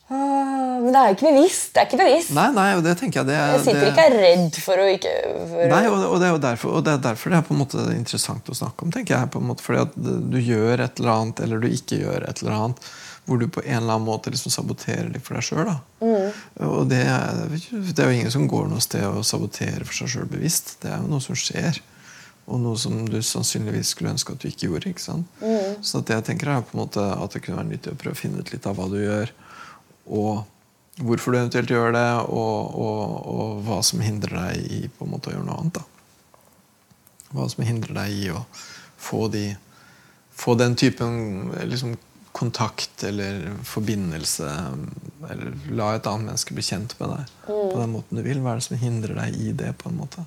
Ah, 0.06 0.78
Men 0.84 0.92
det 0.94 1.00
er 1.00 1.08
jo 1.10 1.16
ikke 1.16 1.30
bevisst. 1.34 1.72
Det 1.74 1.82
er 1.82 1.88
ikke 1.90 1.98
bevisst. 1.98 2.34
Nei, 2.38 2.50
nei, 2.54 2.68
og 2.78 2.84
det 2.86 2.92
tenker 3.00 3.24
jeg 3.24 3.30
det 3.32 3.38
er 3.40 3.56
Jeg 3.56 3.64
sitter 3.64 3.80
det, 3.82 3.88
ikke 3.90 4.04
er 4.06 4.18
redd 4.22 4.60
for 4.62 4.82
å 4.84 4.86
ikke 4.92 5.14
for 5.50 5.72
Nei, 5.72 5.80
og, 5.90 5.96
og, 6.12 6.20
det 6.22 6.28
er 6.28 6.36
jo 6.36 6.42
derfor, 6.44 6.76
og 6.78 6.86
det 6.86 6.94
er 6.94 7.02
derfor 7.08 7.34
det 7.34 7.40
er 7.40 7.48
på 7.48 7.56
en 7.56 7.62
måte 7.64 7.86
interessant 7.96 8.52
å 8.54 8.58
snakke 8.60 8.86
om. 8.86 8.94
tenker 8.94 9.18
jeg 9.18 9.32
på 9.34 9.42
en 9.42 9.50
måte, 9.50 9.66
Fordi 9.66 9.82
at 9.82 9.98
du 9.98 10.38
gjør 10.38 10.86
et 10.86 11.02
eller 11.02 11.14
annet, 11.16 11.42
eller 11.48 11.66
du 11.66 11.68
ikke 11.72 12.00
gjør 12.04 12.30
et 12.30 12.44
eller 12.44 12.58
annet, 12.60 12.86
hvor 13.26 13.42
du 13.42 13.48
på 13.50 13.66
en 13.66 13.80
eller 13.80 13.96
annen 13.96 14.06
måte 14.06 14.30
liksom 14.30 14.54
saboterer 14.54 15.10
litt 15.10 15.26
for 15.26 15.40
deg 15.40 15.48
sjøl. 15.48 15.74
Og 16.70 16.86
det, 16.92 17.02
det 17.02 17.98
er 17.98 18.12
jo 18.12 18.20
ingen 18.20 18.34
som 18.38 18.46
går 18.52 18.70
noe 18.70 18.86
sted 18.86 19.08
og 19.10 19.26
saboterer 19.26 19.82
for 19.88 19.98
seg 19.98 20.14
sjøl 20.14 20.30
bevisst. 20.30 20.76
Det 20.86 20.94
er 20.94 21.02
jo 21.02 21.10
noe 21.10 21.26
som 21.26 21.34
skjer. 21.40 21.82
Og 22.46 22.60
noe 22.62 22.78
som 22.78 23.00
du 23.10 23.18
sannsynligvis 23.26 23.96
skulle 23.96 24.12
ønske 24.14 24.36
at 24.36 24.44
du 24.44 24.50
ikke 24.50 24.70
gjorde. 24.70 24.92
ikke 24.92 25.02
sant? 25.02 25.40
Så 25.82 26.02
at 26.04 26.12
jeg 26.14 26.26
tenker 26.28 26.52
er 26.54 26.66
på 26.66 26.78
en 26.78 26.84
måte 26.84 27.02
at 27.02 27.34
det 27.34 27.42
kunne 27.46 27.58
være 27.58 27.72
nyttig 27.72 27.94
å 27.96 28.00
prøve 28.02 28.18
å 28.18 28.20
finne 28.20 28.44
ut 28.44 28.52
litt 28.54 28.68
av 28.70 28.78
hva 28.78 28.86
du 28.92 29.00
gjør, 29.02 29.34
og 30.14 31.02
hvorfor 31.02 31.34
du 31.34 31.40
eventuelt 31.40 31.74
gjør 31.74 31.96
det, 31.96 32.08
og, 32.30 32.78
og, 32.86 33.04
og 33.34 33.62
hva 33.66 33.82
som 33.84 34.04
hindrer 34.06 34.38
deg 34.38 34.72
i 34.78 34.82
på 34.88 35.08
en 35.08 35.14
måte 35.16 35.32
å 35.32 35.36
gjøre 35.36 35.48
noe 35.48 35.60
annet. 35.64 35.80
da. 35.82 37.32
Hva 37.36 37.48
som 37.52 37.66
hindrer 37.68 37.98
deg 37.98 38.14
i 38.14 38.28
å 38.32 38.44
få, 39.02 39.26
de, 39.34 39.48
få 40.32 40.56
den 40.60 40.78
typen 40.80 41.50
liksom, 41.66 41.98
kontakt 42.36 43.04
eller 43.08 43.50
forbindelse, 43.66 44.52
eller 45.32 45.58
la 45.74 45.94
et 45.96 46.08
annet 46.12 46.30
menneske 46.30 46.56
bli 46.56 46.64
kjent 46.68 46.94
med 47.00 47.14
deg 47.16 47.36
på 47.48 47.76
den 47.80 47.94
måten 47.96 48.20
du 48.20 48.24
vil. 48.26 48.42
Hva 48.44 48.54
er 48.54 48.62
det 48.62 48.68
som 48.70 48.80
hindrer 48.80 49.18
deg 49.24 49.38
i 49.42 49.52
det? 49.56 49.74
på 49.82 49.90
en 49.90 50.00
måte? 50.00 50.26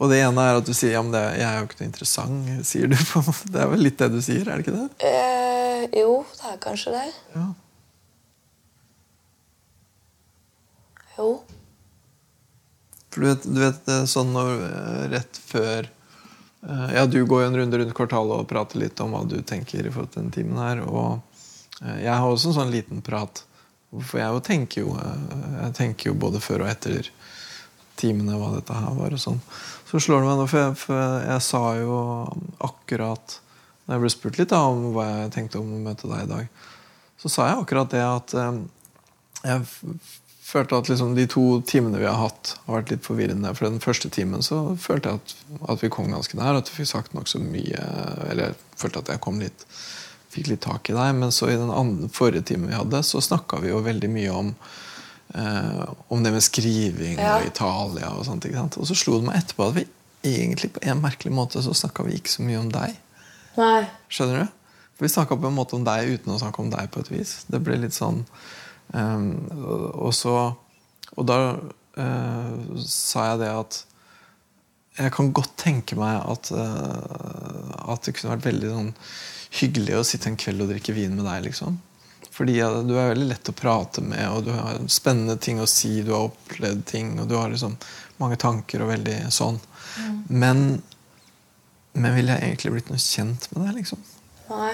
Og 0.00 0.08
det 0.08 0.22
ene 0.24 0.44
er 0.48 0.58
at 0.58 0.64
du 0.64 0.72
sier 0.72 0.94
ja, 0.94 1.02
men 1.04 1.12
det, 1.12 1.20
jeg 1.36 1.44
er 1.44 1.58
jo 1.60 1.66
ikke 1.68 1.80
noe 1.82 1.90
interessant. 1.90 2.52
sier 2.64 2.88
du 2.88 2.96
på. 2.96 3.20
Det 3.52 3.60
er 3.60 3.68
vel 3.68 3.82
litt 3.84 3.98
det 4.00 4.08
du 4.14 4.20
sier? 4.24 4.48
er 4.48 4.56
det 4.56 4.64
ikke 4.64 4.78
det? 4.78 4.86
Eh, 5.04 5.82
jo, 6.00 6.22
det 6.38 6.52
er 6.54 6.60
kanskje 6.64 6.94
det. 6.94 7.08
Ja. 7.36 7.48
Jo. 11.18 11.28
For 13.10 13.20
du 13.20 13.26
vet, 13.28 13.44
du 13.44 13.60
vet 13.60 13.92
er 13.92 14.08
sånn 14.08 14.32
når, 14.32 14.52
eh, 14.70 15.04
rett 15.12 15.40
før 15.50 15.84
eh, 15.84 16.88
Ja, 16.94 17.04
du 17.04 17.20
går 17.26 17.44
jo 17.44 17.50
en 17.50 17.60
runde 17.60 17.82
rundt 17.82 17.96
kvartalet 17.98 18.40
og 18.40 18.48
prater 18.48 18.80
litt 18.80 19.00
om 19.04 19.12
hva 19.12 19.24
du 19.28 19.36
tenker 19.42 19.84
i 19.84 19.92
forhold 19.92 20.14
til 20.14 20.24
den 20.24 20.32
timen 20.32 20.60
her. 20.62 20.80
Og 20.86 21.18
eh, 21.82 22.06
jeg 22.06 22.14
har 22.14 22.24
også 22.24 22.54
en 22.54 22.60
sånn 22.62 22.72
liten 22.72 23.04
prat. 23.04 23.44
For 23.90 24.22
jeg 24.22 24.32
jo 24.32 24.42
tenker 24.46 24.84
jo 24.86 24.96
eh, 24.96 25.24
Jeg 25.66 25.76
tenker 25.76 26.12
jo 26.12 26.20
både 26.24 26.40
før 26.40 26.64
og 26.64 26.72
etter 26.72 27.10
timene 28.00 28.38
hva 28.40 28.54
dette 28.56 28.76
her 28.76 28.96
var. 28.96 29.14
og 29.14 29.22
sånn. 29.22 29.40
Så 29.90 30.00
slår 30.02 30.22
det 30.22 30.30
meg 30.30 30.40
nå, 30.40 30.48
for 30.50 30.62
jeg, 30.62 30.78
for 30.80 31.04
jeg 31.26 31.44
sa 31.46 31.62
jo 31.80 32.00
akkurat 32.70 33.38
Når 33.84 33.96
jeg 33.96 34.02
ble 34.04 34.10
spurt 34.14 34.38
litt 34.38 34.52
da, 34.52 34.60
om 34.70 34.90
hva 34.94 35.06
jeg 35.08 35.34
tenkte 35.34 35.58
om 35.58 35.70
å 35.74 35.82
møte 35.82 36.06
deg 36.06 36.22
i 36.22 36.30
dag, 36.30 36.66
så 37.18 37.30
sa 37.32 37.48
jeg 37.48 37.62
akkurat 37.64 37.90
det 37.90 38.02
at 38.06 38.34
eh, 38.38 38.60
jeg 39.44 39.64
følte 40.46 40.78
at 40.78 40.90
liksom 40.92 41.16
de 41.16 41.24
to 41.30 41.44
timene 41.66 41.98
vi 41.98 42.06
har 42.06 42.20
hatt, 42.20 42.54
har 42.66 42.78
vært 42.78 42.92
litt 42.94 43.02
forvirrende. 43.06 43.50
For 43.56 43.66
den 43.66 43.82
første 43.82 44.10
timen 44.12 44.44
så 44.46 44.60
følte 44.80 45.10
jeg 45.10 45.20
at, 45.20 45.34
at 45.74 45.82
vi 45.82 45.90
kom 45.92 46.10
ganske 46.12 46.38
nær, 46.38 46.58
at 46.58 46.70
vi 46.70 46.80
fikk 46.80 46.90
sagt 46.92 47.16
nokså 47.16 47.42
mye. 47.42 47.82
Eller 48.28 48.50
jeg 48.50 48.58
følte 48.78 49.02
at 49.02 49.12
jeg 49.14 49.24
kom 49.26 49.42
litt 49.42 49.66
fikk 50.30 50.52
litt 50.52 50.62
tak 50.64 50.90
i 50.90 50.96
deg. 50.96 51.14
Men 51.18 51.34
så 51.34 51.50
i 51.50 51.58
den 51.58 51.72
andre, 51.74 52.10
forrige 52.14 52.46
timen 52.52 52.70
vi 52.70 52.78
hadde, 52.78 53.02
så 53.06 53.22
snakka 53.24 53.60
vi 53.64 53.72
jo 53.72 53.82
veldig 53.84 54.10
mye 54.12 54.36
om 54.42 54.54
eh, 55.34 55.84
om 56.08 56.22
det 56.24 56.32
med 56.34 56.42
skriving 56.44 57.18
Ja. 57.18 57.38
og 57.38 57.46
Italia 57.46 58.10
og 58.14 58.24
sånt. 58.26 58.46
Og 58.50 58.86
så 58.86 58.94
slo 58.96 59.18
det 59.18 59.26
meg 59.28 59.36
etterpå 59.42 59.68
at 59.68 59.74
vi 59.76 59.86
egentlig 60.24 60.72
på 60.74 60.82
en 60.82 61.00
merkelig 61.02 61.32
måte 61.32 61.62
så 61.62 61.74
snakka 61.74 62.04
vi 62.04 62.18
ikke 62.18 62.30
så 62.30 62.42
mye 62.42 62.58
om 62.60 62.70
deg. 62.72 62.96
Nei. 63.56 63.88
Skjønner 64.08 64.42
du? 64.44 64.56
For 64.96 65.06
Vi 65.06 65.12
snakka 65.14 65.36
på 65.40 65.48
en 65.48 65.56
måte 65.56 65.76
om 65.76 65.84
deg 65.84 66.10
uten 66.14 66.32
å 66.34 66.38
snakke 66.38 66.60
om 66.60 66.70
deg. 66.70 66.90
på 66.90 67.00
et 67.00 67.10
vis. 67.10 67.44
Det 67.48 67.60
ble 67.64 67.78
litt 67.80 67.96
sånn 67.96 68.24
ehm, 68.94 69.30
og, 69.94 70.12
så 70.14 70.56
Og 71.16 71.26
da 71.26 71.56
eh, 71.96 72.76
sa 72.84 73.32
jeg 73.32 73.40
det 73.40 73.48
at 73.50 73.84
jeg 75.00 75.12
kan 75.14 75.32
godt 75.32 75.56
tenke 75.56 75.96
meg 75.96 76.18
at, 76.28 76.50
uh, 76.52 77.92
at 77.94 78.04
det 78.04 78.12
kunne 78.16 78.34
vært 78.34 78.48
veldig 78.50 78.70
sånn 78.74 78.88
hyggelig 79.60 79.94
å 79.96 80.04
sitte 80.04 80.28
en 80.28 80.36
kveld 80.36 80.60
og 80.64 80.68
drikke 80.72 80.92
vin 80.92 81.14
med 81.16 81.24
deg. 81.24 81.46
liksom. 81.46 81.78
Fordi 82.40 82.54
du 82.88 82.94
er 82.96 83.10
veldig 83.10 83.26
lett 83.28 83.48
å 83.50 83.52
prate 83.52 84.00
med, 84.00 84.22
og 84.32 84.46
du 84.46 84.54
har 84.56 84.78
spennende 84.88 85.34
ting 85.36 85.58
å 85.60 85.66
si. 85.68 85.98
Du 86.00 86.14
har 86.14 86.30
opplevd 86.30 86.86
ting, 86.88 87.10
og 87.20 87.26
du 87.28 87.34
har 87.36 87.50
liksom 87.52 87.74
mange 88.16 88.38
tanker 88.40 88.80
og 88.80 88.88
veldig 88.88 89.16
sånn. 89.28 89.58
Men, 90.32 90.62
men 91.92 92.16
ville 92.16 92.38
jeg 92.38 92.46
egentlig 92.46 92.72
blitt 92.78 92.88
noe 92.88 93.02
kjent 93.02 93.44
med 93.52 93.66
deg? 93.66 93.82
liksom? 93.82 94.00
Nei. 94.54 94.72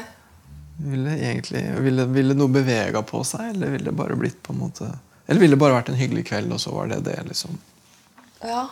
Ville, 0.93 1.17
egentlig, 1.17 1.65
ville, 1.89 2.07
ville 2.15 2.39
noe 2.39 2.55
bevega 2.55 3.03
på 3.03 3.25
seg, 3.27 3.49
eller 3.57 3.75
ville 3.75 3.91
det 3.91 3.99
bare 3.99 4.21
blitt 4.21 4.39
på 4.47 4.55
en 4.55 4.63
måte 4.63 4.93
Eller 5.27 5.41
ville 5.41 5.57
det 5.57 5.63
bare 5.65 5.81
vært 5.81 5.91
en 5.91 5.99
hyggelig 5.99 6.29
kveld, 6.31 6.55
og 6.55 6.63
så 6.63 6.71
var 6.77 6.95
det 6.95 7.01
det? 7.09 7.19
liksom? 7.33 7.59
Ja. 8.47 8.69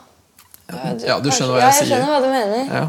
Ja, 0.71 1.19
du 1.19 1.33
skjønner 1.35 1.57
hva 1.57 1.65
ja, 1.67 1.75
jeg 1.75 1.83
jeg 1.83 1.91
skjønner 1.91 2.15
hva 2.15 2.23
du 2.23 2.31
mener. 2.31 2.71
Ja. 2.71 2.87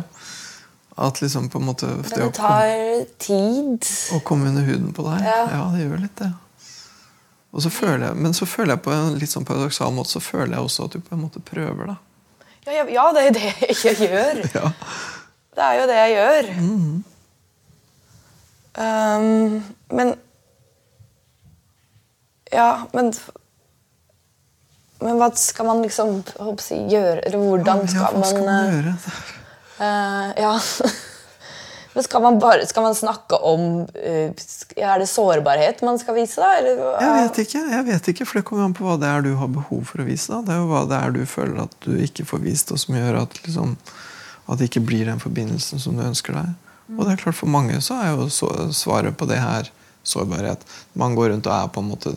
At 0.97 1.19
liksom 1.21 1.49
på 1.51 1.59
en 1.59 1.65
måte 1.67 1.89
det 1.91 2.09
det 2.15 2.29
tar 2.37 2.61
komme, 2.69 3.05
tid. 3.19 3.87
å 4.15 4.19
komme 4.23 4.47
under 4.47 4.63
huden 4.63 4.93
på 4.95 5.03
deg, 5.09 5.25
Ja. 5.27 5.41
ja, 5.51 5.63
det 5.75 5.83
gjør 5.83 6.01
litt 6.05 6.15
det. 6.21 6.29
Og 7.55 7.61
så 7.63 7.69
føler 7.71 8.07
jeg, 8.09 8.15
men 8.15 8.33
så 8.35 8.45
føler 8.47 8.75
jeg 8.75 8.83
på 8.83 8.91
en 8.95 9.17
litt 9.19 9.31
sånn 9.31 9.45
paradoksal 9.47 9.91
måte 9.95 10.11
så 10.15 10.19
føler 10.23 10.55
jeg 10.57 10.63
også 10.69 10.85
at 10.87 10.95
du 10.95 10.99
på 11.03 11.15
en 11.15 11.21
måte 11.25 11.39
prøver. 11.43 11.85
da. 11.87 11.97
Ja, 12.65 12.71
ja, 12.79 12.85
ja, 12.95 13.05
det 13.13 13.21
er 13.21 13.27
jo 13.27 13.35
det 13.35 13.51
jeg 13.83 14.09
gjør. 14.09 14.41
Ja. 14.55 14.71
Det 15.55 15.63
er 15.63 15.75
jo 15.79 15.85
det 15.87 15.99
jeg 16.01 16.15
gjør. 16.15 16.49
Um, 18.75 19.63
men 19.91 20.15
Ja, 22.51 22.87
men 22.93 23.13
Men 24.99 25.15
hva 25.19 25.29
skal 25.35 25.65
man 25.69 25.81
liksom 25.83 26.23
håper 26.39 26.89
gjøre? 26.91 27.21
Eller 27.27 27.37
hvordan 27.39 27.81
ja, 27.83 27.87
skal 27.87 28.15
hva 28.15 28.27
skal 28.27 28.43
man 28.43 28.51
man 28.51 28.67
eh, 28.67 28.75
gjøre? 28.75 28.93
eh, 29.79 30.31
Ja. 30.43 30.55
Men 31.95 32.03
skal 32.03 32.21
man 32.21 32.39
bare 32.43 32.65
skal 32.67 32.83
man 32.83 32.95
snakke 32.95 33.37
om 33.47 33.85
eh, 33.95 34.31
Er 34.75 34.99
det 34.99 35.05
sårbarhet 35.07 35.79
man 35.87 35.99
skal 35.99 36.17
vise, 36.17 36.41
da? 36.41 36.49
Eller, 36.59 36.81
uh... 36.81 36.97
Jeg 36.99 37.13
vet 37.21 37.39
ikke, 37.45 37.61
jeg 37.71 37.85
vet 37.87 38.09
ikke, 38.11 38.25
for 38.27 38.39
det 38.39 38.47
kommer 38.49 38.65
an 38.65 38.75
på 38.75 38.83
hva 38.83 38.97
det 38.99 39.07
er 39.07 39.23
du 39.23 39.29
har 39.39 39.47
behov 39.47 39.85
for 39.87 40.03
å 40.03 40.07
vise. 40.07 40.27
Da. 40.33 40.41
Det 40.43 40.51
er 40.57 40.59
jo 40.59 40.67
hva 40.73 40.81
det 40.91 40.99
er 40.99 41.15
du 41.15 41.21
føler 41.23 41.61
at 41.63 41.77
du 41.87 41.93
ikke 42.03 42.27
får 42.27 42.43
vist, 42.43 42.73
og 42.75 42.81
som 42.83 42.97
gjør 42.99 43.21
at, 43.21 43.39
liksom, 43.47 43.77
at 44.51 44.59
det 44.59 44.67
ikke 44.67 44.83
blir 44.91 45.07
den 45.07 45.23
forbindelsen 45.23 45.79
som 45.79 45.95
du 45.95 46.03
ønsker 46.03 46.35
deg. 46.35 46.51
Og 46.97 47.05
det 47.05 47.15
er 47.15 47.21
klart 47.23 47.39
For 47.39 47.49
mange 47.49 47.79
så 47.81 47.95
er 47.97 48.11
jo 48.11 48.27
så, 48.29 48.51
svaret 48.75 49.15
på 49.17 49.25
det 49.31 49.39
her 49.39 49.71
sårbarhet. 50.05 50.67
Man 50.99 51.15
går 51.15 51.31
rundt 51.31 51.47
og 51.47 51.55
er 51.55 51.71
på 51.71 51.81
en 51.81 51.93
måte 51.95 52.11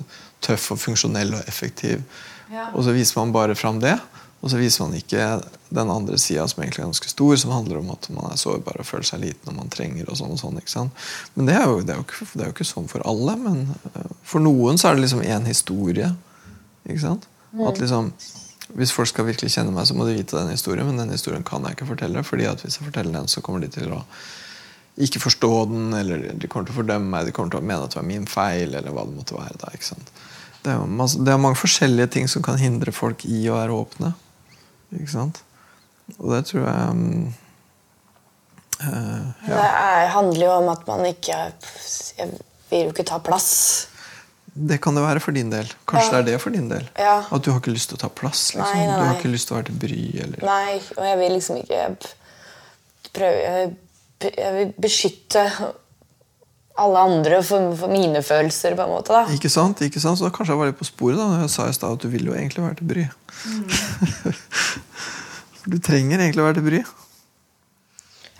tøff 0.45 0.73
og 0.75 0.83
funksjonell 0.83 1.39
og 1.39 1.47
effektiv, 1.47 2.03
Ja. 2.51 2.71
og 2.75 2.83
så 2.83 2.93
viser 2.97 3.21
man 3.21 3.33
bare 3.33 3.55
fram 3.55 3.79
det. 3.81 3.95
Og 4.39 4.53
så 4.53 4.59
viser 4.61 4.85
man 4.85 4.95
ikke 4.95 5.23
den 5.75 5.91
andre 5.91 6.19
sida, 6.21 6.45
som 6.49 6.63
egentlig 6.63 6.85
er 6.85 6.89
ganske 6.89 7.11
stor, 7.11 7.37
som 7.41 7.53
handler 7.57 7.81
om 7.81 7.91
at 7.91 8.07
man 8.15 8.31
er 8.31 8.39
sårbar 8.39 8.79
og 8.79 8.87
føler 8.87 9.09
seg 9.09 9.25
liten 9.25 9.51
og 9.51 9.57
man 9.57 9.73
trenger 9.73 10.07
og 10.07 10.19
sånn. 10.21 10.35
og 10.37 10.41
sånn, 10.41 10.61
ikke 10.61 10.75
sant? 10.75 11.07
Men 11.35 11.51
det 11.51 11.57
er, 11.59 11.67
jo, 11.67 11.81
det, 11.83 11.95
er 11.95 11.99
jo 11.99 12.07
ikke, 12.07 12.29
det 12.33 12.45
er 12.45 12.53
jo 12.53 12.55
ikke 12.55 12.69
sånn 12.69 12.91
for 12.91 13.07
alle. 13.11 13.35
Men 13.43 13.65
eh, 13.91 14.13
for 14.23 14.45
noen 14.45 14.79
så 14.79 14.91
er 14.91 14.99
det 14.99 15.07
liksom 15.09 15.25
én 15.27 15.49
historie. 15.51 16.13
ikke 16.87 17.03
sant? 17.03 17.27
At 17.67 17.81
liksom, 17.83 18.13
Hvis 18.79 18.93
folk 18.93 19.09
skal 19.09 19.25
virkelig 19.25 19.55
kjenne 19.57 19.73
meg, 19.75 19.89
så 19.89 19.97
må 19.97 20.07
de 20.07 20.15
vite 20.19 20.37
den 20.37 20.53
historien, 20.53 20.87
men 20.87 21.01
den 21.01 21.15
historien 21.17 21.43
kan 21.43 21.65
jeg 21.65 21.79
ikke 21.79 21.89
fortelle. 21.89 22.23
fordi 22.23 22.47
at 22.47 22.63
hvis 22.63 22.79
jeg 22.79 22.87
forteller 22.87 23.19
den, 23.19 23.29
så 23.29 23.43
kommer 23.43 23.65
de 23.65 23.73
til 23.73 23.91
å 23.97 24.05
ikke 24.99 25.23
forstå 25.23 25.53
den, 25.71 25.93
eller 25.95 26.31
de 26.35 26.49
kommer 26.51 26.67
til 26.67 26.75
å 26.75 26.81
fordømme 26.81 27.11
meg, 27.11 27.27
de 27.27 27.33
kommer 27.35 27.51
til 27.55 27.63
å 27.63 27.67
mene 27.67 27.87
at 27.87 27.95
det 27.95 28.01
var 28.01 28.07
min 28.07 28.27
feil, 28.27 28.75
eller 28.75 28.95
hva 28.95 29.07
det 29.07 29.15
måtte 29.15 29.39
være. 29.39 29.59
da, 29.63 29.71
ikke 29.75 29.91
sant? 29.95 30.11
Det 30.63 30.75
er, 30.75 30.87
masse, 30.91 31.21
det 31.23 31.33
er 31.33 31.41
mange 31.41 31.59
forskjellige 31.59 32.11
ting 32.17 32.27
som 32.31 32.43
kan 32.45 32.59
hindre 32.59 32.93
folk 32.93 33.23
i 33.25 33.45
å 33.49 33.59
være 33.61 33.77
åpne. 33.79 34.13
Ikke 34.97 35.13
sant? 35.13 35.43
Og 36.17 36.33
det 36.33 36.43
tror 36.49 36.65
jeg 36.65 36.93
um, 36.95 37.35
uh, 38.81 39.27
ja. 39.45 39.53
Det 39.53 39.65
er, 39.67 40.07
handler 40.15 40.45
jo 40.47 40.53
om 40.63 40.71
at 40.73 40.87
man 40.89 41.05
ikke 41.11 41.37
Jeg 41.37 42.31
vil 42.71 42.87
jo 42.87 42.95
ikke 42.95 43.05
ta 43.09 43.19
plass. 43.25 43.51
Det 44.59 44.81
kan 44.83 44.97
det 44.97 45.05
være 45.05 45.21
for 45.23 45.37
din 45.37 45.51
del. 45.53 45.69
Kanskje 45.89 46.09
Ja. 46.09 46.13
det 46.17 46.21
er 46.21 46.31
det 46.33 46.41
for 46.43 46.51
din 46.51 46.71
del. 46.71 46.89
Ja. 46.99 47.19
At 47.31 47.45
du 47.45 47.53
har 47.53 47.61
ikke 47.61 47.75
lyst 47.77 47.93
til 47.93 47.99
å 47.99 48.01
ta 48.01 48.09
plass. 48.09 48.55
liksom. 48.55 48.75
Nei, 48.75 48.87
nei, 48.89 48.97
Du 48.97 49.05
har 49.07 49.19
ikke 49.21 49.31
lyst 49.33 49.49
til 49.49 49.55
å 49.55 49.59
være 49.61 49.69
til 49.71 49.79
bry. 49.85 50.01
eller... 50.25 50.47
Nei, 50.49 50.81
og 50.97 51.05
jeg 51.07 51.19
vil 51.21 51.37
liksom 51.37 51.61
ikke 51.63 51.83
prøve 53.15 53.77
jeg 54.19 54.55
vil 54.55 54.73
beskytte 54.83 55.45
alle 56.79 57.03
andre 57.11 57.41
for, 57.43 57.73
for 57.79 57.93
mine 57.93 58.23
følelser, 58.23 58.77
på 58.79 58.85
en 58.87 58.93
måte. 58.93 59.15
da. 59.15 59.35
Ikke 59.35 59.51
sant? 59.53 59.81
ikke 59.83 60.03
sant? 60.03 60.21
Så 60.21 60.31
kanskje 60.35 60.55
jeg 60.55 60.61
var 60.61 60.71
litt 60.71 60.79
på 60.79 60.87
sporet 60.87 61.19
da 61.19 61.27
når 61.27 61.45
jeg 61.47 61.55
sa 61.55 61.69
i 61.69 61.77
stad 61.77 61.97
at 61.99 62.05
du 62.05 62.11
vil 62.13 62.29
jo 62.31 62.37
egentlig 62.37 62.65
være 62.65 62.79
til 62.81 62.91
bry. 62.93 63.07
For 65.59 65.71
du 65.75 65.79
trenger 65.83 66.23
egentlig 66.23 66.45
å 66.45 66.49
være 66.49 66.61
til 66.61 66.69
bry. 66.69 66.83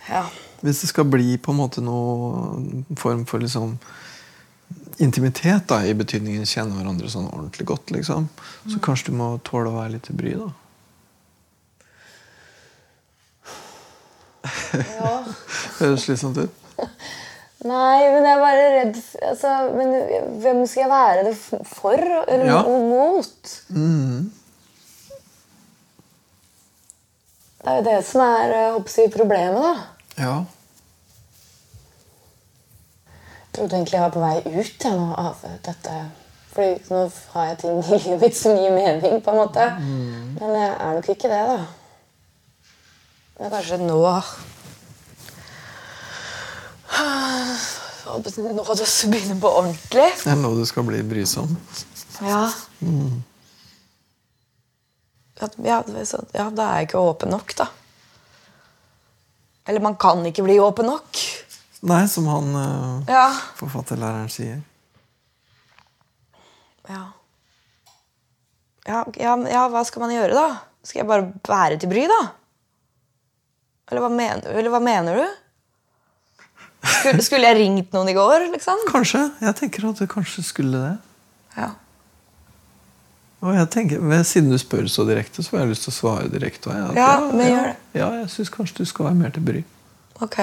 Ja. 0.09 0.23
Hvis 0.63 0.83
det 0.83 0.91
skal 0.91 1.07
bli 1.07 1.37
på 1.39 1.53
en 1.53 1.59
måte 1.59 1.83
noen 1.83 2.85
form 2.99 3.25
for 3.29 3.43
liksom 3.43 3.77
intimitet, 4.99 5.67
da, 5.69 5.83
i 5.87 5.95
betydningen 5.95 6.47
kjenne 6.47 6.75
hverandre 6.75 7.11
sånn 7.11 7.29
ordentlig 7.29 7.65
godt, 7.69 7.93
liksom, 7.95 8.27
så 8.67 8.81
kanskje 8.83 9.13
du 9.13 9.19
må 9.21 9.29
tåle 9.47 9.71
å 9.71 9.77
være 9.77 9.95
litt 9.95 10.07
til 10.09 10.19
bry. 10.19 10.35
da. 10.39 10.49
ja. 14.99 15.13
Høres 15.79 16.07
slitsomt 16.07 16.39
ut. 16.43 16.51
Nei, 17.59 18.05
men 18.13 18.23
jeg 18.23 18.35
er 18.37 18.39
bare 18.39 18.67
redd 18.71 18.97
altså, 19.27 19.49
Men 19.75 19.89
hvem 20.39 20.61
skal 20.63 20.85
jeg 20.85 20.91
være 20.93 21.23
det 21.27 21.33
for? 21.67 21.99
Eller 22.27 22.45
Ja. 22.47 22.61
mot? 22.63 23.49
Mm. 23.75 24.29
Det 27.59 27.67
er 27.67 27.75
jo 27.75 27.83
det 27.89 28.05
som 28.07 28.21
er 28.23 28.71
hoppsi, 28.71 29.09
problemet, 29.11 29.59
da. 29.59 29.73
Ja. 30.23 30.35
Jeg 33.49 33.51
trodde 33.57 33.75
egentlig 33.75 33.97
jeg 33.97 34.01
var 34.05 34.13
på 34.15 34.23
vei 34.23 34.37
ut 34.45 34.85
jeg, 34.85 34.93
nå, 34.95 35.09
av 35.17 35.43
dette. 35.65 35.97
Fordi 36.53 36.93
nå 36.93 37.01
har 37.33 37.45
jeg 37.49 37.57
ting 37.59 37.81
i 37.83 37.97
livet 37.97 38.21
mitt 38.23 38.37
som 38.39 38.55
gir 38.55 38.71
mening, 38.71 39.19
på 39.25 39.33
en 39.33 39.41
måte. 39.41 39.65
Men 40.39 40.55
jeg 40.55 40.71
er 40.79 40.95
nok 40.95 41.09
ikke 41.11 41.33
det, 41.33 41.41
da. 41.51 41.59
Men 43.39 43.51
kanskje 43.51 43.81
nå 43.83 43.99
Nå 46.99 48.63
hadde 48.65 48.85
du 48.85 49.11
begynne 49.11 49.35
på 49.41 49.49
ordentlig. 49.59 50.07
Det 50.23 50.31
er 50.33 50.39
nå 50.39 50.51
du 50.57 50.63
skal 50.67 50.85
bli 50.87 51.01
brysom. 51.05 51.51
Ja. 52.25 52.41
Ja, 55.39 55.47
ja, 55.63 55.77
er 56.01 56.07
sånn- 56.09 56.27
ja, 56.35 56.49
da 56.49 56.65
er 56.73 56.79
jeg 56.81 56.89
ikke 56.89 56.99
åpen 57.03 57.29
nok, 57.31 57.53
da. 57.55 57.67
Eller 59.69 59.79
man 59.85 59.95
kan 59.95 60.25
ikke 60.25 60.43
bli 60.43 60.57
åpen 60.59 60.89
nok. 60.89 61.21
Nei, 61.87 62.05
som 62.11 62.25
han 62.27 62.49
uh, 62.55 63.03
Ja. 63.07 63.27
forfatterlæreren 63.55 64.29
sier. 64.33 64.61
Ja. 66.89 67.03
Ja, 68.89 69.03
ja, 69.15 69.35
ja, 69.47 69.67
hva 69.69 69.85
skal 69.85 70.01
man 70.01 70.11
gjøre, 70.11 70.33
da? 70.33 70.47
Skal 70.83 71.03
jeg 71.03 71.07
bare 71.07 71.29
være 71.47 71.77
til 71.79 71.91
bry, 71.91 72.07
da? 72.09 72.19
Eller 73.91 74.01
hva 74.01 74.09
mener, 74.11 74.49
eller 74.49 74.73
hva 74.73 74.81
mener 74.83 75.15
du? 75.21 75.27
Skulle, 76.79 77.23
skulle 77.25 77.49
jeg 77.49 77.57
ringt 77.59 77.93
noen 77.95 78.09
i 78.11 78.15
går, 78.15 78.47
liksom? 78.53 78.85
Kanskje. 78.87 79.25
Jeg 79.43 79.55
tenker 79.59 79.89
at 79.89 79.99
du 79.99 80.07
kanskje 80.07 80.43
skulle 80.47 80.79
det. 80.79 80.95
Ja. 81.57 81.73
Og 83.39 83.55
jeg 83.55 83.69
tenker, 83.71 84.01
men 84.03 84.23
Siden 84.27 84.51
du 84.51 84.57
spør 84.59 84.87
så 84.91 85.05
direkte, 85.07 85.43
så 85.43 85.55
har 85.55 85.65
jeg 85.65 85.73
lyst 85.73 85.85
til 85.87 85.93
å 85.93 85.97
svare 85.97 86.31
direkte. 86.31 86.71
ja, 86.71 86.79
ja, 86.79 86.87
at 86.89 86.97
Ja, 86.99 87.11
men 87.35 87.51
gjør 87.51 87.67
det. 87.69 87.75
Ja, 87.99 88.09
jeg 88.21 88.31
syns 88.35 88.51
kanskje 88.51 88.83
du 88.83 88.89
skal 88.89 89.09
være 89.09 89.19
mer 89.19 89.35
til 89.35 89.45
bry. 89.47 89.63
Ok. 90.19 90.39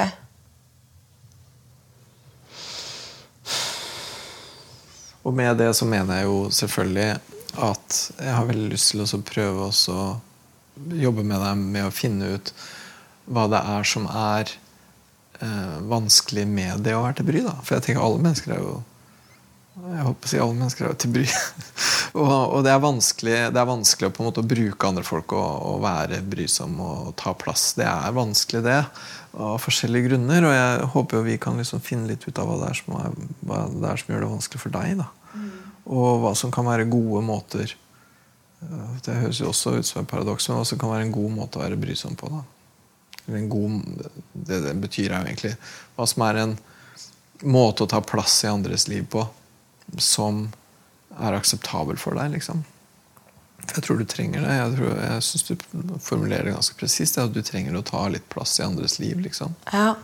Og 5.26 5.34
med 5.34 5.56
det 5.58 5.72
så 5.76 5.88
mener 5.88 6.20
jeg 6.20 6.28
jo 6.28 6.38
selvfølgelig 6.54 7.08
at 7.66 7.96
jeg 8.20 8.34
har 8.36 8.46
veldig 8.46 8.68
lyst 8.70 8.92
til 8.92 9.02
å 9.02 9.22
prøve 9.26 9.68
å 9.72 10.06
jobbe 11.00 11.24
med 11.24 11.40
deg 11.42 11.64
med 11.64 11.88
å 11.88 11.94
finne 11.94 12.36
ut 12.36 12.52
hva 13.26 13.48
det 13.50 13.58
er 13.58 13.88
som 13.88 14.06
er 14.06 14.52
eh, 15.44 15.78
vanskelig 15.90 16.46
med 16.48 16.84
det 16.86 16.96
å 16.96 17.04
være 17.04 17.20
til 17.20 17.30
bry. 17.30 17.42
da. 17.46 17.56
For 17.62 17.76
jeg 17.76 17.88
tenker 17.88 18.04
alle 18.04 18.22
mennesker 18.28 18.56
er 18.56 18.62
jo 18.64 18.76
jeg 19.76 20.04
håper 20.06 20.24
å 20.24 20.30
si 20.30 20.38
alle 20.40 20.56
mennesker 20.56 20.86
er 20.86 20.92
jo 20.94 20.98
til 21.02 21.10
bry. 21.12 21.24
og, 22.22 22.30
og 22.32 22.62
det, 22.64 22.70
er 22.72 22.80
vanskelig, 22.80 23.34
det 23.52 23.60
er 23.60 23.68
vanskelig 23.68 24.08
å 24.08 24.14
på 24.16 24.22
en 24.22 24.28
måte 24.30 24.44
bruke 24.48 24.88
andre 24.88 25.04
folk 25.04 25.34
og, 25.36 25.50
og 25.68 25.82
være 25.84 26.22
brysom 26.24 26.78
og 26.80 27.10
ta 27.20 27.34
plass. 27.36 27.74
Det 27.76 27.84
er 27.84 28.16
vanskelig, 28.16 28.62
det, 28.64 28.78
av 29.36 29.60
forskjellige 29.60 30.08
grunner. 30.08 30.48
Og 30.48 30.56
jeg 30.56 30.88
håper 30.94 31.18
jo 31.18 31.26
vi 31.28 31.36
kan 31.44 31.60
liksom 31.60 31.84
finne 31.84 32.08
litt 32.08 32.24
ut 32.24 32.40
av 32.40 32.48
hva 32.48 32.56
det 32.62 32.72
er 32.72 32.80
som, 32.80 32.96
er, 33.02 33.20
hva 33.44 33.60
det 33.68 33.92
er 33.92 34.00
som 34.00 34.14
gjør 34.14 34.24
det 34.24 34.32
vanskelig 34.32 34.64
for 34.64 34.76
deg. 34.78 35.02
da. 35.02 35.10
Og 35.86 36.24
hva 36.24 36.32
som 36.40 36.54
kan 36.54 36.66
være 36.66 36.88
gode 36.90 37.20
måter 37.22 37.68
eh, 37.70 38.94
Det 39.04 39.20
høres 39.20 39.38
jo 39.38 39.52
også 39.52 39.76
ut 39.76 39.86
som 39.86 40.00
et 40.00 40.10
paradoks, 40.10 40.48
men 40.48 40.58
hva 40.58 40.66
som 40.66 40.80
kan 40.80 40.90
være 40.90 41.06
en 41.06 41.14
god 41.14 41.36
måte 41.36 41.60
å 41.60 41.66
være 41.66 41.78
brysom 41.84 42.16
på. 42.16 42.32
da. 42.32 42.42
En 43.28 43.48
god, 43.50 43.82
det 44.32 44.60
det 44.62 44.74
betyr 44.80 45.10
jo 45.10 45.18
egentlig 45.24 45.56
hva 45.96 46.06
som 46.06 46.22
er 46.28 46.36
en 46.44 46.56
måte 47.42 47.82
å 47.84 47.88
ta 47.90 48.00
plass 48.00 48.44
i 48.44 48.48
andres 48.48 48.86
liv 48.88 49.06
på 49.10 49.24
som 49.98 50.44
er 51.18 51.32
akseptabel 51.36 51.96
for 51.98 52.14
deg. 52.14 52.30
liksom. 52.36 52.62
For 53.66 53.74
Jeg 53.80 53.84
tror 53.86 53.98
du 53.98 54.04
trenger 54.04 54.40
det. 54.46 54.54
Jeg, 54.56 54.76
tror- 54.76 55.00
jeg 55.02 55.22
syns 55.26 55.42
du 55.48 55.56
formulerer 56.00 56.44
det 56.44 56.54
ganske 56.54 56.76
presist. 56.78 57.18
At 57.18 57.32
du 57.34 57.42
trenger 57.42 57.74
å 57.76 57.82
ta 57.84 58.06
litt 58.08 58.28
plass 58.28 58.58
i 58.60 58.62
andres 58.62 58.98
liv. 59.02 59.18
liksom. 59.20 59.54
Ja. 59.72 59.96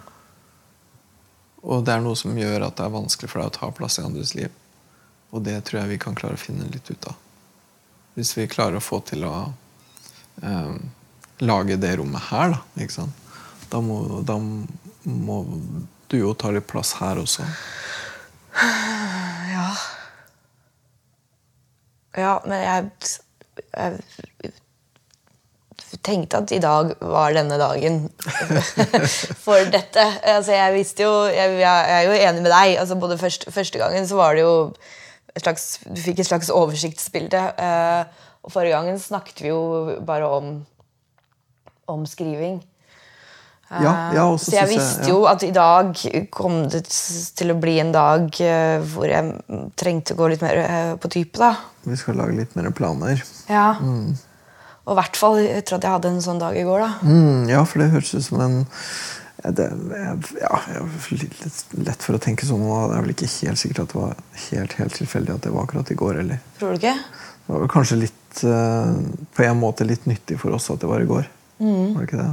Og 1.62 1.84
det 1.86 1.94
er 1.94 2.00
noe 2.02 2.16
som 2.18 2.34
gjør 2.36 2.64
at 2.66 2.76
det 2.80 2.84
er 2.88 2.94
vanskelig 2.96 3.30
for 3.30 3.38
deg 3.42 3.52
å 3.52 3.58
ta 3.58 3.70
plass 3.70 3.98
i 4.00 4.02
andres 4.06 4.34
liv. 4.34 4.50
Og 5.32 5.44
det 5.46 5.60
tror 5.64 5.80
jeg 5.82 5.92
vi 5.94 5.98
kan 6.02 6.14
klare 6.18 6.34
å 6.34 6.42
finne 6.42 6.66
litt 6.72 6.90
ut 6.90 7.06
av. 7.06 7.14
Hvis 8.16 8.34
vi 8.36 8.48
klarer 8.50 8.76
å 8.80 8.84
få 8.84 8.98
til 9.08 9.22
å 9.24 9.34
eh, 10.42 10.74
lage 11.42 11.76
det 11.82 11.96
rommet 11.98 12.22
her, 12.30 12.54
da. 12.54 13.06
Da 13.72 13.80
må, 13.82 13.98
da 14.28 14.36
må 15.08 15.38
du 16.12 16.18
jo 16.20 16.34
ta 16.38 16.50
litt 16.54 16.68
plass 16.70 16.94
her 17.00 17.20
også. 17.22 17.46
Ja. 19.52 19.68
Ja, 22.12 22.32
men 22.44 22.58
jeg, 22.60 22.90
jeg 23.72 24.52
tenkte 26.04 26.40
at 26.42 26.52
i 26.52 26.60
dag 26.62 26.92
var 27.00 27.32
denne 27.36 27.56
dagen 27.60 28.02
for 29.44 29.64
dette. 29.72 30.04
Altså, 30.28 30.52
jeg 30.56 30.74
visste 30.76 31.06
jo 31.06 31.12
Jeg, 31.32 31.56
jeg 31.62 31.94
er 31.96 32.02
jo 32.08 32.16
enig 32.18 32.42
med 32.44 32.52
deg. 32.52 32.74
Altså, 32.82 32.98
både 33.00 33.16
først, 33.20 33.48
første 33.52 33.80
gangen 33.80 34.08
så 34.08 34.18
var 34.20 34.36
det 34.36 34.44
jo 34.44 34.54
et 35.32 35.40
slags, 35.46 35.78
Du 35.88 36.00
fikk 36.04 36.20
et 36.20 36.28
slags 36.28 36.52
oversiktsbilde. 36.52 37.40
eh, 37.56 38.04
og 38.42 38.50
forrige 38.50 38.74
gangen 38.74 38.98
snakket 38.98 39.40
vi 39.44 39.48
jo 39.52 39.60
bare 40.02 40.26
om, 40.28 40.46
om 41.94 42.06
skriving. 42.08 42.60
Ja, 43.72 43.92
ja, 44.12 44.24
og 44.28 44.36
så 44.42 44.52
jeg 44.52 44.68
visste 44.68 45.06
jo 45.08 45.22
at 45.30 45.44
i 45.46 45.52
dag 45.54 45.96
kom 46.34 46.66
det 46.68 46.82
til 46.90 47.54
å 47.54 47.56
bli 47.60 47.78
en 47.80 47.94
dag 47.94 48.26
eh, 48.44 48.82
hvor 48.92 49.08
jeg 49.08 49.62
trengte 49.80 50.12
å 50.12 50.18
gå 50.18 50.28
litt 50.34 50.44
mer 50.44 50.60
eh, 50.60 50.90
på 51.00 51.08
dypet. 51.14 51.40
da. 51.40 51.54
Vi 51.88 51.96
skal 51.96 52.20
lage 52.20 52.36
litt 52.36 52.52
mer 52.58 52.68
planer. 52.76 53.22
Ja. 53.48 53.70
Og 53.80 54.92
i 54.92 54.98
hvert 54.98 55.16
fall 55.16 55.40
etter 55.46 55.78
at 55.78 55.86
jeg 55.86 55.94
hadde 55.94 56.12
en 56.12 56.20
sånn 56.24 56.42
dag 56.42 56.58
i 56.58 56.66
går. 56.68 56.84
da. 56.84 56.92
Mm, 57.08 57.48
ja, 57.48 57.64
for 57.64 57.80
det 57.80 57.92
høres 57.94 58.12
ut 58.12 58.28
som 58.28 58.44
en 58.44 58.62
det, 59.42 59.72
ja, 60.38 60.58
litt, 61.10 61.64
lett 61.74 62.04
for 62.04 62.14
å 62.14 62.20
tenke 62.22 62.46
sånn 62.46 62.62
nå. 62.62 62.76
Det 62.90 62.98
er 62.98 63.06
vel 63.06 63.14
ikke 63.16 63.30
helt 63.32 63.58
sikkert 63.58 63.80
at 63.82 63.94
det 63.94 63.98
var 63.98 64.18
helt, 64.44 64.76
helt 64.78 64.98
tilfeldig 65.00 65.34
at 65.34 65.46
det 65.46 65.54
var 65.54 65.66
akkurat 65.66 65.90
i 65.90 65.98
går. 65.98 66.20
Eller. 66.22 66.42
Tror 66.60 66.74
du 66.74 66.78
ikke? 66.82 66.94
Det 67.42 67.50
var 67.50 67.64
vel 67.64 67.72
kanskje 67.72 67.98
litt 68.04 68.42
eh, 68.46 68.92
på 69.34 69.46
en 69.48 69.58
måte 69.58 69.86
litt 69.88 70.06
nyttig 70.06 70.38
for 70.38 70.54
oss 70.54 70.70
at 70.70 70.84
det 70.84 70.90
var 70.92 71.02
i 71.02 71.08
går. 71.08 71.26
Var 71.62 72.00
det 72.00 72.08
ikke 72.08 72.22
det? 72.22 72.32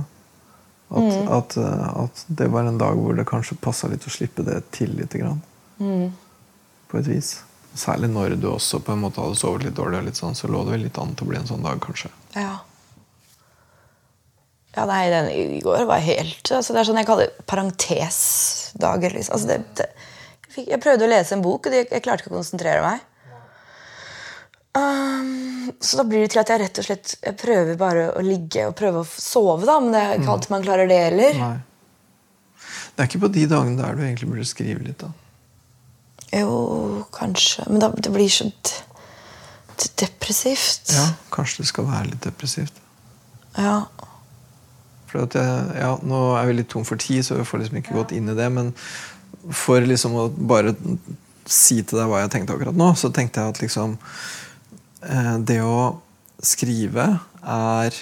At, 0.89 1.17
at, 1.37 1.57
eh, 1.61 1.89
at 2.03 2.23
det 2.39 2.47
var 2.49 2.65
en 2.65 2.79
dag 2.81 2.97
hvor 2.97 3.13
det 3.17 3.27
kanskje 3.29 3.59
passa 3.61 3.89
litt 3.91 4.07
å 4.09 4.13
slippe 4.13 4.45
det 4.47 4.63
til 4.73 4.95
lite 4.97 5.21
grann. 5.21 5.43
På 6.89 6.97
et 6.97 7.09
vis. 7.09 7.35
Særlig 7.77 8.09
når 8.09 8.33
du 8.41 8.47
også 8.49 8.79
på 8.81 8.95
en 8.95 9.03
måte 9.03 9.21
hadde 9.21 9.37
sovet 9.37 9.67
litt 9.67 9.77
dårlig, 9.77 10.01
litt 10.07 10.17
sånn, 10.17 10.35
så 10.35 10.49
lå 10.49 10.63
det 10.65 10.73
vel 10.73 10.87
litt 10.87 10.97
an 10.97 11.13
til 11.13 11.27
å 11.27 11.29
bli 11.29 11.37
en 11.39 11.47
sånn 11.49 11.65
dag, 11.65 11.77
kanskje. 11.83 12.09
Ja. 12.33 12.57
Ja, 14.75 14.85
nei, 14.85 15.03
den 15.09 15.29
i 15.33 15.61
går 15.65 15.87
var 15.89 16.01
helt 16.05 16.51
altså 16.53 16.75
Det 16.75 16.81
er 16.81 16.87
sånn 16.87 16.99
jeg 17.01 17.07
kaller 17.09 17.31
parentesdager. 17.49 19.15
Liksom. 19.17 19.35
Altså, 19.35 19.47
det, 19.49 19.57
det, 19.79 19.87
jeg, 20.67 20.81
prøvde 20.81 21.07
å 21.07 21.11
lese 21.11 21.35
en 21.35 21.45
bok, 21.45 21.65
og 21.65 21.73
det, 21.73 21.85
jeg 21.89 22.05
klarte 22.05 22.25
ikke 22.25 22.33
å 22.33 22.37
konsentrere 22.37 22.83
meg. 22.85 23.05
Um, 24.77 25.48
så 25.79 25.99
da 25.99 26.05
blir 26.07 26.23
det 26.23 26.33
til 26.33 26.41
at 26.41 26.51
jeg 26.51 26.61
rett 26.63 26.81
og 26.81 26.85
slett 26.87 27.15
prøver 27.41 27.79
bare 27.79 28.09
å 28.17 28.23
ligge 28.25 28.67
og 28.69 28.75
prøve 28.79 29.03
å 29.03 29.07
sove. 29.09 29.65
da, 29.67 29.79
Men 29.83 29.95
det 29.95 30.03
er 30.03 30.19
ikke 30.19 30.33
alltid 30.35 30.53
man 30.53 30.65
klarer 30.65 30.89
det 30.89 30.99
heller. 31.07 31.39
Nei. 31.39 31.55
Det 32.95 33.03
er 33.03 33.09
ikke 33.09 33.23
på 33.23 33.31
de 33.37 33.45
dagene 33.47 33.79
der 33.79 33.95
du 33.95 34.03
egentlig 34.03 34.29
burde 34.31 34.45
skrive 34.47 34.83
litt, 34.83 34.99
da. 35.05 35.11
Jo, 36.35 37.05
kanskje. 37.15 37.65
Men 37.69 37.81
da, 37.81 37.89
det 37.95 38.11
blir 38.13 38.29
så 38.29 38.49
depressivt. 39.99 40.91
Ja, 40.93 41.05
Kanskje 41.33 41.63
det 41.63 41.69
skal 41.71 41.87
være 41.87 42.11
litt 42.11 42.25
depressivt. 42.25 42.75
Ja. 43.55 43.85
For 45.09 45.23
at 45.23 45.37
jeg, 45.39 45.63
ja, 45.79 45.93
Nå 46.05 46.19
er 46.37 46.49
vi 46.49 46.59
litt 46.59 46.69
tom 46.73 46.85
for 46.85 46.99
tid, 47.01 47.23
så 47.25 47.39
vi 47.39 47.47
får 47.47 47.63
liksom 47.63 47.79
ikke 47.81 47.95
gått 47.97 48.13
inn 48.15 48.29
i 48.29 48.35
det. 48.37 48.49
Men 48.53 48.73
for 49.55 49.81
liksom 49.81 50.17
å 50.19 50.27
bare 50.29 50.75
si 51.49 51.79
til 51.81 51.97
deg 51.97 52.11
hva 52.11 52.21
jeg 52.21 52.33
tenkte 52.35 52.53
akkurat 52.53 52.77
nå, 52.77 52.91
så 52.99 53.09
tenkte 53.13 53.41
jeg 53.41 53.55
at 53.55 53.61
liksom 53.63 53.95
Det 54.99 55.61
å 55.63 56.01
skrive 56.43 57.05
er 57.39 57.95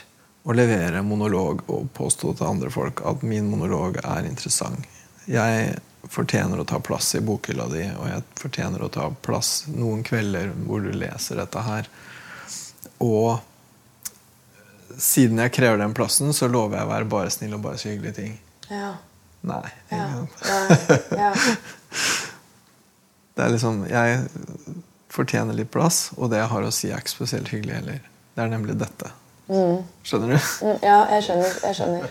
å 0.47 0.55
levere 0.55 1.03
monolog 1.03 1.61
og 1.67 1.89
påstå 1.97 2.33
til 2.39 2.47
andre 2.47 2.71
folk 2.73 3.03
at 3.05 3.25
min 3.27 3.49
monolog 3.51 3.99
er 4.03 4.25
interessant. 4.29 4.85
Jeg 5.27 5.75
fortjener 6.07 6.61
å 6.61 6.65
ta 6.67 6.79
plass 6.79 7.11
i 7.19 7.21
bokhylla 7.25 7.67
di, 7.71 7.83
og 7.99 8.07
jeg 8.07 8.23
fortjener 8.39 8.83
å 8.85 8.89
ta 8.93 9.09
plass 9.11 9.65
noen 9.73 10.05
kvelder 10.07 10.53
hvor 10.63 10.85
du 10.85 10.93
leser 10.95 11.41
dette 11.41 11.63
her. 11.67 11.89
Og 13.03 13.37
siden 14.97 15.43
jeg 15.43 15.53
krever 15.57 15.81
den 15.83 15.95
plassen, 15.97 16.31
så 16.33 16.47
lover 16.49 16.79
jeg 16.79 16.87
å 16.87 16.93
være 16.93 17.11
bare 17.11 17.33
snill 17.33 17.57
og 17.57 17.65
bare 17.67 17.81
si 17.81 17.91
hyggelige 17.91 18.17
ting. 18.21 18.37
Ja. 18.71 18.93
Nei. 19.47 19.67
Ja. 19.91 20.07
Ja. 21.11 21.33
Det 23.37 23.45
er 23.45 23.51
liksom 23.53 23.83
Jeg 23.85 24.21
fortjener 25.17 25.57
litt 25.57 25.71
plass, 25.73 26.11
og 26.17 26.31
det 26.31 26.41
jeg 26.41 26.51
har 26.53 26.67
å 26.67 26.73
si, 26.73 26.91
er 26.91 27.01
ikke 27.01 27.15
spesielt 27.17 27.51
hyggelig 27.53 27.79
heller. 27.79 28.03
Det 28.37 28.43
er 28.45 28.53
nemlig 28.53 28.77
dette. 28.79 29.11
Skjønner 29.47 30.33
du? 30.33 30.37
Mm, 30.37 30.79
ja, 30.83 30.97
jeg 31.15 31.27
skjønner. 31.27 31.53
Jeg 31.67 31.77
skjønner. 31.79 32.09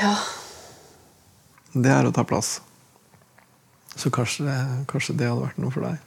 Ja. 0.00 0.14
Det 1.76 1.92
er 1.92 2.08
å 2.08 2.12
ta 2.16 2.24
plass. 2.24 2.56
Så 3.96 4.10
kanskje 4.12 4.44
det, 4.48 4.56
kanskje 4.90 5.16
det 5.16 5.28
hadde 5.30 5.44
vært 5.46 5.60
noe 5.60 5.72
for 5.72 5.86
deg. 5.86 6.02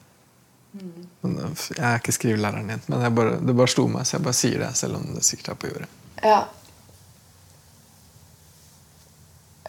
Men 1.22 1.38
øh, 1.42 1.62
Jeg 1.74 1.82
er 1.82 1.98
ikke 1.98 2.14
skrivelæreren 2.14 2.68
din, 2.70 2.82
men 2.86 3.14
bare, 3.14 3.38
det 3.42 3.56
bare 3.58 3.70
slo 3.72 3.88
meg, 3.90 4.06
så 4.06 4.16
jeg 4.16 4.26
bare 4.26 4.38
sier 4.38 4.62
det. 4.62 4.70
Selv 4.78 5.00
om 5.00 5.08
det 5.16 5.24
sikkert 5.26 5.54
er 5.54 5.58
på 5.62 5.70
jordet. 5.72 5.88
Ja. 6.22 6.40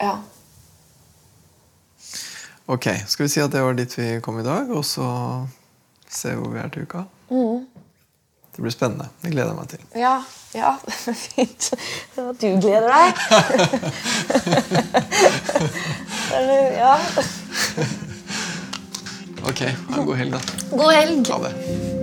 Ja. 0.02 0.14
Ok, 2.72 2.88
Skal 3.08 3.26
vi 3.26 3.30
si 3.30 3.42
at 3.44 3.52
det 3.52 3.60
var 3.66 3.74
dit 3.76 3.98
vi 4.00 4.06
kom 4.24 4.38
i 4.40 4.44
dag, 4.48 4.70
og 4.72 4.86
så 4.88 5.04
se 6.08 6.32
hvor 6.38 6.54
vi 6.54 6.60
er 6.62 6.70
til 6.72 6.86
uka? 6.88 7.02
Det 7.28 7.66
Det 8.56 8.62
blir 8.64 8.72
spennende. 8.72 9.10
Det 9.22 9.32
gleder 9.32 9.52
jeg 9.52 9.58
meg 9.58 9.68
til. 9.74 9.80
Ja, 10.00 10.14
ja, 10.56 10.72
fint. 11.26 11.74
At 12.16 12.40
du 12.40 12.48
gleder 12.64 12.88
deg. 12.88 13.14
Eller, 16.38 16.62
ja. 16.80 16.96
Ok, 19.50 19.60
ha 19.68 20.00
en 20.00 20.06
god 20.06 20.16
helg, 20.16 20.32
da. 20.32 20.40
God 20.72 20.94
helg. 20.96 21.32
Ha 21.32 21.42
det. 21.48 22.01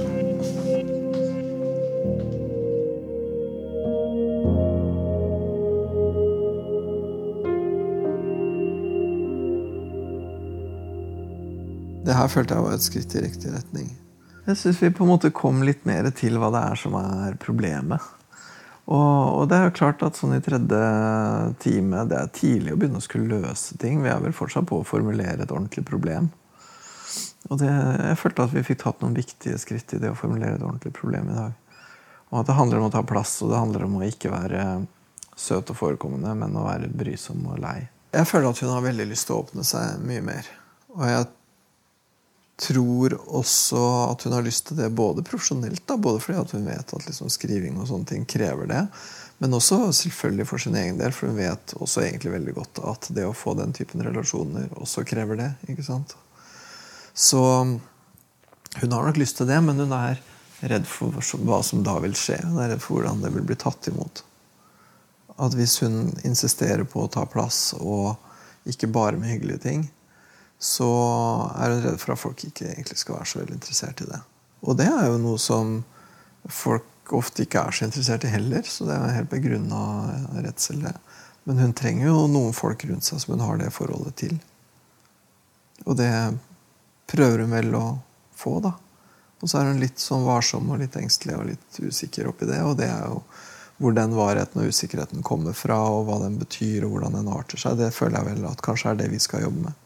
Det 12.08 12.16
her 12.16 12.28
følte 12.32 12.56
jeg 12.56 12.64
var 12.64 12.72
et 12.72 12.84
skritt 12.86 13.14
i 13.18 13.20
riktig 13.20 13.50
retning. 13.52 13.88
Jeg 14.46 14.56
syns 14.56 14.78
vi 14.80 14.88
på 14.96 15.04
en 15.04 15.10
måte 15.10 15.28
kom 15.36 15.60
litt 15.66 15.82
mer 15.84 16.06
til 16.16 16.38
hva 16.40 16.48
det 16.54 16.62
er 16.70 16.78
som 16.80 16.94
er 16.96 17.34
problemet. 17.40 18.00
Og, 18.88 19.42
og 19.42 19.42
det 19.50 19.58
er 19.58 19.66
jo 19.66 19.74
klart 19.76 20.00
at 20.06 20.16
sånn 20.16 20.32
i 20.32 20.40
tredje 20.40 20.78
time 21.60 22.06
Det 22.08 22.16
er 22.16 22.30
tidlig 22.32 22.72
å 22.72 22.78
begynne 22.80 23.02
å 23.02 23.04
skulle 23.04 23.42
løse 23.44 23.76
ting. 23.76 24.00
Vi 24.00 24.08
er 24.08 24.22
vel 24.24 24.32
fortsatt 24.32 24.64
på 24.70 24.80
å 24.80 24.86
formulere 24.88 25.44
et 25.44 25.52
ordentlig 25.52 25.84
problem. 25.90 26.30
Og 27.52 27.60
det, 27.60 27.68
jeg 27.68 28.20
følte 28.22 28.48
at 28.48 28.56
vi 28.56 28.64
fikk 28.64 28.82
tatt 28.86 29.04
noen 29.04 29.16
viktige 29.16 29.60
skritt 29.60 29.92
i 29.92 30.00
det 30.00 30.14
å 30.14 30.16
formulere 30.16 30.56
et 30.56 30.64
ordentlig 30.64 30.94
problem 30.96 31.28
i 31.28 31.36
dag. 31.36 31.84
Og 32.32 32.40
at 32.40 32.48
det 32.48 32.56
handler 32.56 32.80
om 32.80 32.88
å 32.88 32.94
ta 32.96 33.04
plass, 33.04 33.36
og 33.44 33.52
det 33.52 33.60
handler 33.60 33.84
om 33.84 34.00
å 34.00 34.06
ikke 34.08 34.32
være 34.32 34.64
søt 35.36 35.68
og 35.72 35.76
forekommende, 35.76 36.32
men 36.40 36.56
å 36.56 36.64
være 36.64 36.88
brysom 36.88 37.44
og 37.52 37.60
lei. 37.60 37.82
Jeg 38.16 38.28
føler 38.28 38.48
at 38.48 38.64
hun 38.64 38.72
har 38.72 38.88
veldig 38.88 39.12
lyst 39.12 39.28
til 39.28 39.36
å 39.36 39.42
åpne 39.44 39.64
seg 39.68 40.00
mye 40.08 40.24
mer. 40.24 40.48
Og 40.96 41.04
jeg 41.04 41.28
tror 42.58 43.14
også 43.38 43.80
at 44.10 44.24
hun 44.26 44.34
har 44.34 44.42
lyst 44.42 44.66
til 44.68 44.78
det 44.80 44.90
både 44.90 45.22
profesjonelt, 45.26 45.84
da, 45.86 45.96
både 45.96 46.20
fordi 46.22 46.56
hun 46.56 46.66
vet 46.66 46.94
at 46.94 47.06
liksom 47.06 47.30
skriving 47.30 47.78
og 47.78 47.86
sånne 47.90 48.08
ting 48.10 48.24
krever 48.28 48.66
det, 48.70 48.84
men 49.38 49.54
også 49.54 49.92
selvfølgelig 49.94 50.46
for 50.50 50.62
sin 50.62 50.76
egen 50.78 50.98
del, 50.98 51.14
for 51.14 51.30
hun 51.30 51.38
vet 51.38 51.74
også 51.78 52.02
egentlig 52.02 52.32
veldig 52.34 52.54
godt 52.56 52.80
at 52.90 53.10
det 53.14 53.26
å 53.28 53.36
få 53.36 53.54
den 53.58 53.74
typen 53.76 54.02
relasjoner 54.02 54.72
også 54.74 55.06
krever 55.06 55.38
det. 55.38 55.52
ikke 55.70 55.86
sant? 55.86 56.16
Så 57.14 57.42
hun 58.82 58.92
har 58.92 59.06
nok 59.06 59.20
lyst 59.22 59.38
til 59.38 59.46
det, 59.46 59.60
men 59.62 59.78
hun 59.78 59.94
er 59.94 60.18
redd 60.66 60.86
for 60.90 61.14
hva 61.14 61.60
som 61.62 61.84
da 61.86 61.94
vil 62.02 62.16
skje. 62.18 62.40
Hun 62.42 62.58
er 62.58 62.72
redd 62.74 62.82
for 62.82 62.98
hvordan 62.98 63.22
det 63.22 63.30
vil 63.36 63.46
bli 63.46 63.56
tatt 63.58 63.86
imot. 63.92 64.24
At 65.38 65.54
hvis 65.54 65.78
hun 65.84 66.10
insisterer 66.26 66.82
på 66.82 67.04
å 67.04 67.12
ta 67.14 67.22
plass, 67.30 67.76
og 67.78 68.18
ikke 68.68 68.90
bare 68.90 69.20
med 69.20 69.30
hyggelige 69.30 69.62
ting, 69.62 69.86
så 70.58 70.90
er 71.54 71.74
hun 71.74 71.84
redd 71.84 72.00
for 72.02 72.14
at 72.14 72.20
folk 72.20 72.42
ikke 72.48 72.72
egentlig 72.72 72.98
skal 72.98 73.18
være 73.18 73.30
så 73.30 73.40
veldig 73.40 73.56
interessert 73.58 74.02
i 74.02 74.08
det. 74.10 74.20
Og 74.66 74.78
det 74.78 74.88
er 74.90 75.06
jo 75.06 75.20
noe 75.22 75.38
som 75.38 75.76
folk 76.50 77.14
ofte 77.14 77.44
ikke 77.44 77.62
er 77.62 77.74
så 77.74 77.86
interessert 77.86 78.26
i 78.26 78.32
heller, 78.32 78.66
så 78.66 78.88
det 78.88 78.96
er 78.96 79.14
helt 79.16 79.30
begrunna 79.30 79.82
det. 80.34 80.96
Men 81.48 81.62
hun 81.62 81.72
trenger 81.72 82.10
jo 82.10 82.26
noen 82.28 82.56
folk 82.56 82.84
rundt 82.84 83.06
seg 83.06 83.22
som 83.22 83.36
hun 83.36 83.46
har 83.46 83.60
det 83.60 83.70
forholdet 83.72 84.18
til. 84.20 84.34
Og 85.86 85.96
det 85.96 86.10
prøver 87.08 87.44
hun 87.44 87.54
vel 87.54 87.72
å 87.78 87.86
få, 88.36 88.58
da. 88.64 88.74
Og 89.38 89.48
så 89.48 89.60
er 89.60 89.70
hun 89.70 89.80
litt 89.80 90.02
sånn 90.02 90.26
varsom 90.26 90.68
og 90.74 90.82
litt 90.82 90.98
engstelig 90.98 91.38
og 91.38 91.46
litt 91.52 91.78
usikker 91.78 92.28
oppi 92.28 92.48
det. 92.50 92.58
Og 92.66 92.74
det 92.80 92.90
er 92.90 93.06
jo 93.06 93.22
hvor 93.78 93.94
den 93.94 94.16
varheten 94.18 94.58
og 94.60 94.72
usikkerheten 94.74 95.22
kommer 95.22 95.54
fra, 95.54 95.78
og 95.94 96.08
hva 96.08 96.18
den 96.24 96.34
betyr, 96.40 96.82
og 96.84 96.96
hvordan 96.96 97.14
den 97.20 97.30
arter 97.30 97.60
seg. 97.62 97.78
Det 97.78 97.92
føler 97.94 98.18
jeg 98.18 98.32
vel 98.32 98.48
at 98.50 98.64
kanskje 98.66 98.90
er 98.90 98.98
det 98.98 99.12
vi 99.12 99.20
skal 99.22 99.46
jobbe 99.46 99.68
med. 99.68 99.84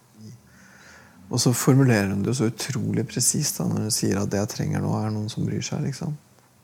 Og 1.33 1.41
så 1.41 1.55
formulerer 1.57 2.11
hun 2.11 2.25
det 2.27 2.35
så 2.37 2.51
utrolig 2.51 3.07
presist 3.09 3.61
når 3.61 3.87
hun 3.87 3.95
sier 3.95 4.19
at 4.21 4.31
det 4.33 4.43
jeg 4.43 4.53
trenger 4.53 4.83
nå, 4.85 4.93
er 4.99 5.13
noen 5.15 5.31
som 5.33 5.47
bryr 5.49 5.65
seg. 5.65 5.81
liksom. 5.87 6.13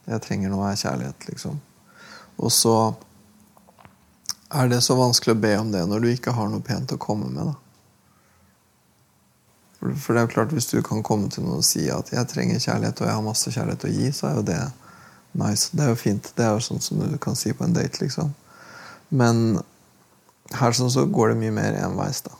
Det 0.04 0.12
jeg 0.12 0.24
trenger 0.26 0.52
nå, 0.52 0.60
er 0.64 0.76
kjærlighet. 0.76 1.28
liksom. 1.30 1.60
Og 2.36 2.52
så 2.52 2.74
er 4.52 4.68
det 4.68 4.82
så 4.84 4.96
vanskelig 4.98 5.36
å 5.36 5.40
be 5.40 5.54
om 5.60 5.72
det 5.72 5.86
når 5.88 6.04
du 6.04 6.08
ikke 6.10 6.36
har 6.36 6.52
noe 6.52 6.64
pent 6.64 6.92
å 6.92 7.00
komme 7.00 7.30
med. 7.32 7.48
da. 7.48 7.56
For 9.78 10.12
det 10.12 10.20
er 10.20 10.26
jo 10.26 10.34
klart, 10.34 10.52
Hvis 10.52 10.70
du 10.70 10.82
kan 10.82 11.02
komme 11.02 11.30
til 11.30 11.44
noen 11.44 11.62
og 11.62 11.64
si 11.64 11.88
at 11.88 12.10
'jeg 12.12 12.28
trenger 12.28 12.58
kjærlighet, 12.58 13.00
og 13.00 13.06
jeg 13.06 13.14
har 13.14 13.22
masse 13.22 13.50
kjærlighet 13.50 13.84
å 13.84 13.94
gi', 13.94 14.12
så 14.12 14.26
er 14.28 14.34
jo 14.34 14.42
det 14.42 14.72
nice. 15.34 15.70
Det 15.72 15.84
er 15.84 15.88
jo 15.88 15.94
fint. 15.94 16.32
Det 16.36 16.44
er 16.44 16.50
jo 16.50 16.58
sånn 16.58 16.80
som 16.80 16.98
du 16.98 17.18
kan 17.18 17.36
si 17.36 17.52
på 17.52 17.64
en 17.64 17.72
date. 17.72 18.00
liksom. 18.00 18.34
Men 19.10 19.62
her 20.52 20.72
sånn 20.72 20.90
så 20.90 21.06
går 21.10 21.28
det 21.28 21.36
mye 21.36 21.52
mer 21.52 21.72
enveis. 21.72 22.20
da. 22.20 22.30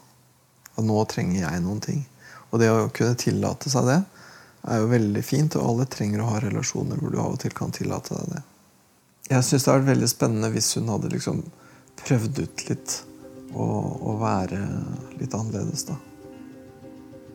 At 0.77 0.85
nå 0.85 1.05
trenger 1.09 1.51
jeg 1.51 1.63
noen 1.63 1.81
ting. 1.81 2.07
Og 2.51 2.63
det 2.63 2.71
å 2.73 2.89
kunne 2.95 3.19
tillate 3.19 3.71
seg 3.73 3.89
det 3.89 3.99
er 4.69 4.83
jo 4.83 4.91
veldig 4.91 5.23
fint, 5.25 5.57
og 5.57 5.71
alle 5.71 5.89
trenger 5.89 6.23
å 6.23 6.31
ha 6.33 6.41
relasjoner 6.43 6.99
hvor 7.01 7.13
du 7.13 7.21
av 7.21 7.37
og 7.37 7.41
til 7.43 7.55
kan 7.57 7.73
tillate 7.75 8.17
deg 8.17 8.35
det. 8.35 8.43
Jeg 9.29 9.45
syns 9.45 9.65
det 9.65 9.71
hadde 9.71 9.83
vært 9.85 9.93
veldig 9.93 10.11
spennende 10.11 10.51
hvis 10.55 10.71
hun 10.79 10.91
hadde 10.93 11.13
liksom 11.13 11.43
prøvd 12.03 12.43
ut 12.43 12.65
litt 12.69 12.97
å 13.59 14.15
være 14.21 14.61
litt 15.19 15.35
annerledes, 15.35 15.87
da. 15.89 15.97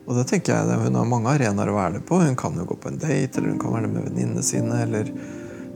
Og 0.04 0.18
det 0.18 0.26
tenker 0.28 0.52
jeg, 0.52 0.80
Hun 0.84 0.98
har 0.98 1.08
mange 1.08 1.32
arenaer 1.32 1.70
å 1.72 1.78
være 1.78 1.98
det 1.98 2.04
på. 2.08 2.18
Hun 2.20 2.36
kan 2.36 2.56
jo 2.60 2.66
gå 2.68 2.76
på 2.76 2.90
en 2.90 3.00
date, 3.00 3.38
eller 3.38 3.54
hun 3.54 3.60
kan 3.60 3.72
være 3.72 3.86
det 3.86 3.94
med 3.94 4.04
venninnene 4.10 4.44
sine, 4.44 4.82
eller, 4.84 5.08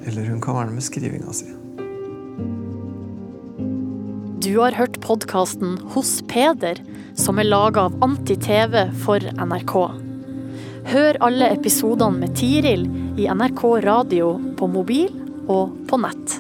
eller 0.05 0.29
hun 0.29 0.43
kan 0.45 0.59
være 0.59 0.69
det 0.69 0.77
med 0.77 0.85
skrivinga 0.85 1.33
si. 1.33 1.49
Du 4.45 4.53
har 4.61 4.77
hørt 4.77 5.01
podkasten 5.05 5.79
Hos 5.95 6.19
Peder, 6.29 6.81
som 7.19 7.39
er 7.39 7.49
laga 7.51 7.89
av 7.89 7.97
Anti-TV 8.05 8.93
for 9.03 9.25
NRK. 9.35 9.75
Hør 10.89 11.19
alle 11.27 11.51
episodene 11.57 12.23
med 12.23 12.37
Tiril 12.39 12.87
i 13.19 13.27
NRK 13.29 13.65
radio 13.85 14.37
på 14.59 14.71
mobil 14.71 15.11
og 15.51 15.75
på 15.91 15.99
nett. 16.01 16.39